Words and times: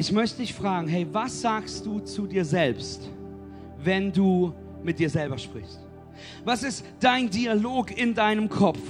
Ich 0.00 0.12
möchte 0.12 0.38
dich 0.38 0.54
fragen, 0.54 0.88
hey, 0.88 1.06
was 1.12 1.42
sagst 1.42 1.84
du 1.84 2.00
zu 2.00 2.26
dir 2.26 2.42
selbst, 2.42 3.10
wenn 3.84 4.10
du 4.10 4.54
mit 4.82 4.98
dir 4.98 5.10
selber 5.10 5.36
sprichst? 5.36 5.78
Was 6.42 6.62
ist 6.62 6.86
dein 7.00 7.28
Dialog 7.28 7.94
in 7.94 8.14
deinem 8.14 8.48
Kopf? 8.48 8.80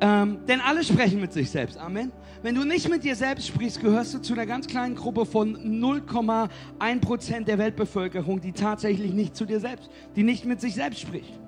Ähm, 0.00 0.38
denn 0.48 0.62
alle 0.62 0.82
sprechen 0.82 1.20
mit 1.20 1.34
sich 1.34 1.50
selbst. 1.50 1.76
Amen. 1.76 2.10
Wenn 2.40 2.54
du 2.54 2.64
nicht 2.64 2.88
mit 2.88 3.04
dir 3.04 3.14
selbst 3.14 3.48
sprichst, 3.48 3.82
gehörst 3.82 4.14
du 4.14 4.18
zu 4.18 4.32
einer 4.32 4.46
ganz 4.46 4.66
kleinen 4.66 4.94
Gruppe 4.94 5.26
von 5.26 5.58
0,1 5.58 7.00
Prozent 7.02 7.48
der 7.48 7.58
Weltbevölkerung, 7.58 8.40
die 8.40 8.52
tatsächlich 8.52 9.12
nicht 9.12 9.36
zu 9.36 9.44
dir 9.44 9.60
selbst, 9.60 9.90
die 10.16 10.22
nicht 10.22 10.46
mit 10.46 10.62
sich 10.62 10.74
selbst 10.74 11.00
spricht. 11.00 11.38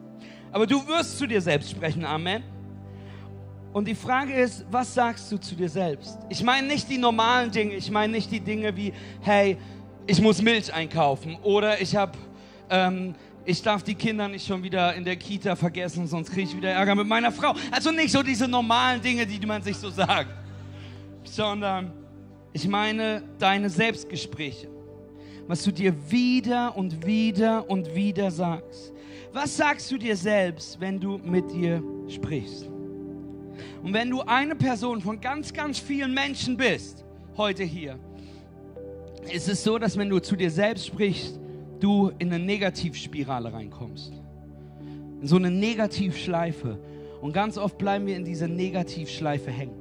Aber 0.52 0.66
du 0.66 0.86
wirst 0.86 1.16
zu 1.16 1.26
dir 1.26 1.40
selbst 1.40 1.70
sprechen. 1.70 2.04
Amen. 2.04 2.42
Und 3.78 3.86
die 3.86 3.94
Frage 3.94 4.34
ist, 4.34 4.66
was 4.72 4.92
sagst 4.92 5.30
du 5.30 5.38
zu 5.38 5.54
dir 5.54 5.68
selbst? 5.68 6.18
Ich 6.28 6.42
meine 6.42 6.66
nicht 6.66 6.90
die 6.90 6.98
normalen 6.98 7.52
Dinge, 7.52 7.74
ich 7.74 7.92
meine 7.92 8.12
nicht 8.12 8.28
die 8.28 8.40
Dinge 8.40 8.74
wie, 8.74 8.92
hey, 9.20 9.56
ich 10.04 10.20
muss 10.20 10.42
Milch 10.42 10.74
einkaufen 10.74 11.36
oder 11.44 11.80
ich 11.80 11.94
habe, 11.94 12.18
ähm, 12.70 13.14
ich 13.44 13.62
darf 13.62 13.84
die 13.84 13.94
Kinder 13.94 14.26
nicht 14.26 14.44
schon 14.44 14.64
wieder 14.64 14.96
in 14.96 15.04
der 15.04 15.14
Kita 15.14 15.54
vergessen, 15.54 16.08
sonst 16.08 16.32
kriege 16.32 16.48
ich 16.48 16.56
wieder 16.56 16.70
Ärger 16.70 16.96
mit 16.96 17.06
meiner 17.06 17.30
Frau. 17.30 17.54
Also 17.70 17.92
nicht 17.92 18.10
so 18.10 18.20
diese 18.20 18.48
normalen 18.48 19.00
Dinge, 19.00 19.24
die 19.24 19.46
man 19.46 19.62
sich 19.62 19.76
so 19.76 19.90
sagt, 19.90 20.30
sondern 21.22 21.92
ich 22.52 22.66
meine 22.66 23.22
deine 23.38 23.70
Selbstgespräche, 23.70 24.68
was 25.46 25.62
du 25.62 25.70
dir 25.70 25.94
wieder 26.10 26.76
und 26.76 27.06
wieder 27.06 27.70
und 27.70 27.94
wieder 27.94 28.32
sagst. 28.32 28.92
Was 29.32 29.56
sagst 29.56 29.88
du 29.92 29.98
dir 29.98 30.16
selbst, 30.16 30.80
wenn 30.80 30.98
du 30.98 31.18
mit 31.18 31.48
dir 31.52 31.80
sprichst? 32.08 32.68
Und 33.82 33.92
wenn 33.92 34.10
du 34.10 34.22
eine 34.22 34.54
Person 34.54 35.00
von 35.00 35.20
ganz, 35.20 35.52
ganz 35.52 35.78
vielen 35.78 36.14
Menschen 36.14 36.56
bist, 36.56 37.04
heute 37.36 37.64
hier, 37.64 37.98
ist 39.32 39.48
es 39.48 39.62
so, 39.62 39.78
dass 39.78 39.96
wenn 39.96 40.08
du 40.08 40.20
zu 40.20 40.36
dir 40.36 40.50
selbst 40.50 40.86
sprichst, 40.86 41.38
du 41.80 42.10
in 42.18 42.32
eine 42.32 42.44
Negativspirale 42.44 43.52
reinkommst. 43.52 44.12
In 45.20 45.26
so 45.26 45.36
eine 45.36 45.50
Negativschleife. 45.50 46.78
Und 47.20 47.32
ganz 47.32 47.58
oft 47.58 47.78
bleiben 47.78 48.06
wir 48.06 48.16
in 48.16 48.24
dieser 48.24 48.48
Negativschleife 48.48 49.50
hängen 49.50 49.77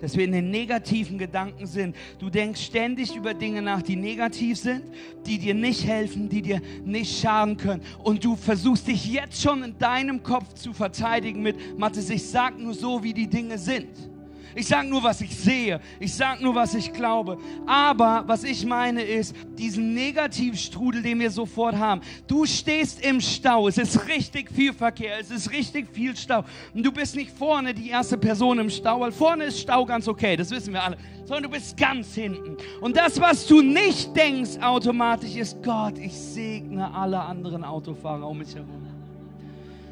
dass 0.00 0.16
wir 0.16 0.24
in 0.24 0.32
den 0.32 0.50
negativen 0.50 1.18
Gedanken 1.18 1.66
sind. 1.66 1.96
Du 2.18 2.30
denkst 2.30 2.62
ständig 2.62 3.14
über 3.16 3.34
Dinge 3.34 3.62
nach, 3.62 3.82
die 3.82 3.96
negativ 3.96 4.58
sind, 4.58 4.82
die 5.26 5.38
dir 5.38 5.54
nicht 5.54 5.86
helfen, 5.86 6.28
die 6.28 6.42
dir 6.42 6.60
nicht 6.84 7.20
schaden 7.20 7.56
können. 7.56 7.82
Und 8.02 8.24
du 8.24 8.36
versuchst 8.36 8.86
dich 8.86 9.06
jetzt 9.06 9.40
schon 9.40 9.62
in 9.62 9.78
deinem 9.78 10.22
Kopf 10.22 10.54
zu 10.54 10.72
verteidigen 10.72 11.42
mit, 11.42 11.78
Mathis, 11.78 12.10
ich 12.10 12.28
sag 12.28 12.58
nur 12.58 12.74
so, 12.74 13.02
wie 13.02 13.12
die 13.12 13.28
Dinge 13.28 13.58
sind. 13.58 14.13
Ich 14.54 14.66
sage 14.66 14.88
nur, 14.88 15.02
was 15.02 15.20
ich 15.20 15.34
sehe. 15.36 15.80
Ich 15.98 16.14
sage 16.14 16.42
nur, 16.42 16.54
was 16.54 16.74
ich 16.74 16.92
glaube. 16.92 17.38
Aber 17.66 18.24
was 18.26 18.44
ich 18.44 18.64
meine 18.64 19.02
ist, 19.02 19.34
diesen 19.58 19.94
Negativstrudel, 19.94 21.02
den 21.02 21.20
wir 21.20 21.30
sofort 21.30 21.76
haben. 21.76 22.00
Du 22.26 22.46
stehst 22.46 23.04
im 23.04 23.20
Stau. 23.20 23.68
Es 23.68 23.78
ist 23.78 24.06
richtig 24.08 24.50
viel 24.50 24.72
Verkehr. 24.72 25.18
Es 25.20 25.30
ist 25.30 25.50
richtig 25.50 25.88
viel 25.92 26.16
Stau. 26.16 26.44
Und 26.72 26.84
du 26.84 26.92
bist 26.92 27.16
nicht 27.16 27.30
vorne 27.30 27.74
die 27.74 27.88
erste 27.88 28.16
Person 28.16 28.58
im 28.58 28.70
Stau, 28.70 29.00
weil 29.00 29.12
vorne 29.12 29.44
ist 29.44 29.60
Stau 29.60 29.84
ganz 29.84 30.06
okay. 30.08 30.36
Das 30.36 30.50
wissen 30.50 30.72
wir 30.72 30.82
alle. 30.82 30.96
Sondern 31.24 31.44
du 31.44 31.50
bist 31.50 31.76
ganz 31.76 32.14
hinten. 32.14 32.56
Und 32.80 32.96
das, 32.96 33.20
was 33.20 33.46
du 33.46 33.62
nicht 33.62 34.14
denkst 34.14 34.58
automatisch, 34.60 35.36
ist 35.36 35.62
Gott, 35.62 35.98
ich 35.98 36.12
segne 36.12 36.92
alle 36.94 37.18
anderen 37.18 37.64
Autofahrer 37.64 38.28
um 38.28 38.38
mich 38.38 38.54
herum. 38.54 38.84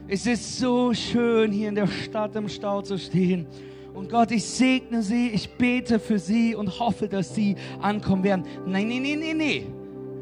Es 0.09 0.27
ist 0.27 0.59
so 0.59 0.93
schön, 0.93 1.53
hier 1.53 1.71
in 1.71 1.75
der 1.75 1.87
Stadt 1.87 2.37
im 2.37 2.49
Stau 2.49 2.83
zu 2.83 2.99
stehen. 2.99 3.47
Und 3.95 4.09
Gott, 4.09 4.31
ich 4.31 4.45
segne 4.45 5.03
sie, 5.03 5.29
ich 5.29 5.51
bete 5.51 5.99
für 5.99 6.19
sie 6.19 6.55
und 6.55 6.79
hoffe, 6.79 7.09
dass 7.09 7.35
sie 7.35 7.57
ankommen 7.81 8.25
werden. 8.25 8.45
Nein, 8.67 8.89
nein, 8.89 9.03
nein, 9.03 9.19
nein, 9.21 9.37
nein. 9.37 9.75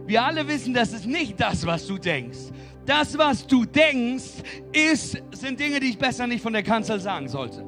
Wir 0.07 0.25
alle 0.25 0.47
wissen, 0.49 0.75
das 0.75 0.93
ist 0.93 1.07
nicht 1.07 1.41
das, 1.41 1.65
was 1.65 1.87
du 1.87 1.97
denkst. 1.97 2.39
Das, 2.85 3.17
was 3.17 3.47
du 3.47 3.65
denkst, 3.65 4.43
ist, 4.73 5.23
sind 5.33 5.61
Dinge, 5.61 5.79
die 5.79 5.91
ich 5.91 5.99
besser 5.99 6.27
nicht 6.27 6.43
von 6.43 6.53
der 6.53 6.65
Kanzel 6.65 6.99
sagen 6.99 7.29
sollte. 7.29 7.65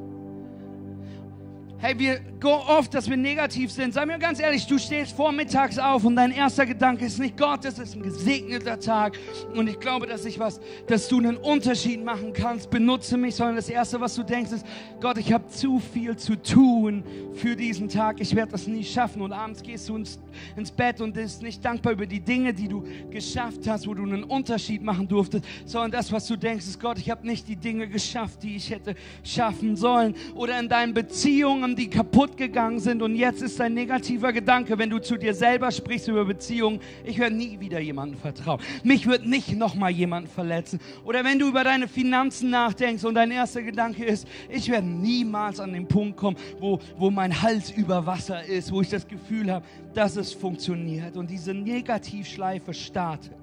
Hey, 1.84 1.98
wir 1.98 2.20
go 2.38 2.50
oft, 2.50 2.94
dass 2.94 3.10
wir 3.10 3.16
negativ 3.16 3.72
sind. 3.72 3.92
Sei 3.92 4.06
mir 4.06 4.16
ganz 4.16 4.38
ehrlich, 4.38 4.68
du 4.68 4.78
stehst 4.78 5.16
vormittags 5.16 5.80
auf 5.80 6.04
und 6.04 6.14
dein 6.14 6.30
erster 6.30 6.64
Gedanke 6.64 7.04
ist 7.04 7.18
nicht 7.18 7.36
Gott, 7.36 7.64
es 7.64 7.76
ist 7.80 7.96
ein 7.96 8.02
gesegneter 8.02 8.78
Tag 8.78 9.18
und 9.56 9.68
ich 9.68 9.80
glaube, 9.80 10.06
dass 10.06 10.24
ich 10.24 10.38
was, 10.38 10.60
dass 10.86 11.08
du 11.08 11.18
einen 11.18 11.36
Unterschied 11.36 12.04
machen 12.04 12.32
kannst. 12.32 12.70
Benutze 12.70 13.16
mich, 13.16 13.34
sondern 13.34 13.56
das 13.56 13.68
erste, 13.68 14.00
was 14.00 14.14
du 14.14 14.22
denkst, 14.22 14.52
ist 14.52 14.66
Gott, 15.00 15.18
ich 15.18 15.32
habe 15.32 15.48
zu 15.48 15.80
viel 15.80 16.16
zu 16.16 16.40
tun 16.40 17.02
für 17.34 17.56
diesen 17.56 17.88
Tag. 17.88 18.20
Ich 18.20 18.34
werde 18.36 18.52
das 18.52 18.68
nie 18.68 18.84
schaffen 18.84 19.20
und 19.20 19.32
abends 19.32 19.60
gehst 19.60 19.88
du 19.88 19.96
ins, 19.96 20.20
ins 20.56 20.70
Bett 20.70 21.00
und 21.00 21.14
bist 21.14 21.42
nicht 21.42 21.64
dankbar 21.64 21.94
über 21.94 22.06
die 22.06 22.20
Dinge, 22.20 22.54
die 22.54 22.68
du 22.68 22.84
geschafft 23.10 23.66
hast, 23.66 23.88
wo 23.88 23.94
du 23.94 24.04
einen 24.04 24.22
Unterschied 24.22 24.82
machen 24.82 25.08
durftest, 25.08 25.44
sondern 25.64 25.90
das, 25.90 26.12
was 26.12 26.28
du 26.28 26.36
denkst, 26.36 26.64
ist 26.64 26.78
Gott, 26.78 26.98
ich 26.98 27.10
habe 27.10 27.26
nicht 27.26 27.48
die 27.48 27.56
Dinge 27.56 27.88
geschafft, 27.88 28.44
die 28.44 28.54
ich 28.54 28.70
hätte 28.70 28.94
schaffen 29.24 29.74
sollen. 29.74 30.14
Oder 30.36 30.60
in 30.60 30.68
deinen 30.68 30.94
Beziehungen 30.94 31.71
die 31.76 31.88
kaputt 31.88 32.36
gegangen 32.36 32.78
sind 32.78 33.02
und 33.02 33.16
jetzt 33.16 33.42
ist 33.42 33.60
ein 33.60 33.74
negativer 33.74 34.32
Gedanke, 34.32 34.78
wenn 34.78 34.90
du 34.90 34.98
zu 34.98 35.16
dir 35.16 35.34
selber 35.34 35.70
sprichst 35.70 36.08
über 36.08 36.24
Beziehungen, 36.24 36.80
ich 37.04 37.18
werde 37.18 37.36
nie 37.36 37.58
wieder 37.58 37.80
jemandem 37.80 38.18
vertrauen. 38.18 38.60
Mich 38.84 39.06
wird 39.06 39.26
nicht 39.26 39.56
nochmal 39.56 39.90
jemand 39.90 40.28
verletzen. 40.28 40.80
Oder 41.04 41.24
wenn 41.24 41.38
du 41.38 41.48
über 41.48 41.64
deine 41.64 41.88
Finanzen 41.88 42.50
nachdenkst 42.50 43.04
und 43.04 43.14
dein 43.14 43.30
erster 43.30 43.62
Gedanke 43.62 44.04
ist, 44.04 44.26
ich 44.48 44.68
werde 44.70 44.86
niemals 44.86 45.60
an 45.60 45.72
den 45.72 45.86
Punkt 45.86 46.16
kommen, 46.16 46.36
wo, 46.58 46.78
wo 46.96 47.10
mein 47.10 47.42
Hals 47.42 47.70
über 47.70 48.06
Wasser 48.06 48.44
ist, 48.44 48.72
wo 48.72 48.80
ich 48.80 48.88
das 48.88 49.06
Gefühl 49.06 49.50
habe, 49.50 49.64
dass 49.94 50.16
es 50.16 50.32
funktioniert 50.32 51.16
und 51.16 51.30
diese 51.30 51.54
Negativschleife 51.54 52.72
startet. 52.72 53.36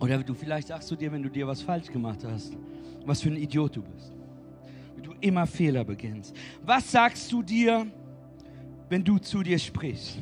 Oder 0.00 0.18
du 0.18 0.34
vielleicht 0.34 0.68
sagst 0.68 0.90
du 0.90 0.96
dir, 0.96 1.12
wenn 1.12 1.22
du 1.22 1.28
dir 1.28 1.46
was 1.46 1.62
falsch 1.62 1.90
gemacht 1.90 2.24
hast, 2.24 2.56
was 3.04 3.20
für 3.20 3.28
ein 3.28 3.36
Idiot 3.36 3.76
du 3.76 3.82
bist 3.82 4.13
immer 5.24 5.46
Fehler 5.46 5.84
beginnst. 5.84 6.34
Was 6.64 6.90
sagst 6.90 7.32
du 7.32 7.42
dir, 7.42 7.86
wenn 8.88 9.02
du 9.02 9.18
zu 9.18 9.42
dir 9.42 9.58
sprichst? 9.58 10.18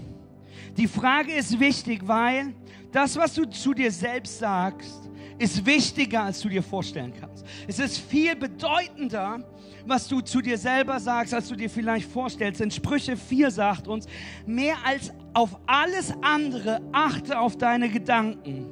Die 0.76 0.86
Frage 0.86 1.32
ist 1.32 1.58
wichtig, 1.58 2.06
weil 2.06 2.54
das, 2.92 3.16
was 3.16 3.34
du 3.34 3.44
zu 3.44 3.74
dir 3.74 3.90
selbst 3.90 4.38
sagst, 4.38 5.10
ist 5.38 5.66
wichtiger, 5.66 6.22
als 6.24 6.40
du 6.40 6.48
dir 6.48 6.62
vorstellen 6.62 7.12
kannst. 7.18 7.44
Es 7.66 7.78
ist 7.78 7.98
viel 7.98 8.36
bedeutender, 8.36 9.40
was 9.86 10.06
du 10.06 10.20
zu 10.20 10.40
dir 10.40 10.56
selber 10.56 11.00
sagst, 11.00 11.34
als 11.34 11.48
du 11.48 11.56
dir 11.56 11.68
vielleicht 11.68 12.08
vorstellst. 12.08 12.60
In 12.60 12.70
Sprüche 12.70 13.16
4 13.16 13.50
sagt 13.50 13.88
uns, 13.88 14.06
mehr 14.46 14.76
als 14.84 15.12
auf 15.34 15.58
alles 15.66 16.14
andere 16.22 16.80
achte 16.92 17.38
auf 17.38 17.56
deine 17.56 17.88
Gedanken, 17.88 18.66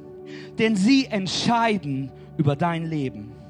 denn 0.57 0.77
sie 0.77 1.07
entscheiden 1.07 2.09
über 2.37 2.55
dein 2.55 2.85
Leben. 2.85 3.40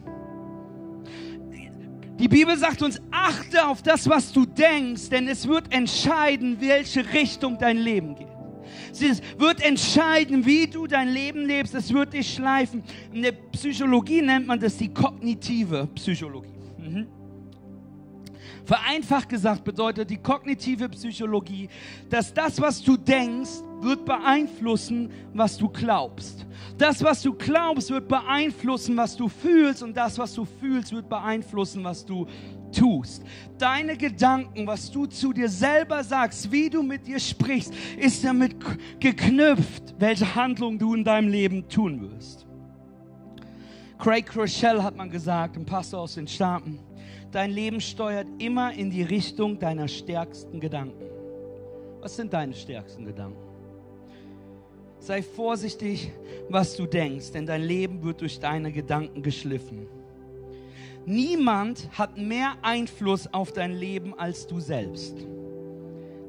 Die 2.22 2.28
Bibel 2.28 2.56
sagt 2.56 2.84
uns, 2.84 3.02
achte 3.10 3.66
auf 3.66 3.82
das, 3.82 4.08
was 4.08 4.32
du 4.32 4.46
denkst, 4.46 5.10
denn 5.10 5.28
es 5.28 5.48
wird 5.48 5.74
entscheiden, 5.74 6.58
welche 6.60 7.12
Richtung 7.14 7.58
dein 7.58 7.78
Leben 7.78 8.14
geht. 8.14 8.28
Es 8.92 9.24
wird 9.40 9.60
entscheiden, 9.66 10.46
wie 10.46 10.68
du 10.68 10.86
dein 10.86 11.10
Leben 11.10 11.48
lebst. 11.48 11.74
Es 11.74 11.92
wird 11.92 12.14
dich 12.14 12.32
schleifen. 12.32 12.84
In 13.12 13.24
der 13.24 13.32
Psychologie 13.32 14.22
nennt 14.22 14.46
man 14.46 14.60
das 14.60 14.78
die 14.78 14.94
kognitive 14.94 15.88
Psychologie. 15.96 16.54
Mhm. 16.78 17.08
Vereinfacht 18.66 19.28
gesagt 19.28 19.64
bedeutet 19.64 20.08
die 20.08 20.18
kognitive 20.18 20.90
Psychologie, 20.90 21.70
dass 22.08 22.32
das, 22.32 22.62
was 22.62 22.84
du 22.84 22.98
denkst, 22.98 23.64
wird 23.82 24.06
beeinflussen, 24.06 25.12
was 25.34 25.58
du 25.58 25.70
glaubst. 25.70 26.46
Das, 26.78 27.04
was 27.04 27.22
du 27.22 27.34
glaubst, 27.34 27.90
wird 27.90 28.08
beeinflussen, 28.08 28.98
was 28.98 29.16
du 29.16 29.28
fühlst 29.28 29.84
und 29.84 29.96
das, 29.96 30.18
was 30.18 30.34
du 30.34 30.46
fühlst, 30.46 30.92
wird 30.92 31.10
beeinflussen, 31.10 31.84
was 31.84 32.06
du 32.06 32.28
tust. 32.72 33.24
Deine 33.58 33.98
Gedanken, 33.98 34.66
was 34.66 34.90
du 34.92 35.06
zu 35.06 35.34
dir 35.34 35.50
selber 35.50 36.04
sagst, 36.04 36.52
wie 36.52 36.70
du 36.70 36.82
mit 36.82 37.06
dir 37.06 37.20
sprichst, 37.20 37.74
ist 37.98 38.24
damit 38.24 38.56
geknüpft, 39.00 39.96
welche 40.00 40.36
Handlung 40.36 40.80
du 40.80 40.94
in 40.94 41.04
deinem 41.04 41.30
Leben 41.30 41.68
tun 41.68 42.02
wirst. 42.02 42.48
Craig 44.00 44.36
Rochelle 44.36 44.82
hat 44.84 44.96
man 44.96 45.12
gesagt, 45.12 45.58
ein 45.58 45.66
Pastor 45.66 46.02
aus 46.02 46.16
den 46.16 46.28
Staaten, 46.28 46.80
dein 47.32 47.52
Leben 47.52 47.80
steuert 47.80 48.28
immer 48.40 48.74
in 48.74 48.90
die 48.90 49.04
Richtung 49.04 49.60
deiner 49.60 49.88
stärksten 49.88 50.60
Gedanken. 50.60 51.06
Was 52.00 52.16
sind 52.16 52.34
deine 52.34 52.56
stärksten 52.56 53.06
Gedanken? 53.06 53.51
Sei 55.02 55.24
vorsichtig, 55.24 56.12
was 56.48 56.76
du 56.76 56.86
denkst, 56.86 57.32
denn 57.32 57.48
dein 57.48 57.64
Leben 57.64 58.04
wird 58.04 58.22
durch 58.22 58.40
deine 58.40 58.72
Gedanken 58.72 59.24
geschliffen. 59.24 59.88
Niemand 61.08 61.90
hat 61.98 62.18
mehr 62.18 62.54
Einfluss 62.62 63.26
auf 63.34 63.52
dein 63.52 63.74
Leben 63.74 64.14
als 64.14 64.46
du 64.46 64.60
selbst. 64.60 65.16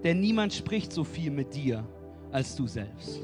Denn 0.02 0.20
niemand 0.20 0.54
spricht 0.54 0.90
so 0.90 1.04
viel 1.04 1.30
mit 1.30 1.54
dir 1.54 1.84
als 2.30 2.56
du 2.56 2.66
selbst. 2.66 3.20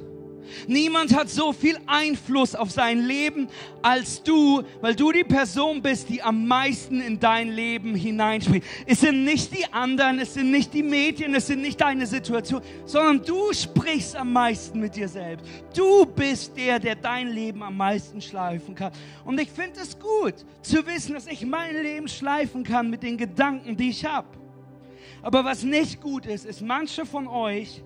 Niemand 0.67 1.15
hat 1.15 1.29
so 1.29 1.53
viel 1.53 1.79
Einfluss 1.87 2.55
auf 2.55 2.71
sein 2.71 3.01
Leben 3.07 3.49
als 3.83 4.23
du, 4.23 4.63
weil 4.81 4.95
du 4.95 5.13
die 5.13 5.25
Person 5.25 5.83
bist, 5.83 6.09
die 6.09 6.23
am 6.23 6.47
meisten 6.47 7.01
in 7.01 7.21
dein 7.21 7.49
Leben 7.49 7.95
hineinspricht. 7.95 8.67
Es 8.87 9.01
sind 9.01 9.25
nicht 9.25 9.57
die 9.57 9.65
anderen, 9.73 10.19
es 10.19 10.35
sind 10.35 10.51
nicht 10.51 10.75
die 10.75 10.83
Medien, 10.83 11.35
es 11.35 11.47
sind 11.47 11.63
nicht 11.63 11.81
deine 11.81 12.07
Situation, 12.07 12.63
sondern 12.85 13.25
du 13.25 13.53
sprichst 13.53 14.17
am 14.17 14.33
meisten 14.33 14.81
mit 14.81 14.97
dir 14.97 15.09
selbst. 15.09 15.47
Du 15.75 16.07
bist 16.07 16.57
der, 16.57 16.79
der 16.79 16.97
dein 16.97 17.29
Leben 17.29 17.63
am 17.63 17.77
meisten 17.77 18.21
schleifen 18.21 18.75
kann. 18.75 18.93
Und 19.25 19.41
ich 19.41 19.51
finde 19.51 19.81
es 19.81 19.99
gut 19.99 20.35
zu 20.63 20.87
wissen, 20.87 21.15
dass 21.15 21.27
ich 21.27 21.45
mein 21.45 21.75
Leben 21.83 22.09
schleifen 22.09 22.65
kann 22.65 22.91
mit 22.91 23.03
den 23.03 23.17
Gedanken, 23.17 23.77
die 23.77 23.91
ich 23.91 24.05
habe. 24.05 24.29
Aber 25.23 25.45
was 25.45 25.63
nicht 25.63 26.01
gut 26.01 26.27
ist, 26.27 26.45
ist, 26.45 26.63
manche 26.63 27.05
von 27.05 27.27
euch 27.27 27.83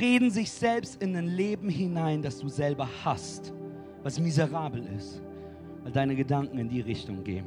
reden 0.00 0.30
sich 0.30 0.50
selbst 0.50 1.02
in 1.02 1.16
ein 1.16 1.26
Leben 1.26 1.68
hinein, 1.68 2.22
das 2.22 2.38
du 2.38 2.48
selber 2.48 2.88
hast, 3.04 3.52
was 4.02 4.18
miserabel 4.18 4.86
ist, 4.96 5.22
weil 5.82 5.92
deine 5.92 6.16
Gedanken 6.16 6.58
in 6.58 6.68
die 6.68 6.80
Richtung 6.80 7.22
gehen. 7.24 7.46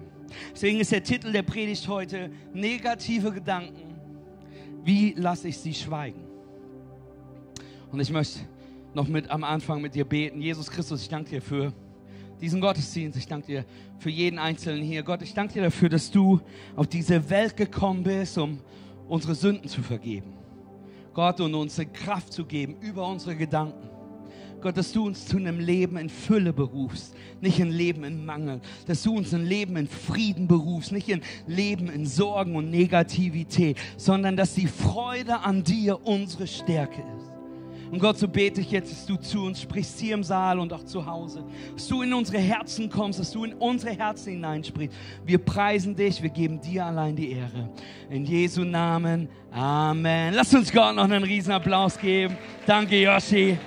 Deswegen 0.54 0.80
ist 0.80 0.92
der 0.92 1.04
Titel 1.04 1.32
der 1.32 1.44
Predigt 1.44 1.88
heute 1.88 2.30
negative 2.54 3.32
Gedanken. 3.32 3.96
Wie 4.84 5.14
lasse 5.18 5.48
ich 5.48 5.58
sie 5.58 5.74
schweigen? 5.74 6.22
Und 7.92 8.00
ich 8.00 8.12
möchte 8.12 8.40
noch 8.94 9.08
mit 9.08 9.30
am 9.30 9.44
Anfang 9.44 9.82
mit 9.82 9.96
dir 9.96 10.06
beten. 10.06 10.42
Jesus 10.42 10.70
Christus, 10.70 11.02
ich 11.02 11.10
danke 11.10 11.30
dir 11.30 11.42
für 11.42 11.74
diesen 12.40 12.62
Gottesdienst. 12.62 13.18
Ich 13.18 13.28
danke 13.28 13.48
dir 13.48 13.66
für 13.98 14.10
jeden 14.10 14.40
Einzelnen 14.40 14.84
hier. 14.84 15.04
Gott, 15.04 15.22
ich 15.22 15.34
danke 15.34 15.54
dir 15.54 15.64
dafür, 15.64 15.90
dass 15.90 16.10
du 16.10 16.40
auf 16.76 16.88
diese 16.88 17.30
Welt 17.30 17.58
gekommen 17.58 18.04
bist, 18.04 18.38
um 18.38 18.60
unsere 19.08 19.36
Sünden 19.36 19.68
zu 19.68 19.82
vergeben. 19.82 20.39
Gott, 21.14 21.42
und 21.42 21.54
uns 21.56 21.82
Kraft 21.94 22.34
zu 22.34 22.46
geben 22.46 22.76
über 22.82 23.08
unsere 23.08 23.36
Gedanken. 23.36 23.90
Gott, 24.62 24.78
dass 24.78 24.92
du 24.92 25.06
uns 25.08 25.26
zu 25.26 25.38
einem 25.38 25.60
Leben 25.60 25.98
in 25.98 26.10
Fülle 26.10 26.52
berufst, 26.52 27.16
nicht 27.40 27.62
ein 27.62 27.72
Leben 27.72 28.04
in 28.04 28.26
Mangel. 28.26 28.60
Dass 28.88 29.04
du 29.04 29.16
uns 29.16 29.34
ein 29.34 29.46
Leben 29.46 29.78
in 29.78 29.88
Frieden 29.88 30.48
berufst, 30.48 30.92
nicht 30.92 31.12
ein 31.12 31.22
Leben 31.48 31.90
in 31.90 32.06
Sorgen 32.06 32.56
und 32.56 32.70
Negativität, 32.70 33.78
sondern 33.98 34.36
dass 34.36 34.56
die 34.56 34.68
Freude 34.68 35.40
an 35.40 35.64
dir 35.64 36.06
unsere 36.06 36.48
Stärke 36.48 37.02
ist. 37.18 37.29
Und 37.92 37.98
Gott, 37.98 38.20
so 38.20 38.28
bete 38.28 38.62
ich 38.62 38.70
jetzt, 38.70 38.92
dass 38.92 39.06
du 39.06 39.16
zu 39.16 39.46
uns 39.46 39.62
sprichst, 39.62 40.00
hier 40.00 40.14
im 40.14 40.24
Saal 40.24 40.60
und 40.60 40.72
auch 40.72 40.84
zu 40.84 41.04
Hause. 41.04 41.44
Dass 41.74 41.88
du 41.88 42.04
in 42.04 42.14
unsere 42.14 42.38
Herzen 42.38 42.88
kommst, 42.88 43.20
dass 43.20 43.32
du 43.32 43.44
in 43.46 43.54
unsere 43.54 43.96
Herzen 43.96 44.34
hineinsprichst. 44.34 44.96
Wir 45.26 45.40
preisen 45.40 45.96
dich, 45.96 46.22
wir 46.22 46.30
geben 46.30 46.62
dir 46.62 46.86
allein 46.86 47.16
die 47.16 47.32
Ehre. 47.32 47.70
In 48.10 48.26
Jesu 48.26 48.64
Namen. 48.64 49.28
Amen. 49.52 50.36
Lass 50.36 50.54
uns 50.54 50.72
Gott 50.72 50.96
noch 50.96 51.06
einen 51.06 51.24
riesen 51.24 51.52
Applaus 51.52 51.98
geben. 51.98 52.38
Danke, 52.68 53.02
Yoshi. 53.02 53.58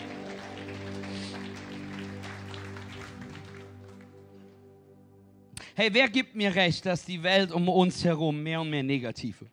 Hey, 5.74 5.88
wer 5.90 6.08
gibt 6.08 6.36
mir 6.36 6.54
recht, 6.54 6.86
dass 6.86 7.04
die 7.04 7.20
Welt 7.20 7.50
um 7.50 7.69
uns 7.69 8.04
herum 8.04 8.40
mehr 8.40 8.60
und 8.60 8.70
mehr 8.70 8.84
negativ 8.84 9.40
wird? 9.40 9.50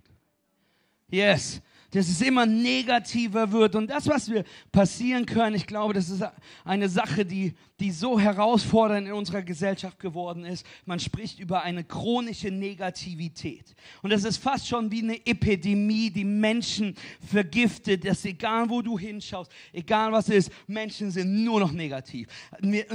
Yes 1.09 1.59
dass 1.91 2.07
es 2.07 2.21
immer 2.21 2.45
negativer 2.45 3.51
wird. 3.51 3.75
Und 3.75 3.89
das, 3.89 4.07
was 4.07 4.29
wir 4.29 4.43
passieren 4.71 5.25
können, 5.25 5.55
ich 5.55 5.67
glaube, 5.67 5.93
das 5.93 6.09
ist 6.09 6.23
eine 6.63 6.89
Sache, 6.89 7.25
die, 7.25 7.55
die 7.79 7.91
so 7.91 8.19
herausfordernd 8.19 9.07
in 9.07 9.13
unserer 9.13 9.41
Gesellschaft 9.41 9.99
geworden 9.99 10.45
ist. 10.45 10.65
Man 10.85 10.99
spricht 10.99 11.39
über 11.39 11.63
eine 11.63 11.83
chronische 11.83 12.51
Negativität. 12.51 13.75
Und 14.01 14.11
das 14.11 14.23
ist 14.23 14.37
fast 14.37 14.67
schon 14.67 14.91
wie 14.91 15.01
eine 15.01 15.25
Epidemie, 15.25 16.09
die 16.09 16.25
Menschen 16.25 16.95
vergiftet, 17.25 18.05
dass 18.05 18.25
egal 18.25 18.69
wo 18.69 18.81
du 18.81 18.99
hinschaust, 18.99 19.51
egal 19.71 20.11
was 20.11 20.29
ist, 20.29 20.51
Menschen 20.67 21.11
sind 21.11 21.43
nur 21.43 21.59
noch 21.59 21.71
negativ. 21.71 22.27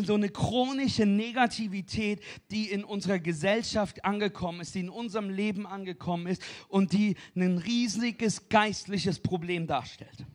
So 0.03 0.15
eine 0.15 0.29
chronische 0.29 1.07
Negativität, 1.07 2.21
die 2.51 2.71
in 2.71 2.85
unserer 2.85 3.19
Gesellschaft 3.19 4.05
angekommen 4.05 4.61
ist, 4.61 4.75
die 4.75 4.81
in 4.81 4.91
unserem 4.91 5.31
Leben 5.31 5.67
angekommen 5.67 6.27
ist 6.27 6.43
und 6.69 6.93
die 6.93 7.17
ein 7.35 7.59
riesiges 7.59 8.49
geistliches 8.49 9.19
Problem 9.19 9.67
darstellt. 9.67 10.27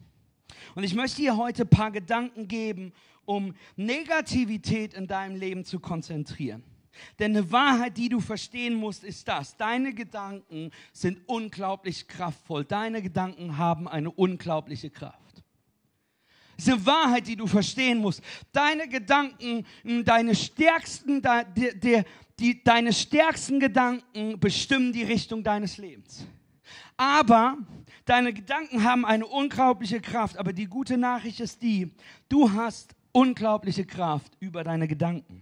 Und 0.75 0.83
ich 0.83 0.95
möchte 0.95 1.21
dir 1.21 1.37
heute 1.37 1.63
ein 1.63 1.69
paar 1.69 1.91
Gedanken 1.91 2.47
geben, 2.47 2.93
um 3.29 3.53
Negativität 3.75 4.95
in 4.95 5.05
deinem 5.05 5.35
Leben 5.35 5.63
zu 5.63 5.79
konzentrieren. 5.79 6.63
Denn 7.19 7.37
eine 7.37 7.51
Wahrheit, 7.51 7.95
die 7.95 8.09
du 8.09 8.19
verstehen 8.19 8.73
musst, 8.73 9.03
ist 9.03 9.27
das. 9.27 9.55
Deine 9.55 9.93
Gedanken 9.93 10.71
sind 10.91 11.21
unglaublich 11.27 12.07
kraftvoll. 12.07 12.65
Deine 12.65 13.03
Gedanken 13.03 13.55
haben 13.59 13.87
eine 13.87 14.09
unglaubliche 14.09 14.89
Kraft. 14.89 15.43
Das 16.55 16.65
ist 16.65 16.73
eine 16.73 16.85
Wahrheit, 16.87 17.27
die 17.27 17.35
du 17.35 17.45
verstehen 17.45 17.99
musst. 17.99 18.23
Deine 18.51 18.87
Gedanken, 18.87 19.63
deine 20.03 20.33
stärksten, 20.33 21.21
de, 21.21 21.75
de, 21.75 22.03
die, 22.39 22.63
deine 22.63 22.91
stärksten 22.91 23.59
Gedanken 23.59 24.39
bestimmen 24.39 24.91
die 24.91 25.03
Richtung 25.03 25.43
deines 25.43 25.77
Lebens. 25.77 26.25
Aber 26.97 27.59
deine 28.05 28.33
Gedanken 28.33 28.83
haben 28.83 29.05
eine 29.05 29.27
unglaubliche 29.27 30.01
Kraft. 30.01 30.35
Aber 30.37 30.51
die 30.51 30.65
gute 30.65 30.97
Nachricht 30.97 31.39
ist 31.39 31.61
die, 31.61 31.93
du 32.27 32.51
hast 32.51 32.95
unglaubliche 33.11 33.85
Kraft 33.85 34.33
über 34.39 34.63
deine 34.63 34.87
Gedanken. 34.87 35.41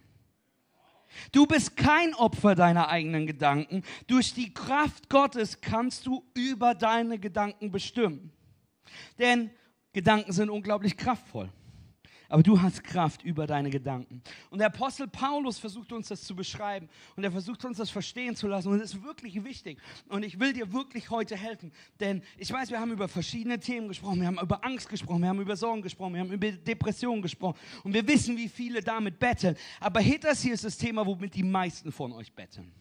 Du 1.31 1.45
bist 1.45 1.77
kein 1.77 2.13
Opfer 2.15 2.53
deiner 2.55 2.89
eigenen 2.89 3.25
Gedanken. 3.27 3.83
Durch 4.07 4.33
die 4.33 4.53
Kraft 4.53 5.09
Gottes 5.09 5.61
kannst 5.61 6.05
du 6.05 6.23
über 6.33 6.75
deine 6.75 7.17
Gedanken 7.17 7.71
bestimmen. 7.71 8.31
Denn 9.17 9.49
Gedanken 9.93 10.31
sind 10.31 10.49
unglaublich 10.49 10.95
kraftvoll 10.95 11.49
aber 12.29 12.43
du 12.43 12.61
hast 12.61 12.83
Kraft 12.83 13.23
über 13.23 13.47
deine 13.47 13.69
Gedanken. 13.69 14.21
Und 14.49 14.59
der 14.59 14.67
Apostel 14.67 15.07
Paulus 15.07 15.59
versucht 15.59 15.91
uns 15.91 16.07
das 16.07 16.23
zu 16.23 16.35
beschreiben 16.35 16.89
und 17.15 17.23
er 17.23 17.31
versucht 17.31 17.63
uns 17.65 17.77
das 17.77 17.89
verstehen 17.89 18.35
zu 18.35 18.47
lassen 18.47 18.69
und 18.69 18.79
das 18.79 18.93
ist 18.93 19.03
wirklich 19.03 19.43
wichtig. 19.43 19.79
Und 20.09 20.23
ich 20.23 20.39
will 20.39 20.53
dir 20.53 20.71
wirklich 20.73 21.09
heute 21.09 21.35
helfen, 21.35 21.71
denn 21.99 22.21
ich 22.37 22.51
weiß, 22.51 22.69
wir 22.71 22.79
haben 22.79 22.91
über 22.91 23.07
verschiedene 23.07 23.59
Themen 23.59 23.87
gesprochen, 23.87 24.21
wir 24.21 24.27
haben 24.27 24.39
über 24.39 24.63
Angst 24.63 24.89
gesprochen, 24.89 25.21
wir 25.21 25.29
haben 25.29 25.41
über 25.41 25.55
Sorgen 25.55 25.81
gesprochen, 25.81 26.13
wir 26.13 26.21
haben 26.21 26.31
über 26.31 26.51
Depressionen 26.51 27.21
gesprochen 27.21 27.57
und 27.83 27.93
wir 27.93 28.07
wissen, 28.07 28.37
wie 28.37 28.49
viele 28.49 28.81
damit 28.81 29.19
betteln. 29.19 29.55
Aber 29.79 30.01
das 30.21 30.41
hier 30.41 30.53
ist 30.53 30.63
das 30.63 30.77
Thema, 30.77 31.05
womit 31.05 31.35
die 31.35 31.43
meisten 31.43 31.91
von 31.91 32.11
euch 32.13 32.33
betteln. 32.33 32.71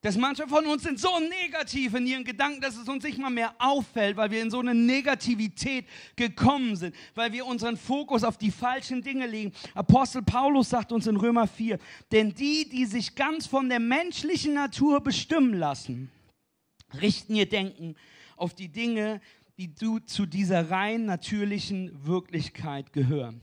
Dass 0.00 0.16
manche 0.16 0.46
von 0.46 0.64
uns 0.66 0.84
sind 0.84 1.00
so 1.00 1.08
negativ 1.18 1.94
in 1.94 2.06
ihren 2.06 2.22
Gedanken, 2.22 2.60
dass 2.60 2.76
es 2.76 2.88
uns 2.88 3.02
nicht 3.02 3.18
mal 3.18 3.30
mehr 3.30 3.52
auffällt, 3.58 4.16
weil 4.16 4.30
wir 4.30 4.40
in 4.40 4.50
so 4.50 4.60
eine 4.60 4.74
Negativität 4.74 5.86
gekommen 6.14 6.76
sind, 6.76 6.94
weil 7.16 7.32
wir 7.32 7.44
unseren 7.44 7.76
Fokus 7.76 8.22
auf 8.22 8.38
die 8.38 8.52
falschen 8.52 9.02
Dinge 9.02 9.26
legen. 9.26 9.52
Apostel 9.74 10.22
Paulus 10.22 10.70
sagt 10.70 10.92
uns 10.92 11.08
in 11.08 11.16
Römer 11.16 11.48
4, 11.48 11.80
denn 12.12 12.32
die, 12.32 12.68
die 12.68 12.86
sich 12.86 13.16
ganz 13.16 13.48
von 13.48 13.68
der 13.68 13.80
menschlichen 13.80 14.54
Natur 14.54 15.00
bestimmen 15.00 15.54
lassen, 15.54 16.12
richten 17.00 17.34
ihr 17.34 17.48
Denken 17.48 17.96
auf 18.36 18.54
die 18.54 18.68
Dinge, 18.68 19.20
die 19.58 19.74
zu 19.74 20.26
dieser 20.26 20.70
rein 20.70 21.06
natürlichen 21.06 22.06
Wirklichkeit 22.06 22.92
gehören. 22.92 23.40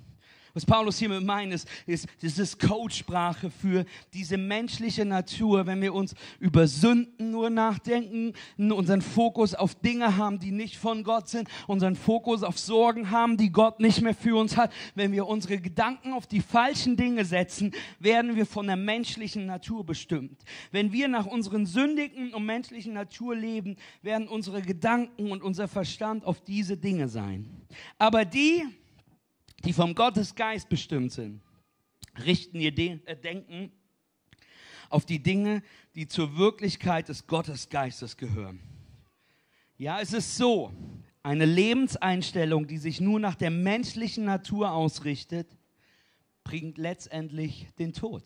Was 0.56 0.66
Paulus 0.66 0.98
hier 0.98 1.10
mit 1.10 1.26
meint, 1.26 1.54
ist, 1.54 1.68
ist, 1.86 2.08
das 2.22 2.40
ist 2.40 2.62
Codesprache 2.62 3.52
für 3.52 3.86
diese 4.14 4.38
menschliche 4.38 5.04
Natur, 5.04 5.68
wenn 5.68 5.82
wir 5.82 5.94
uns 5.94 6.16
über 6.40 6.66
Sünden 6.66 7.32
nur 7.32 7.50
nachdenken, 7.50 8.32
unseren 8.58 9.02
Fokus 9.02 9.54
auf 9.54 9.76
Dinge 9.76 10.16
haben, 10.16 10.40
die 10.40 10.52
nicht 10.52 10.78
von 10.78 11.04
Gott 11.04 11.28
sind, 11.28 11.50
unseren 11.68 11.98
Fokus 11.98 12.42
auf 12.42 12.58
Sorgen 12.58 13.12
haben, 13.12 13.36
die 13.36 13.52
Gott 13.52 13.82
nicht 13.82 14.02
mehr 14.02 14.16
für 14.16 14.40
uns 14.40 14.56
hat. 14.56 14.72
Wenn 14.96 15.12
wir 15.12 15.28
unsere 15.28 15.58
Gedanken 15.58 16.14
auf 16.14 16.26
die 16.26 16.40
falschen 16.40 16.96
Dinge 16.96 17.26
setzen, 17.26 17.74
werden 18.00 18.38
wir 18.38 18.46
von 18.46 18.66
der 18.66 18.78
menschlichen 18.78 19.46
Natur 19.46 19.86
bestimmt. 19.86 20.42
Wenn 20.72 20.94
wir 20.94 21.10
nach 21.10 21.26
unseren 21.26 21.66
sündigen 21.66 22.34
und 22.34 22.46
menschlichen 22.46 22.94
Natur 22.94 23.36
leben, 23.36 23.76
werden 24.02 24.30
unsere 24.30 24.62
Gedanken 24.62 25.34
und 25.34 25.44
unser 25.44 25.68
Verstand 25.68 26.24
auf 26.24 26.40
diese 26.40 26.78
Dinge 26.78 27.10
sein. 27.10 27.46
Aber 27.98 28.24
die, 28.24 28.64
die 29.66 29.74
vom 29.74 29.96
Gottesgeist 29.96 30.70
bestimmt 30.70 31.12
sind, 31.12 31.42
richten 32.24 32.60
ihr 32.60 32.74
De 32.74 33.00
äh, 33.06 33.16
Denken 33.16 33.72
auf 34.90 35.06
die 35.06 35.22
Dinge, 35.22 35.64
die 35.96 36.08
zur 36.08 36.38
Wirklichkeit 36.38 37.10
des 37.10 37.26
Gottesgeistes 37.28 38.16
gehören. 38.16 38.60
Ja, 39.78 40.00
es 40.00 40.14
ist 40.14 40.38
so, 40.38 40.72
eine 41.24 41.46
Lebenseinstellung, 41.46 42.68
die 42.68 42.78
sich 42.78 43.02
nur 43.02 43.20
nach 43.20 43.36
der 43.36 43.50
menschlichen 43.50 44.26
Natur 44.26 44.72
ausrichtet, 44.72 45.58
bringt 46.44 46.78
letztendlich 46.78 47.68
den 47.80 47.92
Tod. 47.92 48.24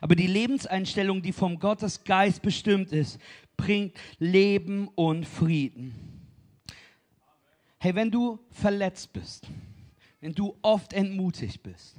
Aber 0.00 0.14
die 0.14 0.26
Lebenseinstellung, 0.26 1.22
die 1.22 1.32
vom 1.32 1.58
Gottesgeist 1.58 2.42
bestimmt 2.42 2.92
ist, 2.92 3.18
bringt 3.56 3.96
Leben 4.18 4.88
und 4.88 5.24
Frieden. 5.24 5.94
Hey, 7.78 7.94
wenn 7.94 8.10
du 8.10 8.38
verletzt 8.50 9.12
bist, 9.12 9.48
wenn 10.20 10.34
du 10.34 10.56
oft 10.62 10.92
entmutigt 10.92 11.62
bist, 11.62 11.96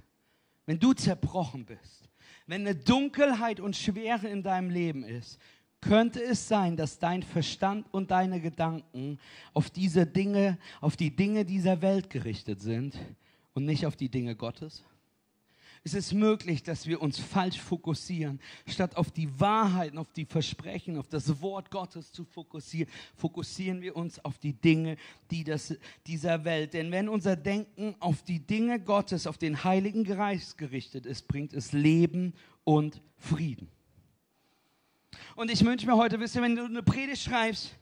wenn 0.66 0.80
du 0.80 0.94
zerbrochen 0.94 1.66
bist, 1.66 2.10
wenn 2.48 2.62
eine 2.62 2.76
Dunkelheit 2.76 3.60
und 3.60 3.76
Schwere 3.76 4.28
in 4.28 4.44
deinem 4.44 4.70
Leben 4.70 5.04
ist, 5.04 5.40
könnte 5.82 6.22
es 6.22 6.48
sein, 6.48 6.76
dass 6.76 7.00
dein 7.00 7.24
Verstand 7.24 7.86
und 7.94 8.12
deine 8.12 8.42
Gedanken 8.42 9.18
auf 9.54 9.70
diese 9.70 10.06
Dinge, 10.06 10.58
auf 10.82 10.98
die 10.98 11.16
Dinge 11.16 11.46
dieser 11.46 11.82
Welt 11.82 12.10
gerichtet 12.10 12.62
sind 12.62 12.98
und 13.54 13.66
nicht 13.66 13.86
auf 13.86 13.96
die 13.96 14.10
Dinge 14.10 14.36
Gottes? 14.36 14.84
Es 15.84 15.94
ist 15.94 16.14
möglich, 16.14 16.64
dass 16.64 16.88
wir 16.88 17.02
uns 17.02 17.20
falsch 17.20 17.60
fokussieren. 17.60 18.40
Statt 18.68 18.98
auf 18.98 19.12
die 19.12 19.40
Wahrheiten, 19.40 19.98
auf 19.98 20.12
die 20.12 20.26
Versprechen, 20.26 20.98
auf 20.98 21.08
das 21.08 21.42
Wort 21.42 21.72
Gottes 21.72 22.12
zu 22.12 22.26
fokussieren, 22.26 22.92
fokussieren 23.16 23.82
wir 23.82 23.96
uns 23.96 24.24
auf 24.24 24.38
die 24.38 24.54
Dinge 24.54 24.98
die 25.32 25.44
das, 25.44 25.76
dieser 26.06 26.44
Welt. 26.44 26.74
Denn 26.74 26.92
wenn 26.92 27.08
unser 27.08 27.36
Denken 27.36 27.96
auf 28.00 28.24
die 28.24 28.40
Dinge 28.40 28.80
Gottes, 28.80 29.28
auf 29.28 29.38
den 29.38 29.64
Heiligen 29.64 30.04
Geist 30.04 30.58
gerichtet 30.58 31.06
ist, 31.06 31.28
bringt 31.28 31.54
es 31.54 31.72
Leben 31.72 32.34
und 32.64 33.02
Frieden. 33.18 33.70
Und 35.36 35.50
ich 35.50 35.64
wünsche 35.64 35.86
mir 35.86 35.96
heute, 35.96 36.20
wisst 36.20 36.36
ihr, 36.36 36.42
wenn 36.42 36.56
du 36.56 36.66
eine 36.66 36.84
Predigt 36.84 37.22
schreibst, 37.22 37.76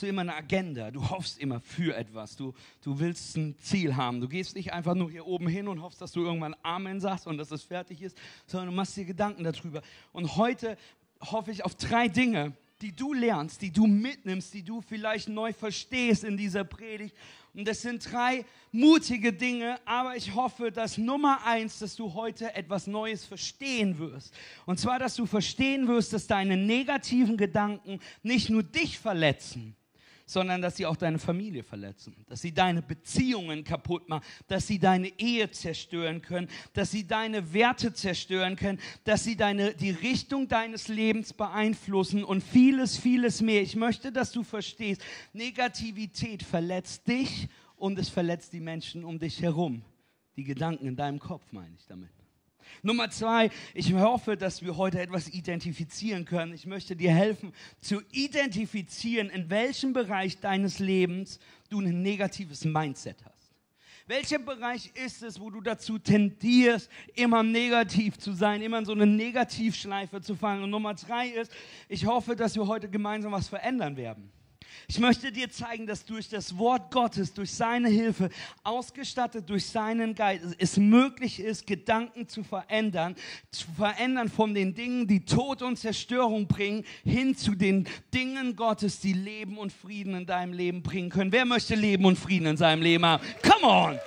du 0.00 0.06
immer 0.06 0.22
eine 0.22 0.34
Agenda. 0.34 0.90
Du 0.90 1.10
hoffst 1.10 1.38
immer 1.38 1.60
für 1.60 1.94
etwas. 1.96 2.36
Du, 2.36 2.54
du 2.82 2.98
willst 2.98 3.36
ein 3.36 3.58
Ziel 3.58 3.96
haben. 3.96 4.20
Du 4.20 4.28
gehst 4.28 4.54
nicht 4.54 4.72
einfach 4.72 4.94
nur 4.94 5.10
hier 5.10 5.26
oben 5.26 5.48
hin 5.48 5.68
und 5.68 5.82
hoffst, 5.82 6.00
dass 6.00 6.12
du 6.12 6.24
irgendwann 6.24 6.56
Amen 6.62 7.00
sagst 7.00 7.26
und 7.26 7.36
dass 7.36 7.50
es 7.50 7.62
fertig 7.62 8.00
ist, 8.00 8.16
sondern 8.46 8.70
du 8.70 8.74
machst 8.74 8.96
dir 8.96 9.04
Gedanken 9.04 9.44
darüber. 9.44 9.82
Und 10.12 10.36
heute 10.36 10.76
hoffe 11.20 11.50
ich 11.50 11.64
auf 11.64 11.74
drei 11.74 12.08
Dinge, 12.08 12.56
die 12.82 12.94
du 12.94 13.12
lernst, 13.12 13.62
die 13.62 13.70
du 13.70 13.86
mitnimmst, 13.86 14.52
die 14.52 14.62
du 14.62 14.80
vielleicht 14.80 15.28
neu 15.28 15.52
verstehst 15.52 16.24
in 16.24 16.36
dieser 16.36 16.64
Predigt. 16.64 17.16
Und 17.54 17.68
das 17.68 17.82
sind 17.82 18.10
drei 18.10 18.44
mutige 18.72 19.32
Dinge, 19.32 19.78
aber 19.84 20.16
ich 20.16 20.34
hoffe, 20.34 20.72
dass 20.72 20.98
Nummer 20.98 21.46
eins, 21.46 21.78
dass 21.78 21.94
du 21.96 22.14
heute 22.14 22.54
etwas 22.54 22.86
Neues 22.86 23.24
verstehen 23.24 23.98
wirst. 23.98 24.34
Und 24.66 24.80
zwar, 24.80 24.98
dass 24.98 25.14
du 25.14 25.26
verstehen 25.26 25.86
wirst, 25.86 26.12
dass 26.12 26.26
deine 26.26 26.56
negativen 26.56 27.36
Gedanken 27.36 28.00
nicht 28.22 28.50
nur 28.50 28.62
dich 28.62 28.98
verletzen, 28.98 29.76
sondern 30.32 30.62
dass 30.62 30.76
sie 30.76 30.86
auch 30.86 30.96
deine 30.96 31.18
Familie 31.18 31.62
verletzen, 31.62 32.24
dass 32.28 32.40
sie 32.40 32.52
deine 32.52 32.82
Beziehungen 32.82 33.64
kaputt 33.64 34.08
machen, 34.08 34.24
dass 34.48 34.66
sie 34.66 34.78
deine 34.78 35.08
Ehe 35.18 35.50
zerstören 35.50 36.22
können, 36.22 36.48
dass 36.72 36.90
sie 36.90 37.06
deine 37.06 37.52
Werte 37.52 37.92
zerstören 37.92 38.56
können, 38.56 38.80
dass 39.04 39.24
sie 39.24 39.36
deine, 39.36 39.74
die 39.74 39.90
Richtung 39.90 40.48
deines 40.48 40.88
Lebens 40.88 41.32
beeinflussen 41.32 42.24
und 42.24 42.42
vieles, 42.42 42.96
vieles 42.96 43.40
mehr. 43.42 43.62
Ich 43.62 43.76
möchte, 43.76 44.12
dass 44.12 44.32
du 44.32 44.42
verstehst, 44.42 45.02
Negativität 45.32 46.42
verletzt 46.42 47.06
dich 47.06 47.48
und 47.76 47.98
es 47.98 48.08
verletzt 48.08 48.52
die 48.52 48.60
Menschen 48.60 49.04
um 49.04 49.18
dich 49.18 49.42
herum. 49.42 49.82
Die 50.36 50.44
Gedanken 50.44 50.86
in 50.86 50.96
deinem 50.96 51.18
Kopf 51.18 51.52
meine 51.52 51.74
ich 51.76 51.86
damit. 51.86 52.21
Nummer 52.82 53.10
zwei, 53.10 53.50
ich 53.74 53.92
hoffe, 53.92 54.36
dass 54.36 54.62
wir 54.62 54.76
heute 54.76 55.00
etwas 55.00 55.28
identifizieren 55.28 56.24
können. 56.24 56.54
Ich 56.54 56.66
möchte 56.66 56.96
dir 56.96 57.12
helfen 57.12 57.52
zu 57.80 58.00
identifizieren, 58.12 59.30
in 59.30 59.50
welchem 59.50 59.92
Bereich 59.92 60.40
deines 60.40 60.78
Lebens 60.78 61.38
du 61.68 61.80
ein 61.80 62.02
negatives 62.02 62.64
Mindset 62.64 63.24
hast. 63.24 63.42
Welcher 64.06 64.40
Bereich 64.40 64.90
ist 64.94 65.22
es, 65.22 65.38
wo 65.38 65.48
du 65.50 65.60
dazu 65.60 65.98
tendierst, 65.98 66.90
immer 67.14 67.42
negativ 67.42 68.18
zu 68.18 68.32
sein, 68.32 68.60
immer 68.60 68.78
in 68.78 68.84
so 68.84 68.92
eine 68.92 69.06
Negativschleife 69.06 70.20
zu 70.20 70.34
fallen? 70.34 70.64
Und 70.64 70.70
Nummer 70.70 70.94
drei 70.94 71.28
ist, 71.28 71.52
ich 71.88 72.04
hoffe, 72.04 72.34
dass 72.34 72.56
wir 72.56 72.66
heute 72.66 72.88
gemeinsam 72.88 73.32
was 73.32 73.48
verändern 73.48 73.96
werden. 73.96 74.32
Ich 74.88 74.98
möchte 74.98 75.32
dir 75.32 75.50
zeigen, 75.50 75.86
dass 75.86 76.04
durch 76.04 76.28
das 76.28 76.56
Wort 76.58 76.90
Gottes, 76.90 77.32
durch 77.32 77.52
seine 77.52 77.88
Hilfe, 77.88 78.28
ausgestattet 78.62 79.48
durch 79.48 79.66
seinen 79.66 80.14
Geist, 80.14 80.44
es 80.58 80.76
möglich 80.76 81.40
ist, 81.40 81.66
Gedanken 81.66 82.28
zu 82.28 82.44
verändern, 82.44 83.16
zu 83.50 83.66
verändern 83.72 84.28
von 84.28 84.54
den 84.54 84.74
Dingen, 84.74 85.06
die 85.06 85.24
Tod 85.24 85.62
und 85.62 85.78
Zerstörung 85.78 86.46
bringen, 86.46 86.84
hin 87.04 87.36
zu 87.36 87.54
den 87.54 87.88
Dingen 88.12 88.56
Gottes, 88.56 89.00
die 89.00 89.14
Leben 89.14 89.58
und 89.58 89.72
Frieden 89.72 90.14
in 90.14 90.26
deinem 90.26 90.52
Leben 90.52 90.82
bringen 90.82 91.10
können. 91.10 91.32
Wer 91.32 91.44
möchte 91.44 91.74
Leben 91.74 92.04
und 92.04 92.18
Frieden 92.18 92.46
in 92.46 92.56
seinem 92.56 92.82
Leben 92.82 93.04
haben? 93.06 93.24
Come 93.42 93.66
on! 93.66 93.98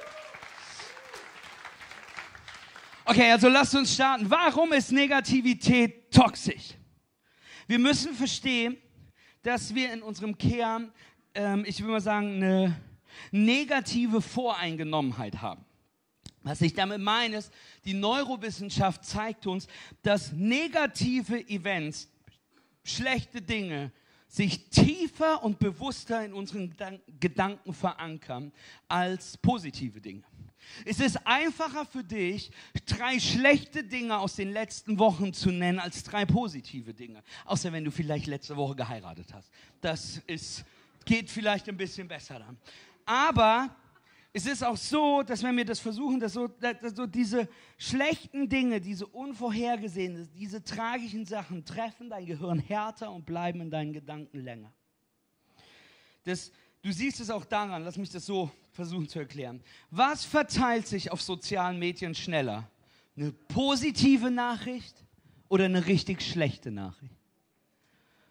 Okay, 3.06 3.32
also 3.32 3.50
lasst 3.50 3.76
uns 3.76 3.94
starten. 3.94 4.30
Warum 4.30 4.74
ist 4.74 4.92
Negativität 4.92 6.12
toxisch? 6.12 6.74
Wir 7.68 7.80
müssen 7.80 8.14
verstehen, 8.14 8.78
dass 9.46 9.76
wir 9.76 9.94
in 9.94 10.02
unserem 10.02 10.38
Kern, 10.38 10.92
ähm, 11.36 11.64
ich 11.68 11.80
will 11.80 11.92
mal 11.92 12.02
sagen, 12.02 12.38
eine 12.44 12.76
negative 13.32 14.20
Voreingenommenheit 14.20 15.40
haben. 15.40 15.64
Was 16.42 16.62
ich 16.62 16.74
damit 16.74 17.00
meine, 17.00 17.38
ist, 17.38 17.54
die 17.86 17.94
Neurowissenschaft 17.94 19.06
zeigt 19.06 19.46
uns, 19.46 19.68
dass 20.02 20.32
negative 20.32 21.48
Events, 21.48 22.10
schlechte 22.84 23.42
Dinge, 23.42 23.92
sich 24.28 24.70
tiefer 24.70 25.44
und 25.44 25.60
bewusster 25.60 26.26
in 26.26 26.34
unseren 26.34 26.76
Gedanken 27.20 27.74
verankern 27.74 28.52
als 28.88 29.38
positive 29.38 30.02
Dinge. 30.02 30.24
Es 30.86 31.00
ist 31.00 31.26
einfacher 31.26 31.86
für 31.86 32.04
dich, 32.04 32.52
drei 32.86 33.20
schlechte 33.20 33.84
Dinge 33.84 34.18
aus 34.18 34.36
den 34.36 34.52
letzten 34.52 35.00
Wochen 35.00 35.34
zu 35.34 35.52
nennen, 35.52 35.80
als 35.80 36.04
drei 36.04 36.26
positive 36.26 36.94
Dinge. 36.94 37.24
Außer 37.46 37.72
wenn 37.72 37.84
du 37.84 37.92
vielleicht 37.92 38.28
letzte 38.28 38.56
Woche 38.56 38.76
geheiratet 38.76 39.34
hast. 39.34 39.52
Das 39.82 40.22
ist, 40.28 40.66
geht 41.06 41.30
vielleicht 41.30 41.70
ein 41.70 41.78
bisschen 41.78 42.08
besser 42.08 42.40
dann. 42.40 42.58
Aber 43.06 43.76
es 44.38 44.46
ist 44.46 44.66
auch 44.66 44.76
so, 44.76 45.24
dass 45.24 45.42
wenn 45.44 45.56
wir 45.56 45.64
das 45.64 45.80
versuchen, 45.80 46.20
dass 46.20 46.34
so, 46.34 46.48
dass 46.48 46.94
so 46.94 47.06
diese 47.06 47.48
schlechten 47.78 48.50
Dinge, 48.50 48.82
diese 48.82 49.08
unvorhergesehenen, 49.08 50.30
diese 50.36 50.62
tragischen 50.62 51.26
Sachen 51.26 51.64
treffen 51.64 52.10
dein 52.10 52.26
Gehirn 52.26 52.60
härter 52.60 53.14
und 53.14 53.26
bleiben 53.26 53.62
in 53.62 53.72
deinen 53.72 53.94
Gedanken 53.94 54.40
länger. 54.40 54.74
Das, 56.26 56.52
du 56.86 56.92
siehst 56.92 57.20
es 57.20 57.32
auch 57.32 57.46
daran, 57.46 57.84
lass 57.84 57.98
mich 57.98 58.12
das 58.12 58.28
so 58.28 58.52
versuchen 58.72 59.10
zu 59.10 59.18
erklären. 59.18 59.62
Was 59.90 60.24
verteilt 60.24 60.88
sich 60.88 61.12
auf 61.12 61.22
sozialen 61.22 61.80
Medien 61.80 62.14
schneller? 62.14 62.70
Eine 63.18 63.32
positive 63.32 64.30
Nachricht 64.30 64.96
oder 65.50 65.66
eine 65.66 65.88
richtig 65.88 66.22
schlechte 66.22 66.70
Nachricht? 66.70 67.16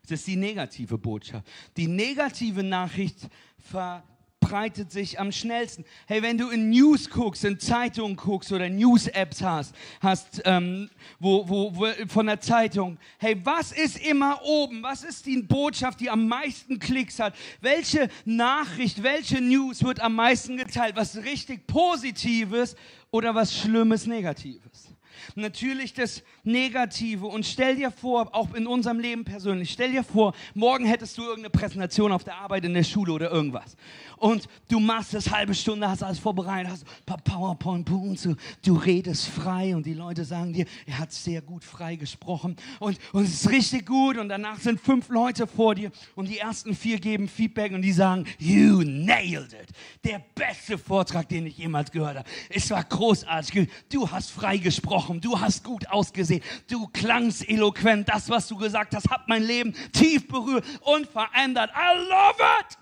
Das 0.03 0.21
ist 0.21 0.27
die 0.29 0.37
negative 0.37 0.99
Botschaft. 0.99 1.47
Die 1.77 1.89
negative 1.89 2.63
Nachricht 2.63 3.29
ver 3.59 4.05
verbreitet 4.45 4.93
sich 4.93 5.19
am 5.19 5.33
schnellsten. 5.33 5.85
Hey, 6.07 6.23
wenn 6.23 6.39
du 6.39 6.51
in 6.51 6.71
News 6.71 7.09
guckst, 7.09 7.45
in 7.45 7.59
Zeitungen 7.59 8.17
guckst 8.17 8.53
oder 8.53 8.69
News-Apps 8.69 9.43
hast, 9.43 9.75
hast 10.01 10.43
ähm, 10.45 10.91
wo, 11.19 11.49
wo, 11.49 11.75
wo, 11.75 11.87
von 12.09 12.27
der 12.27 12.41
Zeitung, 12.41 12.99
hey, 13.19 13.41
was 13.43 13.73
ist 13.73 13.99
immer 14.07 14.41
oben? 14.45 14.83
Was 14.83 15.03
ist 15.03 15.27
die 15.27 15.41
Botschaft, 15.43 16.01
die 16.01 16.11
am 16.11 16.29
meisten 16.29 16.79
Klicks 16.79 17.19
hat? 17.19 17.35
Welche 17.61 18.09
Nachricht, 18.25 19.03
welche 19.03 19.41
News 19.41 19.83
wird 19.83 20.01
am 20.01 20.15
meisten 20.15 20.57
geteilt? 20.57 20.97
Was 20.97 21.17
richtig 21.17 21.67
Positives 21.67 22.77
oder 23.11 23.35
was 23.35 23.57
Schlimmes, 23.57 24.07
Negatives? 24.07 24.94
Natürlich 25.35 25.93
das 25.95 26.23
Negative. 26.43 27.27
Und 27.27 27.47
stell 27.47 27.77
dir 27.77 27.91
vor, 27.91 28.35
auch 28.35 28.55
in 28.55 28.67
unserem 28.67 28.99
Leben 28.99 29.25
persönlich, 29.25 29.71
stell 29.71 29.93
dir 29.93 30.05
vor, 30.05 30.35
morgen 30.55 30.87
hättest 30.87 31.19
du 31.19 31.23
irgendeine 31.23 31.51
Präsentation 31.51 32.13
auf 32.13 32.25
der 32.25 32.37
Arbeit, 32.37 32.65
in 32.65 32.75
der 32.75 32.85
Schule 32.85 33.13
oder 33.13 33.31
irgendwas. 33.31 33.77
Und 34.17 34.49
du 34.69 34.81
machst 34.81 35.15
das 35.15 35.31
halbe 35.31 35.55
Stunde, 35.55 35.89
hast 35.89 36.03
alles 36.03 36.19
vorbereitet, 36.19 36.73
hast 36.73 36.85
ein 36.85 37.05
paar 37.05 37.19
PowerPoint-Punkte, 37.19 38.31
du, 38.31 38.37
du 38.63 38.75
redest 38.75 39.27
frei 39.27 39.75
und 39.75 39.85
die 39.87 39.95
Leute 39.95 40.25
sagen 40.25 40.53
dir, 40.53 40.67
er 40.87 40.99
hat 40.99 41.13
sehr 41.13 41.43
gut 41.43 41.65
frei 41.65 41.97
gesprochen 41.97 42.57
und, 42.79 42.99
und 43.13 43.25
es 43.25 43.35
ist 43.35 43.51
richtig 43.51 43.87
gut 43.87 44.17
und 44.17 44.29
danach 44.29 44.59
sind 44.59 44.81
fünf 44.81 45.09
Leute 45.09 45.47
vor 45.47 45.75
dir 45.75 45.91
und 46.15 46.29
die 46.29 46.39
ersten 46.39 46.75
vier 46.75 46.99
geben 46.99 47.29
Feedback 47.29 47.73
und 47.73 47.83
die 47.83 47.93
sagen, 47.93 48.25
you 48.39 48.83
nailed 48.83 49.53
it. 49.53 49.69
Der 50.05 50.23
beste 50.35 50.79
Vortrag, 50.79 51.29
den 51.29 51.47
ich 51.47 51.59
jemals 51.59 51.91
gehört 51.91 52.19
habe. 52.19 52.29
Es 52.49 52.71
war 52.71 52.85
großartig. 52.85 53.69
Du 53.93 54.11
hast 54.11 54.31
frei 54.31 54.57
gesprochen 54.57 55.04
du 55.09 55.41
hast 55.41 55.65
gut 55.65 55.89
ausgesehen, 55.89 56.43
du 56.69 56.87
klangst 56.89 57.49
eloquent, 57.49 58.09
das, 58.09 58.29
was 58.29 58.49
du 58.49 58.57
gesagt 58.57 58.95
hast, 58.95 59.11
hat 59.11 59.29
mein 59.29 59.43
Leben 59.43 59.75
tief 59.93 60.27
berührt 60.29 60.65
und 60.83 61.07
verändert. 61.07 61.71
I 61.71 61.97
love 62.09 62.43
it! 62.61 62.79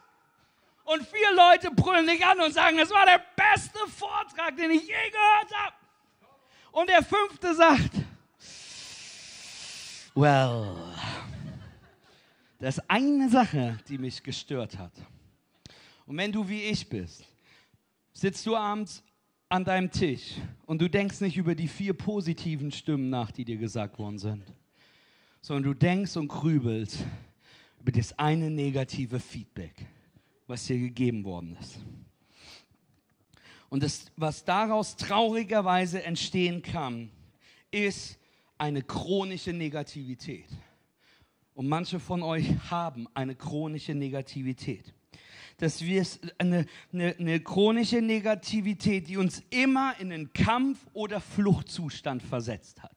Und 0.84 1.06
vier 1.06 1.34
Leute 1.34 1.70
brüllen 1.70 2.06
dich 2.06 2.24
an 2.24 2.40
und 2.40 2.52
sagen, 2.52 2.78
es 2.78 2.90
war 2.90 3.06
der 3.06 3.22
beste 3.36 3.78
Vortrag, 3.96 4.56
den 4.56 4.70
ich 4.72 4.82
je 4.82 4.88
gehört 4.88 5.54
habe. 5.54 5.76
Und 6.72 6.88
der 6.88 7.02
fünfte 7.02 7.54
sagt, 7.54 7.92
well, 10.14 10.76
das 12.58 12.78
ist 12.78 12.84
eine 12.88 13.28
Sache, 13.28 13.78
die 13.88 13.98
mich 13.98 14.22
gestört 14.22 14.78
hat. 14.78 14.92
Und 16.06 16.16
wenn 16.16 16.32
du 16.32 16.48
wie 16.48 16.62
ich 16.62 16.88
bist, 16.88 17.24
sitzt 18.12 18.44
du 18.46 18.56
abends 18.56 19.02
an 19.52 19.66
deinem 19.66 19.90
Tisch 19.90 20.36
und 20.64 20.80
du 20.80 20.88
denkst 20.88 21.20
nicht 21.20 21.36
über 21.36 21.54
die 21.54 21.68
vier 21.68 21.92
positiven 21.92 22.70
Stimmen 22.70 23.10
nach, 23.10 23.30
die 23.30 23.44
dir 23.44 23.58
gesagt 23.58 23.98
worden 23.98 24.18
sind, 24.18 24.42
sondern 25.42 25.64
du 25.64 25.74
denkst 25.74 26.16
und 26.16 26.28
grübelst 26.28 27.04
über 27.78 27.92
das 27.92 28.18
eine 28.18 28.48
negative 28.48 29.20
Feedback, 29.20 29.74
was 30.46 30.64
dir 30.64 30.78
gegeben 30.78 31.22
worden 31.24 31.58
ist. 31.60 31.80
Und 33.68 33.82
das, 33.82 34.06
was 34.16 34.42
daraus 34.42 34.96
traurigerweise 34.96 36.02
entstehen 36.02 36.62
kann, 36.62 37.10
ist 37.70 38.18
eine 38.56 38.80
chronische 38.80 39.52
Negativität. 39.52 40.48
Und 41.52 41.68
manche 41.68 42.00
von 42.00 42.22
euch 42.22 42.48
haben 42.70 43.06
eine 43.12 43.34
chronische 43.34 43.94
Negativität. 43.94 44.94
Dass 45.62 45.80
wir 45.80 46.04
eine, 46.38 46.66
eine, 46.92 47.14
eine 47.20 47.38
chronische 47.38 48.02
Negativität, 48.02 49.06
die 49.06 49.16
uns 49.16 49.44
immer 49.50 49.94
in 50.00 50.12
einen 50.12 50.32
Kampf- 50.32 50.84
oder 50.92 51.20
Fluchtzustand 51.20 52.20
versetzt 52.20 52.82
hat. 52.82 52.96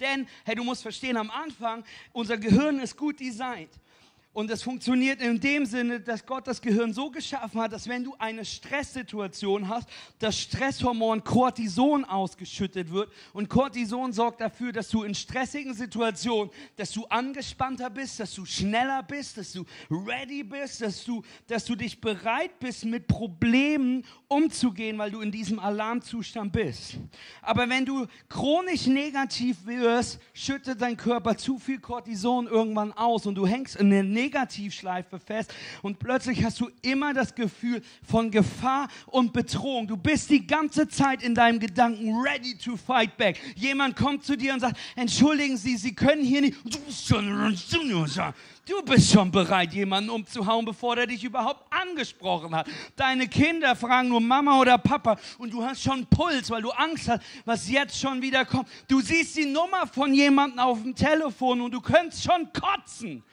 Denn, 0.00 0.26
hey, 0.44 0.56
du 0.56 0.64
musst 0.64 0.82
verstehen, 0.82 1.16
am 1.16 1.30
Anfang, 1.30 1.84
unser 2.12 2.36
Gehirn 2.36 2.80
ist 2.80 2.96
gut 2.96 3.20
designt. 3.20 3.70
Und 4.32 4.48
es 4.48 4.62
funktioniert 4.62 5.20
in 5.20 5.40
dem 5.40 5.66
Sinne, 5.66 5.98
dass 5.98 6.24
Gott 6.24 6.46
das 6.46 6.62
Gehirn 6.62 6.92
so 6.92 7.10
geschaffen 7.10 7.60
hat, 7.60 7.72
dass 7.72 7.88
wenn 7.88 8.04
du 8.04 8.14
eine 8.16 8.44
Stresssituation 8.44 9.68
hast, 9.68 9.88
das 10.20 10.38
Stresshormon 10.38 11.24
Cortison 11.24 12.04
ausgeschüttet 12.04 12.92
wird. 12.92 13.10
Und 13.32 13.48
Cortison 13.48 14.12
sorgt 14.12 14.40
dafür, 14.40 14.70
dass 14.70 14.88
du 14.88 15.02
in 15.02 15.16
stressigen 15.16 15.74
Situationen, 15.74 16.52
dass 16.76 16.92
du 16.92 17.06
angespannter 17.06 17.90
bist, 17.90 18.20
dass 18.20 18.32
du 18.32 18.44
schneller 18.44 19.02
bist, 19.02 19.36
dass 19.36 19.52
du 19.52 19.64
ready 19.90 20.44
bist, 20.44 20.80
dass 20.80 21.04
du, 21.04 21.24
dass 21.48 21.64
du 21.64 21.74
dich 21.74 22.00
bereit 22.00 22.56
bist, 22.60 22.84
mit 22.84 23.08
Problemen 23.08 24.04
umzugehen, 24.28 24.96
weil 24.98 25.10
du 25.10 25.22
in 25.22 25.32
diesem 25.32 25.58
Alarmzustand 25.58 26.52
bist. 26.52 26.98
Aber 27.42 27.68
wenn 27.68 27.84
du 27.84 28.06
chronisch 28.28 28.86
negativ 28.86 29.66
wirst, 29.66 30.20
schüttet 30.34 30.80
dein 30.80 30.96
Körper 30.96 31.36
zu 31.36 31.58
viel 31.58 31.80
Cortison 31.80 32.46
irgendwann 32.46 32.92
aus 32.92 33.26
und 33.26 33.34
du 33.34 33.44
hängst 33.44 33.74
in 33.74 33.90
der 33.90 34.04
Negativschleife 34.20 35.18
fest 35.18 35.52
und 35.82 35.98
plötzlich 35.98 36.44
hast 36.44 36.60
du 36.60 36.70
immer 36.82 37.14
das 37.14 37.34
Gefühl 37.34 37.82
von 38.02 38.30
Gefahr 38.30 38.88
und 39.06 39.32
Bedrohung. 39.32 39.86
Du 39.86 39.96
bist 39.96 40.28
die 40.30 40.46
ganze 40.46 40.88
Zeit 40.88 41.22
in 41.22 41.34
deinem 41.34 41.58
Gedanken 41.58 42.14
ready 42.20 42.56
to 42.56 42.76
fight 42.76 43.16
back. 43.16 43.38
Jemand 43.56 43.96
kommt 43.96 44.24
zu 44.24 44.36
dir 44.36 44.52
und 44.52 44.60
sagt, 44.60 44.78
entschuldigen 44.96 45.56
Sie, 45.56 45.76
Sie 45.76 45.94
können 45.94 46.22
hier 46.22 46.42
nicht. 46.42 46.56
Du 48.66 48.82
bist 48.82 49.10
schon 49.10 49.30
bereit, 49.32 49.72
jemanden 49.72 50.10
umzuhauen, 50.10 50.64
bevor 50.64 50.96
er 50.96 51.06
dich 51.06 51.24
überhaupt 51.24 51.64
angesprochen 51.72 52.54
hat. 52.54 52.68
Deine 52.94 53.26
Kinder 53.26 53.74
fragen 53.74 54.10
nur 54.10 54.20
Mama 54.20 54.60
oder 54.60 54.78
Papa 54.78 55.18
und 55.38 55.52
du 55.52 55.64
hast 55.64 55.82
schon 55.82 56.06
Puls, 56.06 56.50
weil 56.50 56.62
du 56.62 56.70
Angst 56.70 57.08
hast, 57.08 57.22
was 57.44 57.68
jetzt 57.68 57.98
schon 57.98 58.22
wieder 58.22 58.44
kommt. 58.44 58.68
Du 58.86 59.00
siehst 59.00 59.36
die 59.36 59.46
Nummer 59.46 59.86
von 59.86 60.14
jemandem 60.14 60.60
auf 60.60 60.82
dem 60.82 60.94
Telefon 60.94 61.62
und 61.62 61.72
du 61.72 61.80
könntest 61.80 62.22
schon 62.22 62.48
kotzen 62.52 63.24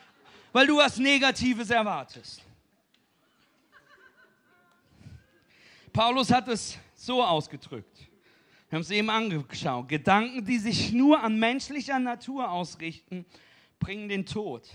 weil 0.52 0.68
du 0.68 0.78
was 0.78 0.98
Negatives 0.98 1.70
erwartest. 1.70 2.42
Paulus 5.94 6.32
hat 6.32 6.48
es 6.48 6.78
so 6.96 7.24
ausgedrückt. 7.24 8.08
Wir 8.70 8.78
haben 8.78 8.84
es 8.84 8.92
eben 8.92 9.10
angeschaut. 9.10 9.88
Gedanken, 9.88 10.44
die 10.44 10.58
sich 10.58 10.92
nur 10.92 11.24
an 11.24 11.40
menschlicher 11.40 12.00
Natur 12.00 12.52
ausrichten, 12.52 13.26
bringen 13.80 14.10
den 14.10 14.26
Tod. 14.26 14.68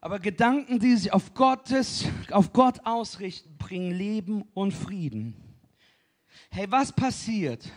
Aber 0.00 0.18
Gedanken, 0.18 0.78
die 0.78 0.96
sich 0.96 1.12
auf, 1.12 1.34
Gottes, 1.34 2.06
auf 2.30 2.52
Gott 2.52 2.80
ausrichten, 2.84 3.56
bringen 3.58 3.90
Leben 3.90 4.42
und 4.54 4.72
Frieden. 4.72 5.36
Hey, 6.50 6.70
was 6.70 6.92
passiert, 6.92 7.70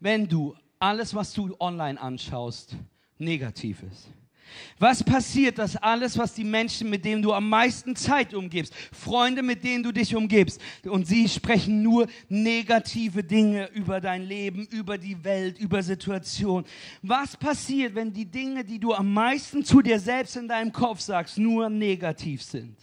wenn 0.00 0.28
du 0.28 0.56
alles, 0.78 1.14
was 1.14 1.32
du 1.32 1.56
online 1.60 2.00
anschaust, 2.00 2.76
negativ 3.18 3.82
ist? 3.84 4.08
Was 4.78 5.02
passiert, 5.02 5.58
dass 5.58 5.76
alles, 5.76 6.18
was 6.18 6.34
die 6.34 6.44
Menschen, 6.44 6.90
mit 6.90 7.04
denen 7.04 7.22
du 7.22 7.32
am 7.32 7.48
meisten 7.48 7.96
Zeit 7.96 8.34
umgibst, 8.34 8.74
Freunde, 8.92 9.42
mit 9.42 9.64
denen 9.64 9.82
du 9.82 9.92
dich 9.92 10.14
umgibst, 10.14 10.60
und 10.84 11.06
sie 11.06 11.28
sprechen 11.28 11.82
nur 11.82 12.06
negative 12.28 13.22
Dinge 13.24 13.68
über 13.72 14.00
dein 14.00 14.22
Leben, 14.22 14.66
über 14.66 14.98
die 14.98 15.22
Welt, 15.24 15.58
über 15.58 15.82
Situationen. 15.82 16.66
Was 17.02 17.36
passiert, 17.36 17.94
wenn 17.94 18.12
die 18.12 18.26
Dinge, 18.26 18.64
die 18.64 18.78
du 18.78 18.92
am 18.94 19.12
meisten 19.12 19.64
zu 19.64 19.82
dir 19.82 19.98
selbst 19.98 20.36
in 20.36 20.48
deinem 20.48 20.72
Kopf 20.72 21.00
sagst, 21.00 21.38
nur 21.38 21.68
negativ 21.68 22.42
sind? 22.42 22.76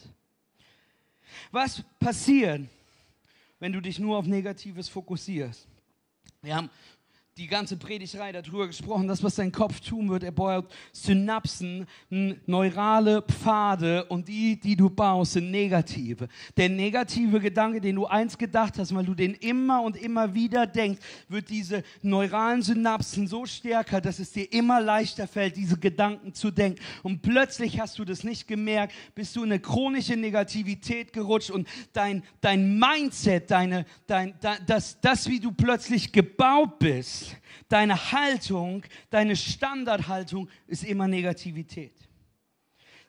Was 1.50 1.82
passiert, 1.98 2.62
wenn 3.58 3.72
du 3.72 3.80
dich 3.80 3.98
nur 3.98 4.16
auf 4.16 4.26
Negatives 4.26 4.88
fokussierst? 4.88 5.66
Wir 6.42 6.56
haben 6.56 6.70
die 7.38 7.46
ganze 7.46 7.76
Predigtreihe 7.76 8.32
darüber 8.32 8.66
gesprochen, 8.66 9.08
das, 9.08 9.22
was 9.22 9.36
dein 9.36 9.52
Kopf 9.52 9.80
tun 9.80 10.10
wird, 10.10 10.24
er 10.24 10.32
baut 10.32 10.66
Synapsen, 10.92 11.86
neurale 12.46 13.22
Pfade 13.22 14.04
und 14.06 14.28
die, 14.28 14.58
die 14.58 14.76
du 14.76 14.90
baust, 14.90 15.32
sind 15.32 15.50
negative. 15.50 16.28
Der 16.56 16.68
negative 16.68 17.40
Gedanke, 17.40 17.80
den 17.80 17.96
du 17.96 18.06
einst 18.06 18.38
gedacht 18.38 18.78
hast, 18.78 18.94
weil 18.94 19.04
du 19.04 19.14
den 19.14 19.34
immer 19.34 19.80
und 19.82 19.96
immer 19.96 20.34
wieder 20.34 20.66
denkst, 20.66 21.00
wird 21.28 21.48
diese 21.48 21.82
neuralen 22.02 22.62
Synapsen 22.62 23.26
so 23.26 23.46
stärker, 23.46 24.00
dass 24.00 24.18
es 24.18 24.32
dir 24.32 24.52
immer 24.52 24.80
leichter 24.80 25.26
fällt, 25.26 25.56
diese 25.56 25.78
Gedanken 25.78 26.34
zu 26.34 26.50
denken. 26.50 26.80
Und 27.02 27.22
plötzlich 27.22 27.80
hast 27.80 27.98
du 27.98 28.04
das 28.04 28.24
nicht 28.24 28.48
gemerkt, 28.48 28.92
bist 29.14 29.36
du 29.36 29.44
in 29.44 29.52
eine 29.52 29.60
chronische 29.60 30.16
Negativität 30.16 31.12
gerutscht 31.12 31.50
und 31.50 31.68
dein, 31.92 32.22
dein 32.40 32.78
Mindset, 32.78 33.50
deine, 33.50 33.86
dein, 34.06 34.34
das, 34.66 35.00
das, 35.00 35.28
wie 35.28 35.40
du 35.40 35.52
plötzlich 35.52 36.12
gebaut 36.12 36.78
bist, 36.78 37.19
deine 37.68 38.12
Haltung, 38.12 38.84
deine 39.10 39.36
Standardhaltung 39.36 40.48
ist 40.66 40.84
immer 40.84 41.08
Negativität. 41.08 41.94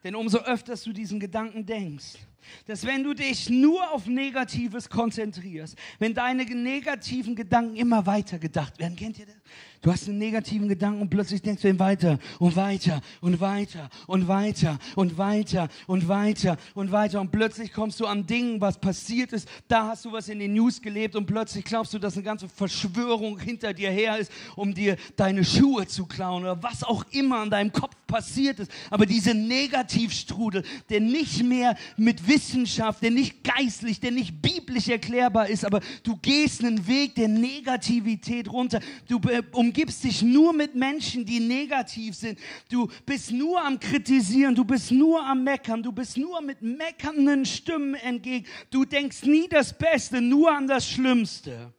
Denn 0.03 0.15
umso 0.15 0.39
öfter 0.39 0.75
du 0.75 0.93
diesen 0.93 1.19
Gedanken 1.19 1.65
denkst, 1.65 2.17
dass 2.65 2.85
wenn 2.85 3.03
du 3.03 3.13
dich 3.13 3.49
nur 3.49 3.91
auf 3.91 4.07
Negatives 4.07 4.89
konzentrierst, 4.89 5.77
wenn 5.99 6.13
deine 6.13 6.43
negativen 6.43 7.35
Gedanken 7.35 7.75
immer 7.75 8.05
weiter 8.05 8.39
gedacht 8.39 8.79
werden, 8.79 8.95
kennt 8.95 9.19
ihr 9.19 9.27
das? 9.27 9.35
Du 9.81 9.91
hast 9.91 10.07
einen 10.07 10.19
negativen 10.19 10.69
Gedanken 10.69 11.01
und 11.01 11.09
plötzlich 11.09 11.41
denkst 11.41 11.63
du 11.63 11.67
ihn 11.67 11.79
weiter 11.79 12.19
und 12.37 12.55
weiter 12.55 13.01
und 13.19 13.39
weiter 13.39 13.89
und 14.05 14.27
weiter 14.27 14.77
und 14.95 15.17
weiter 15.17 15.69
und 15.87 16.07
weiter 16.07 16.57
und 16.75 16.91
weiter 16.91 17.19
und 17.19 17.31
plötzlich 17.31 17.73
kommst 17.73 17.99
du 17.99 18.05
an 18.05 18.27
Dingen, 18.27 18.61
was 18.61 18.79
passiert 18.79 19.33
ist. 19.33 19.49
Da 19.67 19.87
hast 19.87 20.05
du 20.05 20.11
was 20.11 20.29
in 20.29 20.37
den 20.37 20.53
News 20.53 20.83
gelebt 20.83 21.15
und 21.15 21.25
plötzlich 21.25 21.65
glaubst 21.65 21.95
du, 21.95 21.97
dass 21.97 22.13
eine 22.13 22.21
ganze 22.21 22.47
Verschwörung 22.47 23.39
hinter 23.39 23.73
dir 23.73 23.89
her 23.89 24.19
ist, 24.19 24.31
um 24.55 24.71
dir 24.71 24.97
deine 25.15 25.43
Schuhe 25.43 25.87
zu 25.87 26.05
klauen 26.05 26.43
oder 26.43 26.61
was 26.61 26.83
auch 26.83 27.03
immer 27.09 27.39
an 27.39 27.49
deinem 27.49 27.73
Kopf 27.73 27.95
passiert 28.05 28.59
ist. 28.59 28.71
Aber 28.91 29.07
diese 29.07 29.33
Negativstrudel, 29.33 30.63
der 30.91 30.99
nicht 30.99 31.41
mehr 31.43 31.75
mit 31.97 32.27
Wissenschaft, 32.27 33.01
der 33.01 33.09
nicht 33.09 33.43
geistlich, 33.43 33.99
der 33.99 34.11
nicht 34.11 34.43
biblisch 34.43 34.89
erklärbar 34.89 35.47
ist, 35.47 35.65
aber 35.65 35.79
du 36.03 36.17
gehst 36.17 36.63
einen 36.63 36.85
Weg 36.85 37.15
der 37.15 37.29
Negativität 37.29 38.51
runter. 38.51 38.79
Du 39.07 39.19
um 39.53 39.70
umgibst 39.71 40.03
dich 40.03 40.21
nur 40.21 40.51
mit 40.51 40.75
Menschen, 40.75 41.25
die 41.25 41.39
negativ 41.39 42.13
sind. 42.15 42.37
Du 42.69 42.89
bist 43.05 43.31
nur 43.31 43.63
am 43.63 43.79
Kritisieren, 43.79 44.53
du 44.53 44.65
bist 44.65 44.91
nur 44.91 45.25
am 45.25 45.45
Meckern, 45.45 45.81
du 45.81 45.93
bist 45.93 46.17
nur 46.17 46.41
mit 46.41 46.61
meckernden 46.61 47.45
Stimmen 47.45 47.95
entgegen. 47.95 48.45
Du 48.69 48.83
denkst 48.83 49.23
nie 49.23 49.47
das 49.47 49.75
Beste, 49.77 50.19
nur 50.19 50.51
an 50.51 50.67
das 50.67 50.85
Schlimmste. 50.89 51.73